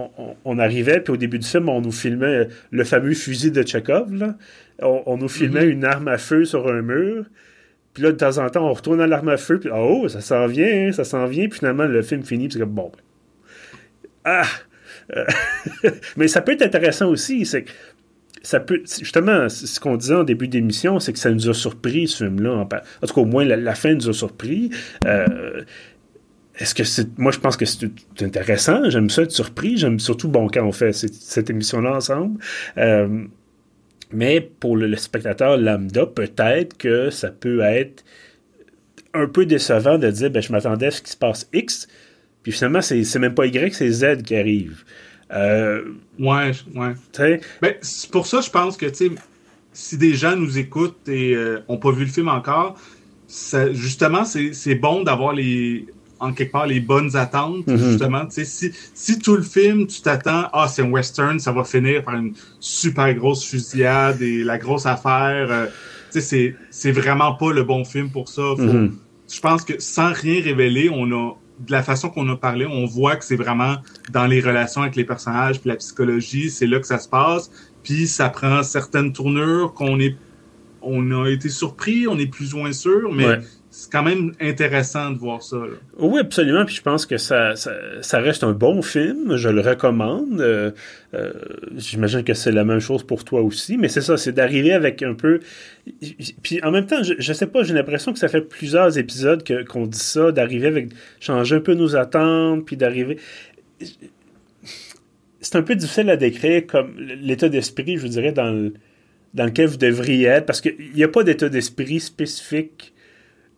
on, 0.46 0.60
arrivait, 0.60 1.02
puis 1.02 1.14
au 1.14 1.18
début 1.18 1.40
du 1.40 1.48
film, 1.48 1.70
on 1.70 1.82
nous 1.82 1.92
filmait 1.92 2.48
le 2.72 2.84
fameux 2.84 3.14
fusil 3.14 3.52
de 3.52 3.64
Tchekhov, 3.64 4.14
là. 4.14 4.36
On, 4.82 5.18
nous 5.18 5.28
filmait 5.28 5.66
mm-hmm. 5.66 5.72
une 5.72 5.86
arme 5.86 6.08
à 6.08 6.18
feu 6.18 6.46
sur 6.46 6.68
un 6.68 6.82
mur, 6.82 7.26
puis 7.94 8.04
là, 8.04 8.12
de 8.12 8.18
temps 8.18 8.38
en 8.40 8.50
temps, 8.50 8.68
on 8.68 8.74
retourne 8.74 9.02
à 9.02 9.08
l'arme 9.08 9.30
à 9.30 9.38
feu, 9.38 9.60
puis 9.60 9.70
oh, 9.74 10.08
ça 10.10 10.22
s'en 10.22 10.48
vient, 10.48 10.88
hein, 10.88 10.92
ça 10.92 11.04
s'en 11.04 11.26
vient, 11.26 11.48
puis 11.48 11.60
finalement, 11.60 11.86
le 11.86 12.02
film 12.02 12.24
finit, 12.24 12.48
puis 12.48 12.54
c'est 12.54 12.60
comme, 12.60 12.70
bon, 12.70 12.92
ah! 14.26 14.46
Euh, 15.16 15.26
mais 16.18 16.28
ça 16.28 16.42
peut 16.42 16.54
être 16.54 16.62
intéressant 16.62 17.10
aussi, 17.10 17.46
c'est 17.46 17.64
que 17.64 17.72
ça 18.42 18.60
peut, 18.60 18.82
justement, 18.86 19.48
ce 19.48 19.80
qu'on 19.80 19.96
disait 19.96 20.16
en 20.16 20.24
début 20.24 20.48
d'émission, 20.48 21.00
c'est 21.00 21.14
que 21.14 21.20
ça 21.20 21.32
nous 21.32 21.50
a 21.50 21.54
surpris, 21.54 22.08
ce 22.08 22.26
film-là. 22.26 22.52
En, 22.52 22.66
tout 22.66 23.14
cas, 23.14 23.22
au 23.22 23.26
moins, 23.26 23.46
la, 23.46 23.76
fin 23.76 23.94
nous 23.94 24.10
a 24.10 24.14
surpris. 24.14 24.70
Euh, 25.06 25.64
est-ce 26.58 26.76
que 26.76 26.84
c'est. 26.84 27.18
Moi, 27.18 27.32
je 27.32 27.40
pense 27.40 27.56
que 27.56 27.66
c'est 27.66 27.90
intéressant. 28.22 28.90
J'aime 28.90 29.10
ça 29.10 29.24
être 29.24 29.32
surpris. 29.32 29.78
J'aime 29.78 29.98
surtout, 29.98 30.28
bon, 30.28 30.50
quand 30.50 30.66
on 30.66 30.74
fait 30.74 30.92
cette, 30.92 31.14
cette 31.14 31.50
émission-là 31.50 31.96
ensemble. 31.96 32.38
Euh, 32.78 33.26
mais 34.14 34.42
pour 34.42 34.78
le, 34.78 34.96
spectateur 34.96 35.58
lambda, 35.58 36.06
peut-être 36.06 36.78
que 36.78 37.10
ça 37.10 37.30
peut 37.30 37.62
être 37.62 38.04
un 39.14 39.28
peu 39.28 39.46
décevant 39.46 39.98
de 39.98 40.10
dire 40.10 40.30
ben, 40.30 40.42
je 40.42 40.52
m'attendais 40.52 40.88
à 40.88 40.92
ce 40.92 41.02
qu'il 41.02 41.12
se 41.12 41.18
passe 41.18 41.50
X, 41.54 41.88
puis 42.44 42.52
finalement, 42.52 42.82
c'est, 42.82 43.04
c'est 43.04 43.20
même 43.20 43.36
pas 43.36 43.46
Y, 43.46 43.74
c'est 43.74 43.90
Z 43.90 44.24
qui 44.24 44.36
arrive. 44.36 44.84
Euh, 45.32 45.84
ouais, 46.20 46.52
ouais. 46.76 47.40
Ben, 47.62 47.74
c'est 47.82 48.12
pour 48.12 48.28
ça, 48.28 48.42
je 48.42 48.50
pense 48.50 48.78
que 48.78 48.86
si 49.74 49.98
des 49.98 50.14
gens 50.14 50.36
nous 50.36 50.58
écoutent 50.58 51.08
et 51.08 51.36
n'ont 51.36 51.76
euh, 51.76 51.80
pas 51.80 51.92
vu 51.92 52.06
le 52.06 52.12
film 52.12 52.28
encore, 52.28 52.78
justement, 53.72 54.26
c'est, 54.26 54.54
c'est 54.54 54.76
bon 54.76 55.04
d'avoir 55.04 55.34
les 55.34 55.88
en 56.20 56.34
quelque 56.34 56.52
part 56.52 56.68
les 56.68 56.80
bonnes 56.80 57.16
attentes, 57.16 57.68
mhm. 57.68 57.78
justement. 57.78 58.26
Si, 58.30 58.72
si 58.94 59.20
tout 59.20 59.36
le 59.36 59.44
film, 59.44 59.88
tu 59.88 60.02
t'attends, 60.02 60.46
ah, 60.54 60.68
c'est 60.68 60.82
un 60.82 60.90
western, 60.90 61.40
ça 61.40 61.52
va 61.52 61.64
finir 61.64 62.04
par 62.04 62.16
une 62.16 62.34
super 62.60 63.14
grosse 63.14 63.44
fusillade 63.46 64.22
et 64.22 64.44
la 64.44 64.58
grosse 64.58 64.86
affaire, 64.86 65.48
euh, 65.50 65.68
c'est, 66.10 66.56
c'est 66.70 66.92
vraiment 66.92 67.34
pas 67.34 67.52
le 67.52 67.64
bon 67.64 67.84
film 67.84 68.10
pour 68.10 68.30
ça. 68.30 68.54
Mhm. 68.58 68.96
Je 69.30 69.40
pense 69.40 69.64
que 69.64 69.74
sans 69.80 70.14
rien 70.14 70.42
révéler, 70.42 70.90
on 70.92 71.12
a 71.12 71.34
de 71.60 71.72
la 71.72 71.84
façon 71.84 72.10
qu'on 72.10 72.28
a 72.30 72.36
parlé, 72.36 72.66
on 72.66 72.86
voit 72.86 73.16
que 73.16 73.26
c'est 73.26 73.36
vraiment 73.36 73.78
dans 74.12 74.26
les 74.26 74.42
relations 74.42 74.82
avec 74.82 74.96
les 74.96 75.04
personnages, 75.04 75.60
puis 75.60 75.70
la 75.70 75.76
psychologie, 75.76 76.50
c'est 76.50 76.68
là 76.68 76.80
que 76.80 76.88
ça 76.88 77.00
se 77.00 77.08
passe. 77.08 77.52
Puis 77.84 78.08
ça 78.08 78.30
prend 78.30 78.64
certaines 78.64 79.14
tournures 79.14 79.74
qu'on 79.74 80.00
est, 80.00 80.16
on 80.82 81.24
a 81.24 81.30
été 81.30 81.50
surpris, 81.50 82.08
on 82.08 82.18
est 82.18 82.28
plus 82.28 82.54
ou 82.54 82.60
moins 82.60 82.74
sûr, 82.74 83.12
mais 83.12 83.40
c'est 83.76 83.92
quand 83.92 84.04
même 84.04 84.34
intéressant 84.40 85.10
de 85.10 85.18
voir 85.18 85.42
ça. 85.42 85.58
Oui, 85.98 86.20
absolument. 86.20 86.64
Puis 86.64 86.76
je 86.76 86.84
pense 86.84 87.08
que 87.08 87.18
ça, 87.18 87.56
ça, 87.56 88.20
reste 88.20 88.44
un 88.44 88.52
bon 88.52 88.84
film. 88.84 89.36
Je 89.36 89.50
le 89.50 89.62
recommande. 89.62 90.40
Euh, 90.42 90.70
euh, 91.16 91.34
j'imagine 91.76 92.24
que 92.24 92.36
c'est 92.36 92.52
la 92.52 92.66
même 92.66 92.80
chose 92.80 93.02
pour 93.04 93.24
toi 93.24 93.42
aussi. 93.42 93.78
Mais 93.78 93.88
c'est 93.88 94.02
ça, 94.02 94.16
c'est 94.16 94.32
d'arriver 94.32 94.74
avec 94.74 95.02
un 95.02 95.16
peu. 95.16 95.40
Puis 96.44 96.64
en 96.64 96.70
même 96.70 96.86
temps, 96.86 97.02
je, 97.02 97.16
je 97.18 97.34
sais 97.34 97.48
pas, 97.48 97.64
j'ai 97.64 97.74
l'impression 97.74 98.14
que 98.14 98.20
ça 98.20 98.28
fait 98.28 98.42
plusieurs 98.42 99.00
épisodes 99.00 99.44
qu'on 99.68 99.88
dit 99.88 99.98
ça, 99.98 100.32
d'arriver 100.32 100.68
avec. 100.68 100.90
changer 101.20 101.56
un 101.56 101.62
peu 101.62 101.74
nos 101.74 101.96
attentes, 101.96 102.66
puis 102.68 102.78
d'arriver. 102.78 103.18
C'est 105.42 105.56
un 105.56 105.64
peu 105.64 105.74
difficile 105.74 106.12
à 106.12 106.16
décrire 106.16 106.68
comme 106.68 106.96
l'état 107.00 107.50
d'esprit, 107.50 107.98
je 107.98 108.04
vous 108.04 108.10
dirais, 108.10 108.34
dans, 108.34 108.72
dans 109.34 109.46
lequel 109.46 109.66
vous 109.66 109.78
devriez 109.78 110.28
être, 110.28 110.46
parce 110.46 110.62
qu'il 110.62 110.76
n'y 110.94 111.04
a 111.04 111.08
pas 111.08 111.24
d'état 111.24 111.50
d'esprit 111.50 112.00
spécifique 112.00 112.93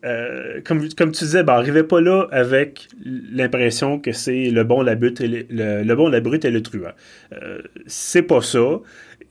euh, 0.05 0.61
comme, 0.63 0.87
tu 0.87 1.23
disais, 1.23 1.43
ben, 1.43 1.53
arrivez 1.53 1.83
pas 1.83 1.99
là 1.99 2.27
avec 2.31 2.87
l'impression 3.03 3.99
que 3.99 4.11
c'est 4.11 4.51
le 4.51 4.63
bon, 4.63 4.81
la 4.81 4.95
brute 4.95 5.19
et 5.21 5.47
le, 5.49 5.95
bon, 5.95 6.09
la 6.09 6.21
brute 6.21 6.45
et 6.45 6.51
le 6.51 6.61
truand. 6.61 6.91
Euh, 7.33 7.61
c'est 7.87 8.21
pas 8.21 8.41
ça. 8.41 8.79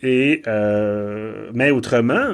Et, 0.02 0.42
euh, 0.46 1.48
mais 1.52 1.70
autrement, 1.70 2.28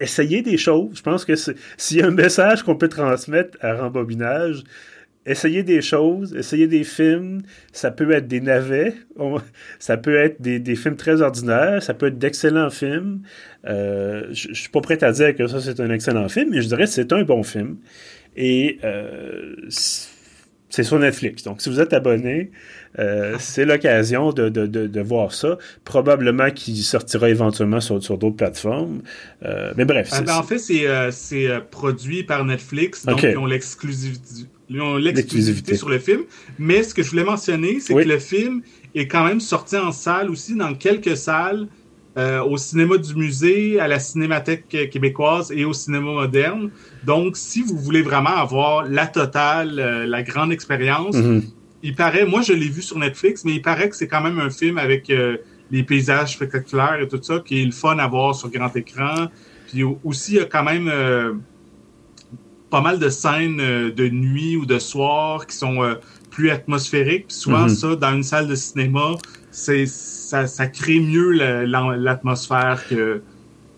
essayez 0.00 0.42
des 0.42 0.56
choses. 0.56 0.90
Je 0.94 1.02
pense 1.02 1.24
que 1.24 1.34
s'il 1.36 1.98
y 1.98 2.02
a 2.02 2.06
un 2.06 2.10
message 2.10 2.62
qu'on 2.62 2.76
peut 2.76 2.88
transmettre 2.88 3.58
à 3.60 3.74
rembobinage, 3.74 4.64
essayez 5.26 5.62
des 5.62 5.82
choses, 5.82 6.34
essayez 6.34 6.66
des 6.66 6.84
films. 6.84 7.42
Ça 7.72 7.90
peut 7.90 8.10
être 8.12 8.28
des 8.28 8.40
navets, 8.40 8.94
ça 9.78 9.96
peut 9.96 10.16
être 10.16 10.40
des, 10.40 10.76
films 10.76 10.96
très 10.96 11.22
ordinaires, 11.22 11.82
ça 11.82 11.94
peut 11.94 12.06
être 12.06 12.18
d'excellents 12.18 12.70
films. 12.70 13.22
Euh, 13.66 14.26
je 14.32 14.48
ne 14.48 14.54
suis 14.54 14.68
pas 14.68 14.80
prêt 14.80 15.02
à 15.02 15.12
dire 15.12 15.34
que 15.34 15.46
ça 15.46 15.60
c'est 15.60 15.80
un 15.80 15.90
excellent 15.90 16.28
film, 16.28 16.50
mais 16.50 16.62
je 16.62 16.68
dirais 16.68 16.84
que 16.84 16.90
c'est 16.90 17.12
un 17.12 17.22
bon 17.22 17.42
film. 17.42 17.76
Et 18.36 18.78
euh, 18.82 19.54
c'est 20.68 20.82
sur 20.82 20.98
Netflix. 20.98 21.44
Donc, 21.44 21.62
si 21.62 21.68
vous 21.68 21.80
êtes 21.80 21.92
abonné, 21.92 22.50
euh, 22.98 23.36
c'est 23.38 23.64
l'occasion 23.64 24.32
de, 24.32 24.48
de, 24.48 24.66
de, 24.66 25.00
voir 25.00 25.32
ça. 25.32 25.56
Probablement 25.84 26.50
qu'il 26.50 26.76
sortira 26.78 27.30
éventuellement 27.30 27.80
sur, 27.80 28.02
sur 28.02 28.18
d'autres 28.18 28.36
plateformes. 28.36 29.02
mais 29.76 29.84
bref. 29.84 30.10
Ben, 30.10 30.36
en 30.36 30.42
fait, 30.42 30.58
c'est 30.58 31.48
produit 31.70 32.24
par 32.24 32.44
Netflix, 32.44 33.06
donc 33.06 33.22
ils 33.22 33.38
ont 33.38 33.46
l'exclusivité 33.46 34.48
ils 34.68 34.80
ont 34.80 34.96
l'exclusivité 34.96 35.76
sur 35.76 35.88
le 35.88 35.98
film. 35.98 36.22
Mais 36.58 36.82
ce 36.82 36.94
que 36.94 37.02
je 37.02 37.10
voulais 37.10 37.24
mentionner, 37.24 37.80
c'est 37.80 37.94
que 37.94 38.08
le 38.08 38.18
film 38.18 38.62
est 38.94 39.06
quand 39.06 39.24
même 39.24 39.40
sorti 39.40 39.76
en 39.76 39.92
salle 39.92 40.30
aussi, 40.30 40.54
dans 40.54 40.74
quelques 40.74 41.16
salles, 41.16 41.68
euh, 42.16 42.42
au 42.44 42.56
cinéma 42.56 42.96
du 42.96 43.14
musée, 43.16 43.80
à 43.80 43.88
la 43.88 43.98
Cinémathèque 43.98 44.68
québécoise 44.90 45.50
et 45.50 45.64
au 45.64 45.72
cinéma 45.72 46.12
moderne. 46.12 46.70
Donc, 47.04 47.36
si 47.36 47.62
vous 47.62 47.76
voulez 47.76 48.02
vraiment 48.02 48.36
avoir 48.36 48.88
la 48.88 49.08
totale, 49.08 49.80
euh, 49.80 50.06
la 50.06 50.22
grande 50.22 50.52
expérience, 50.52 51.16
mm-hmm. 51.16 51.42
il 51.82 51.96
paraît, 51.96 52.24
moi 52.24 52.40
je 52.42 52.52
l'ai 52.52 52.68
vu 52.68 52.82
sur 52.82 52.98
Netflix, 52.98 53.44
mais 53.44 53.54
il 53.54 53.62
paraît 53.62 53.88
que 53.88 53.96
c'est 53.96 54.06
quand 54.06 54.22
même 54.22 54.38
un 54.38 54.50
film 54.50 54.78
avec 54.78 55.10
euh, 55.10 55.38
les 55.72 55.82
paysages 55.82 56.34
spectaculaires 56.34 57.00
et 57.00 57.08
tout 57.08 57.18
ça, 57.20 57.42
qui 57.44 57.62
est 57.62 57.64
le 57.64 57.72
fun 57.72 57.98
à 57.98 58.06
voir 58.06 58.34
sur 58.36 58.48
grand 58.48 58.74
écran. 58.76 59.26
Puis 59.66 59.82
aussi, 59.82 60.34
il 60.34 60.36
y 60.36 60.40
a 60.40 60.44
quand 60.44 60.62
même 60.62 60.88
pas 62.70 62.80
mal 62.80 62.98
de 62.98 63.08
scènes 63.08 63.60
euh, 63.60 63.92
de 63.92 64.08
nuit 64.08 64.56
ou 64.56 64.66
de 64.66 64.78
soir 64.78 65.46
qui 65.46 65.56
sont 65.56 65.82
euh, 65.82 65.94
plus 66.30 66.50
atmosphériques. 66.50 67.28
Puis 67.28 67.36
souvent, 67.36 67.62
mhm. 67.62 67.68
ça, 67.68 67.96
dans 67.96 68.14
une 68.14 68.22
salle 68.22 68.48
de 68.48 68.54
cinéma, 68.54 69.12
c'est 69.50 69.86
ça, 69.86 70.46
ça 70.46 70.66
crée 70.66 71.00
mieux 71.00 71.32
l'atmosphère 71.32 72.82
que, 72.88 73.22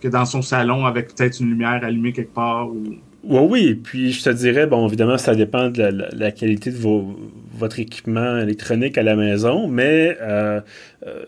que 0.00 0.08
dans 0.08 0.24
son 0.24 0.42
salon 0.42 0.86
avec 0.86 1.14
peut-être 1.14 1.40
une 1.40 1.50
lumière 1.50 1.80
allumée 1.82 2.12
quelque 2.12 2.34
part. 2.34 2.68
Ou... 2.68 2.96
Oui, 3.28 3.40
oui. 3.50 3.74
Puis 3.74 4.12
je 4.12 4.22
te 4.22 4.30
dirais, 4.30 4.66
bon, 4.66 4.86
évidemment, 4.86 5.18
ça 5.18 5.34
dépend 5.34 5.68
de 5.68 5.82
la, 6.12 6.30
qualité 6.30 6.70
de 6.70 6.78
vos, 6.78 7.16
votre 7.52 7.80
équipement 7.80 8.38
électronique 8.38 8.96
à 8.96 9.02
la 9.02 9.16
maison, 9.16 9.66
mais 9.66 10.16
euh, 10.22 10.60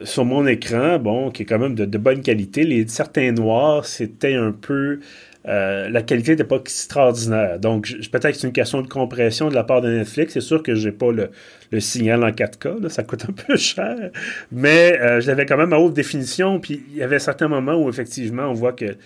sur 0.02 0.24
mon 0.24 0.46
écran, 0.46 0.98
bon, 0.98 1.30
qui 1.30 1.42
est 1.42 1.46
quand 1.46 1.58
même 1.58 1.74
de, 1.74 1.84
de 1.84 1.98
bonne 1.98 2.22
qualité, 2.22 2.62
les 2.62 2.86
certains 2.86 3.32
noirs, 3.32 3.84
c'était 3.84 4.34
un 4.34 4.52
peu 4.52 5.00
euh, 5.48 5.88
la 5.88 6.02
qualité 6.02 6.32
n'était 6.32 6.44
pas 6.44 6.56
extraordinaire. 6.56 7.58
Donc, 7.58 7.88
peut-être 8.12 8.32
que 8.32 8.36
c'est 8.38 8.46
une 8.46 8.52
question 8.52 8.82
de 8.82 8.88
compression 8.88 9.48
de 9.48 9.54
la 9.54 9.64
part 9.64 9.80
de 9.80 9.88
Netflix. 9.88 10.34
C'est 10.34 10.42
sûr 10.42 10.62
que 10.62 10.74
j'ai 10.74 10.92
pas 10.92 11.10
le, 11.10 11.30
signal 11.80 12.22
en 12.22 12.30
4K. 12.30 12.88
ça 12.88 13.02
coûte 13.02 13.24
un 13.28 13.32
peu 13.32 13.56
cher. 13.56 14.10
Mais 14.52 14.98
euh, 15.00 15.20
je 15.20 15.26
l'avais 15.28 15.46
quand 15.46 15.56
même 15.56 15.72
à 15.72 15.78
haute 15.78 15.94
définition. 15.94 16.60
Puis 16.60 16.82
il 16.90 16.98
y 16.98 17.02
avait 17.02 17.18
certains 17.18 17.48
moments 17.48 17.76
où, 17.82 17.88
effectivement, 17.88 18.48
on 18.48 18.52
voit 18.52 18.72
que 18.72 18.96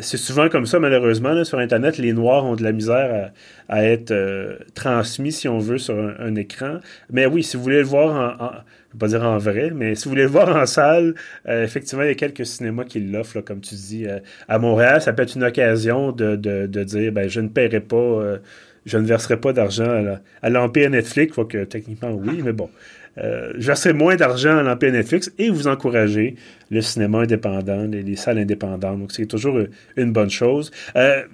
c'est 0.00 0.16
souvent 0.16 0.48
comme 0.48 0.66
ça, 0.66 0.78
malheureusement, 0.78 1.42
sur 1.44 1.58
Internet, 1.58 1.98
les 1.98 2.12
Noirs 2.12 2.44
ont 2.44 2.54
de 2.54 2.62
la 2.62 2.72
misère 2.72 3.32
à, 3.68 3.84
être 3.84 4.12
euh, 4.12 4.58
transmis, 4.74 5.32
si 5.32 5.48
on 5.48 5.58
veut, 5.58 5.78
sur 5.78 5.96
un, 5.96 6.34
écran. 6.36 6.78
Mais 7.10 7.26
oui, 7.26 7.42
si 7.42 7.56
vous 7.56 7.64
voulez 7.64 7.78
le 7.78 7.84
voir 7.84 8.40
en 8.40 8.50
pas 8.98 9.08
dire 9.08 9.24
en 9.24 9.36
vrai, 9.36 9.72
mais 9.74 9.94
si 9.94 10.04
vous 10.04 10.10
voulez 10.10 10.22
le 10.22 10.28
voir 10.28 10.56
en 10.56 10.64
salle, 10.64 11.14
euh, 11.48 11.64
effectivement, 11.64 12.02
il 12.02 12.08
y 12.08 12.12
a 12.12 12.14
quelques 12.14 12.46
cinémas 12.46 12.84
qui 12.84 13.00
l'offrent, 13.00 13.42
comme 13.42 13.60
tu 13.60 13.74
dis. 13.74 14.06
Euh, 14.06 14.20
à 14.48 14.58
Montréal, 14.58 15.02
ça 15.02 15.12
peut 15.12 15.22
être 15.22 15.34
une 15.34 15.44
occasion 15.44 16.12
de, 16.12 16.36
dire 16.36 17.12
ben, 17.12 17.28
je 17.28 17.40
ne 17.40 17.48
paierai 17.48 17.80
pas, 17.80 18.38
je 18.86 18.96
ne 18.96 19.04
verserai 19.04 19.38
pas 19.38 19.52
d'argent 19.52 20.16
à 20.40 20.48
l'Empire 20.48 20.88
Netflix, 20.88 21.34
quoi 21.34 21.44
que 21.44 21.64
techniquement 21.64 22.10
oui, 22.12 22.40
mais 22.42 22.52
bon. 22.52 22.70
Je 23.16 23.66
verserai 23.66 23.92
moins 23.92 24.16
d'argent 24.16 24.58
à 24.58 24.62
l'Empire 24.62 24.92
Netflix 24.92 25.32
et 25.38 25.50
vous 25.50 25.68
encouragez 25.68 26.36
le 26.70 26.82
cinéma 26.82 27.20
indépendant, 27.20 27.86
les, 27.90 28.16
salles 28.16 28.38
indépendantes. 28.38 28.98
Donc, 28.98 29.12
c'est 29.12 29.26
toujours 29.26 29.58
une 29.96 30.12
bonne 30.12 30.30
chose. 30.30 30.70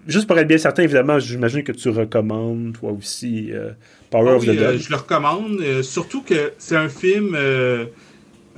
juste 0.06 0.26
pour 0.26 0.38
être 0.38 0.48
bien 0.48 0.58
certain, 0.58 0.84
évidemment, 0.84 1.18
j'imagine 1.18 1.62
que 1.62 1.72
tu 1.72 1.88
recommandes, 1.88 2.76
toi 2.78 2.92
aussi, 2.92 3.50
Power 4.10 4.32
of 4.32 4.44
the 4.44 4.56
Dog. 4.56 4.76
je 4.78 4.90
le 4.90 4.96
recommande, 4.96 5.82
surtout 5.82 6.22
que 6.22 6.52
c'est 6.58 6.76
un 6.76 6.88
film 6.88 7.36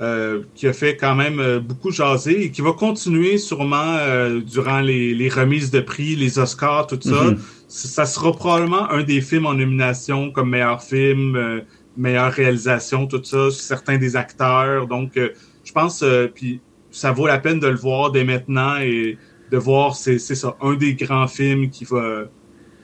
euh, 0.01 0.41
qui 0.55 0.67
a 0.67 0.73
fait 0.73 0.97
quand 0.97 1.15
même 1.15 1.39
euh, 1.39 1.61
beaucoup 1.61 1.89
jaser 1.89 2.43
et 2.43 2.51
qui 2.51 2.59
va 2.59 2.73
continuer 2.73 3.37
sûrement 3.37 3.95
euh, 3.97 4.41
durant 4.41 4.81
les, 4.81 5.29
remises 5.29 5.71
de 5.71 5.79
prix, 5.79 6.17
les 6.17 6.37
Oscars, 6.37 6.87
tout 6.87 6.99
ça. 7.01 7.11
Mm-hmm. 7.11 7.37
Ça 7.69 8.05
sera 8.05 8.33
probablement 8.33 8.91
un 8.91 9.03
des 9.03 9.21
films 9.21 9.45
en 9.45 9.53
nomination 9.53 10.31
comme 10.31 10.49
meilleur 10.49 10.83
film, 10.83 11.63
meilleure 11.97 12.31
réalisation, 12.31 13.07
tout 13.07 13.23
ça, 13.23 13.51
certains 13.51 13.97
des 13.97 14.15
acteurs. 14.15 14.87
Donc, 14.87 15.13
je 15.15 15.71
pense, 15.71 16.03
puis 16.33 16.61
ça 16.91 17.11
vaut 17.11 17.27
la 17.27 17.39
peine 17.39 17.59
de 17.59 17.67
le 17.67 17.75
voir 17.75 18.11
dès 18.11 18.23
maintenant 18.23 18.77
et 18.77 19.17
de 19.51 19.57
voir, 19.57 19.95
c'est 19.95 20.19
ça, 20.19 20.55
un 20.61 20.75
des 20.75 20.95
grands 20.95 21.27
films 21.27 21.69
qui 21.69 21.85
va 21.85 22.23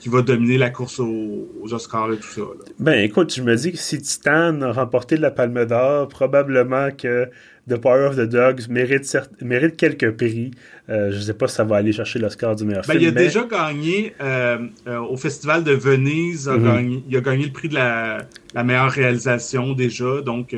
qui 0.02 0.10
va 0.10 0.24
dominer 0.24 0.58
la 0.58 0.72
course 0.72 1.00
aux, 1.00 1.48
Oscars 1.72 2.12
et 2.12 2.18
tout 2.18 2.28
ça. 2.28 2.42
Ben 2.80 3.04
écoute, 3.04 3.34
je 3.34 3.44
me 3.44 3.56
dis 3.56 3.72
que 3.72 3.78
si 3.78 4.02
Titan 4.02 4.60
a 4.64 4.72
remporté 4.72 5.16
la 5.16 5.30
Palme 5.30 5.64
d'Or, 5.66 6.08
probablement 6.08 6.90
que 6.90 7.30
The 7.70 7.78
Power 7.78 8.08
of 8.08 8.16
the 8.16 8.28
Dogs 8.28 8.68
mérite, 8.68 9.16
mérite 9.42 9.78
quelques 9.78 10.10
prix. 10.18 10.52
Euh, 10.90 11.12
je 11.12 11.18
ne 11.18 11.22
sais 11.22 11.36
pas 11.36 11.48
si 11.48 11.56
ça 11.56 11.64
va 11.64 11.78
aller 11.78 11.92
chercher 11.92 12.18
l'Oscar 12.18 12.56
du 12.56 12.66
meilleur 12.66 12.84
ben, 12.88 12.94
film. 12.94 13.04
Il 13.04 13.08
a 13.10 13.12
déjà 13.12 13.44
gagné 13.44 14.16
euh, 14.22 14.58
euh, 14.88 14.98
au 15.02 15.18
Festival 15.18 15.64
de 15.64 15.74
Venise, 15.74 16.50
mhm. 16.50 17.04
il 17.08 17.16
a 17.16 17.22
gagné 17.22 17.46
le 17.46 17.52
prix 17.52 17.70
de 17.70 17.76
la, 17.76 18.26
la 18.56 18.64
meilleure 18.64 18.90
réalisation 18.90 19.74
déjà, 19.74 20.22
donc 20.22 20.56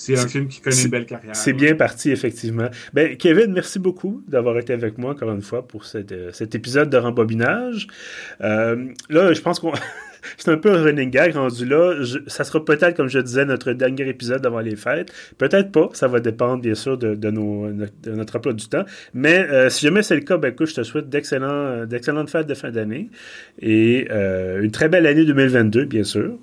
c'est 0.00 0.18
un 0.18 0.26
film 0.26 0.48
qui 0.48 0.60
connaît 0.60 0.82
une 0.82 0.88
belle 0.88 1.04
carrière. 1.04 1.36
C'est 1.36 1.52
bien 1.52 1.74
parti, 1.74 2.10
effectivement. 2.10 2.68
Ben, 2.94 3.18
Kevin, 3.18 3.52
merci 3.52 3.78
beaucoup 3.78 4.22
d'avoir 4.26 4.56
été 4.56 4.72
avec 4.72 4.96
moi 4.96 5.10
encore 5.10 5.30
une 5.30 5.42
fois 5.42 5.68
pour 5.68 5.84
euh, 5.94 6.30
cet 6.32 6.54
épisode 6.54 6.88
de 6.88 6.96
rembobinage. 6.96 7.86
Euh, 8.40 8.86
là, 9.10 9.34
je 9.34 9.40
pense 9.42 9.60
qu'on. 9.60 9.72
c'est 10.38 10.50
un 10.50 10.56
peu 10.56 10.72
un 10.72 10.82
running 10.82 11.10
gag 11.10 11.34
rendu 11.34 11.66
là. 11.66 12.02
ça 12.28 12.44
sera 12.44 12.64
peut-être, 12.64 12.96
comme 12.96 13.08
je 13.08 13.18
disais, 13.18 13.44
notre 13.44 13.74
dernier 13.74 14.08
épisode 14.08 14.44
avant 14.46 14.60
les 14.60 14.74
fêtes. 14.74 15.12
Peut-être 15.36 15.70
pas. 15.70 15.90
Ça 15.92 16.08
va 16.08 16.20
dépendre, 16.20 16.62
bien 16.62 16.74
sûr, 16.74 16.96
de, 16.96 17.30
nos, 17.30 17.70
notre 18.06 18.36
emploi 18.36 18.54
du 18.54 18.68
temps. 18.68 18.86
Mais 19.12 19.46
euh, 19.50 19.68
si 19.68 19.84
jamais 19.84 20.02
c'est 20.02 20.14
le 20.14 20.22
cas, 20.22 20.38
ben, 20.38 20.50
écoute, 20.52 20.68
je 20.68 20.76
te 20.76 20.82
souhaite 20.82 21.10
d'excellentes 21.10 22.30
fêtes 22.30 22.46
de 22.46 22.54
fin 22.54 22.70
d'année 22.70 23.10
et 23.60 24.10
une 24.10 24.70
très 24.70 24.88
belle 24.88 25.06
année 25.06 25.26
2022, 25.26 25.84
bien 25.84 26.04
sûr. 26.04 26.38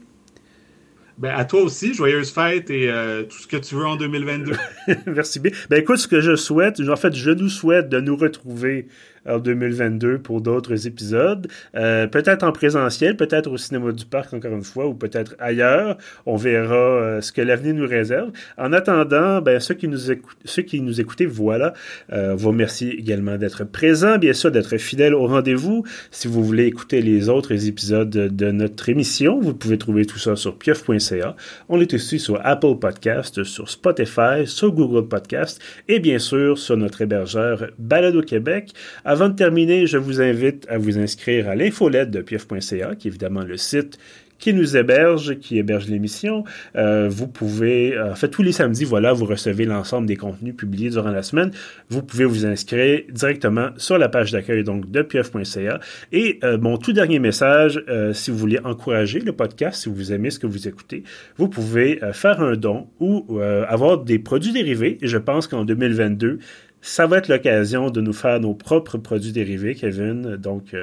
Ben, 1.17 1.33
à 1.35 1.45
toi 1.45 1.61
aussi, 1.61 1.95
joyeuse 1.95 2.31
fête 2.31 2.69
et 2.69 2.91
euh, 2.91 3.23
tout 3.23 3.37
ce 3.37 3.47
que 3.47 3.57
tu 3.57 3.73
veux 3.73 3.85
en 3.85 3.95
2022. 3.95 4.53
Merci 5.07 5.39
bien. 5.39 5.51
Ben, 5.69 5.79
écoute, 5.79 5.97
ce 5.97 6.07
que 6.07 6.21
je 6.21 6.35
souhaite, 6.35 6.79
en 6.79 6.95
fait, 6.95 7.15
je 7.15 7.31
nous 7.31 7.49
souhaite 7.49 7.89
de 7.89 7.99
nous 7.99 8.15
retrouver 8.15 8.87
en 9.27 9.39
2022 9.39 10.19
pour 10.19 10.41
d'autres 10.41 10.87
épisodes. 10.87 11.47
Euh, 11.75 12.07
peut-être 12.07 12.43
en 12.43 12.51
présentiel, 12.51 13.15
peut-être 13.17 13.49
au 13.49 13.57
cinéma 13.57 13.91
du 13.91 14.05
parc 14.05 14.33
encore 14.33 14.53
une 14.53 14.63
fois, 14.63 14.87
ou 14.87 14.93
peut-être 14.93 15.35
ailleurs. 15.39 15.97
On 16.25 16.35
verra 16.35 16.75
euh, 16.75 17.21
ce 17.21 17.31
que 17.31 17.41
l'avenir 17.41 17.73
nous 17.73 17.87
réserve. 17.87 18.31
En 18.57 18.73
attendant, 18.73 19.41
ben, 19.41 19.59
ceux 19.59 19.73
qui 19.73 19.87
nous, 19.87 19.97
ceux 20.45 20.61
qui 20.61 20.81
nous 20.81 20.93
voilà, 21.25 21.73
euh, 22.11 22.35
vous 22.35 22.49
remercie 22.49 22.89
également 22.89 23.37
d'être 23.37 23.63
présents, 23.63 24.17
bien 24.17 24.33
sûr, 24.33 24.51
d'être 24.51 24.77
fidèles 24.77 25.13
au 25.13 25.27
rendez-vous. 25.27 25.83
Si 26.11 26.27
vous 26.27 26.43
voulez 26.43 26.65
écouter 26.65 27.01
les 27.01 27.29
autres 27.29 27.67
épisodes 27.67 28.09
de 28.09 28.51
notre 28.51 28.89
émission, 28.89 29.39
vous 29.39 29.53
pouvez 29.53 29.77
trouver 29.77 30.05
tout 30.05 30.19
ça 30.19 30.35
sur 30.35 30.57
pieuf.ca. 30.57 31.35
On 31.69 31.79
est 31.79 31.93
aussi 31.93 32.19
sur 32.19 32.39
Apple 32.45 32.75
Podcast, 32.79 33.43
sur 33.43 33.69
Spotify, 33.69 34.45
sur 34.45 34.71
Google 34.71 35.07
Podcast 35.07 35.61
et 35.87 35.99
bien 35.99 36.19
sûr 36.19 36.57
sur 36.57 36.77
notre 36.77 37.01
hébergeur 37.01 37.67
Balado 37.77 38.21
Québec. 38.21 38.73
De 39.17 39.35
terminer, 39.35 39.87
je 39.87 39.97
vous 39.97 40.21
invite 40.21 40.65
à 40.69 40.77
vous 40.77 40.97
inscrire 40.97 41.49
à 41.49 41.55
l'infolette 41.55 42.11
de 42.11 42.21
pieuf.ca, 42.21 42.95
qui 42.95 43.07
est 43.07 43.09
évidemment 43.09 43.43
le 43.43 43.57
site 43.57 43.97
qui 44.39 44.53
nous 44.53 44.77
héberge, 44.77 45.39
qui 45.39 45.57
héberge 45.57 45.87
l'émission. 45.87 46.43
Euh, 46.75 47.07
vous 47.09 47.27
pouvez, 47.27 47.95
euh, 47.95 48.11
en 48.11 48.15
fait, 48.15 48.29
tous 48.29 48.43
les 48.43 48.51
samedis, 48.51 48.85
voilà, 48.85 49.13
vous 49.13 49.25
recevez 49.25 49.65
l'ensemble 49.65 50.07
des 50.07 50.15
contenus 50.15 50.55
publiés 50.55 50.89
durant 50.89 51.11
la 51.11 51.23
semaine. 51.23 51.51
Vous 51.89 52.03
pouvez 52.03 52.25
vous 52.25 52.45
inscrire 52.45 53.01
directement 53.11 53.69
sur 53.77 53.97
la 53.97 54.09
page 54.09 54.31
d'accueil 54.31 54.63
donc 54.63 54.89
de 54.91 55.01
pf.ca. 55.01 55.79
Et 56.11 56.39
euh, 56.43 56.57
mon 56.57 56.77
tout 56.77 56.93
dernier 56.93 57.19
message, 57.19 57.83
si 58.13 58.31
vous 58.31 58.37
voulez 58.37 58.59
encourager 58.63 59.19
le 59.19 59.31
podcast, 59.31 59.83
si 59.83 59.89
vous 59.89 60.13
aimez 60.13 60.29
ce 60.29 60.39
que 60.39 60.47
vous 60.47 60.67
écoutez, 60.67 61.03
vous 61.37 61.47
pouvez 61.47 61.99
faire 62.13 62.41
un 62.41 62.55
don 62.55 62.87
ou 62.99 63.39
avoir 63.41 63.99
des 64.03 64.19
produits 64.19 64.51
dérivés. 64.51 64.97
Et 65.01 65.07
je 65.07 65.17
pense 65.17 65.47
qu'en 65.47 65.65
2022, 65.65 66.39
ça 66.87 67.07
va 67.07 67.17
être 67.17 67.27
l'occasion 67.27 67.89
de 67.89 68.01
nous 68.01 68.13
faire 68.13 68.39
nos 68.39 68.53
propres 68.53 68.97
produits 68.97 69.31
dérivés, 69.31 69.75
Kevin. 69.75 70.37
Donc, 70.37 70.73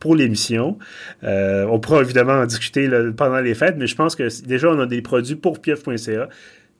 pour 0.00 0.16
l'émission. 0.16 0.78
Euh, 1.22 1.66
on 1.70 1.78
pourra 1.78 2.00
évidemment 2.00 2.32
en 2.32 2.46
discuter 2.46 2.88
pendant 3.16 3.40
les 3.40 3.54
fêtes, 3.54 3.76
mais 3.78 3.86
je 3.86 3.94
pense 3.94 4.16
que 4.16 4.26
déjà, 4.44 4.68
on 4.70 4.80
a 4.80 4.86
des 4.86 5.02
produits 5.02 5.36
pour 5.36 5.60
pief.ca 5.60 6.28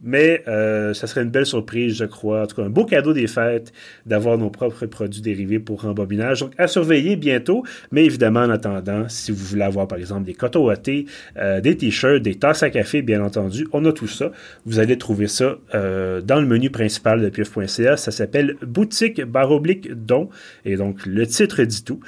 mais 0.02 0.42
euh, 0.48 0.94
ça 0.94 1.06
serait 1.06 1.22
une 1.22 1.30
belle 1.30 1.46
surprise, 1.46 1.94
je 1.96 2.04
crois. 2.04 2.42
En 2.42 2.46
tout 2.46 2.56
cas, 2.56 2.62
un 2.62 2.70
beau 2.70 2.84
cadeau 2.84 3.12
des 3.12 3.26
fêtes 3.26 3.72
d'avoir 4.06 4.38
nos 4.38 4.50
propres 4.50 4.86
produits 4.86 5.20
dérivés 5.20 5.58
pour 5.58 5.82
rembobinage. 5.82 6.40
Donc, 6.40 6.52
à 6.58 6.66
surveiller 6.66 7.16
bientôt. 7.16 7.64
Mais 7.90 8.04
évidemment, 8.04 8.40
en 8.40 8.50
attendant, 8.50 9.08
si 9.08 9.32
vous 9.32 9.44
voulez 9.44 9.62
avoir, 9.62 9.86
par 9.88 9.98
exemple, 9.98 10.24
des 10.24 10.34
coteaux 10.34 10.70
à 10.70 10.76
thé, 10.76 11.06
euh, 11.36 11.60
des 11.60 11.76
t-shirts, 11.76 12.22
des 12.22 12.36
tasses 12.36 12.62
à 12.62 12.70
café, 12.70 13.02
bien 13.02 13.22
entendu, 13.22 13.66
on 13.72 13.84
a 13.84 13.92
tout 13.92 14.08
ça. 14.08 14.32
Vous 14.66 14.78
allez 14.78 14.96
trouver 14.96 15.26
ça 15.26 15.58
euh, 15.74 16.20
dans 16.20 16.40
le 16.40 16.46
menu 16.46 16.70
principal 16.70 17.20
de 17.20 17.28
pieuf.ca. 17.28 17.96
Ça 17.96 18.10
s'appelle 18.10 18.56
Boutique 18.62 19.22
baroblique 19.22 19.92
don. 19.92 20.28
Et 20.64 20.76
donc, 20.76 21.06
le 21.06 21.26
titre 21.26 21.62
dit 21.62 21.84
tout. 21.84 22.00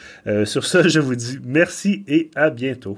sur 0.45 0.65
ça, 0.65 0.83
je 0.89 1.01
vous 1.01 1.15
dis 1.15 1.39
merci 1.45 2.05
et 2.09 2.31
à 2.35 2.51
bientôt. 2.51 2.97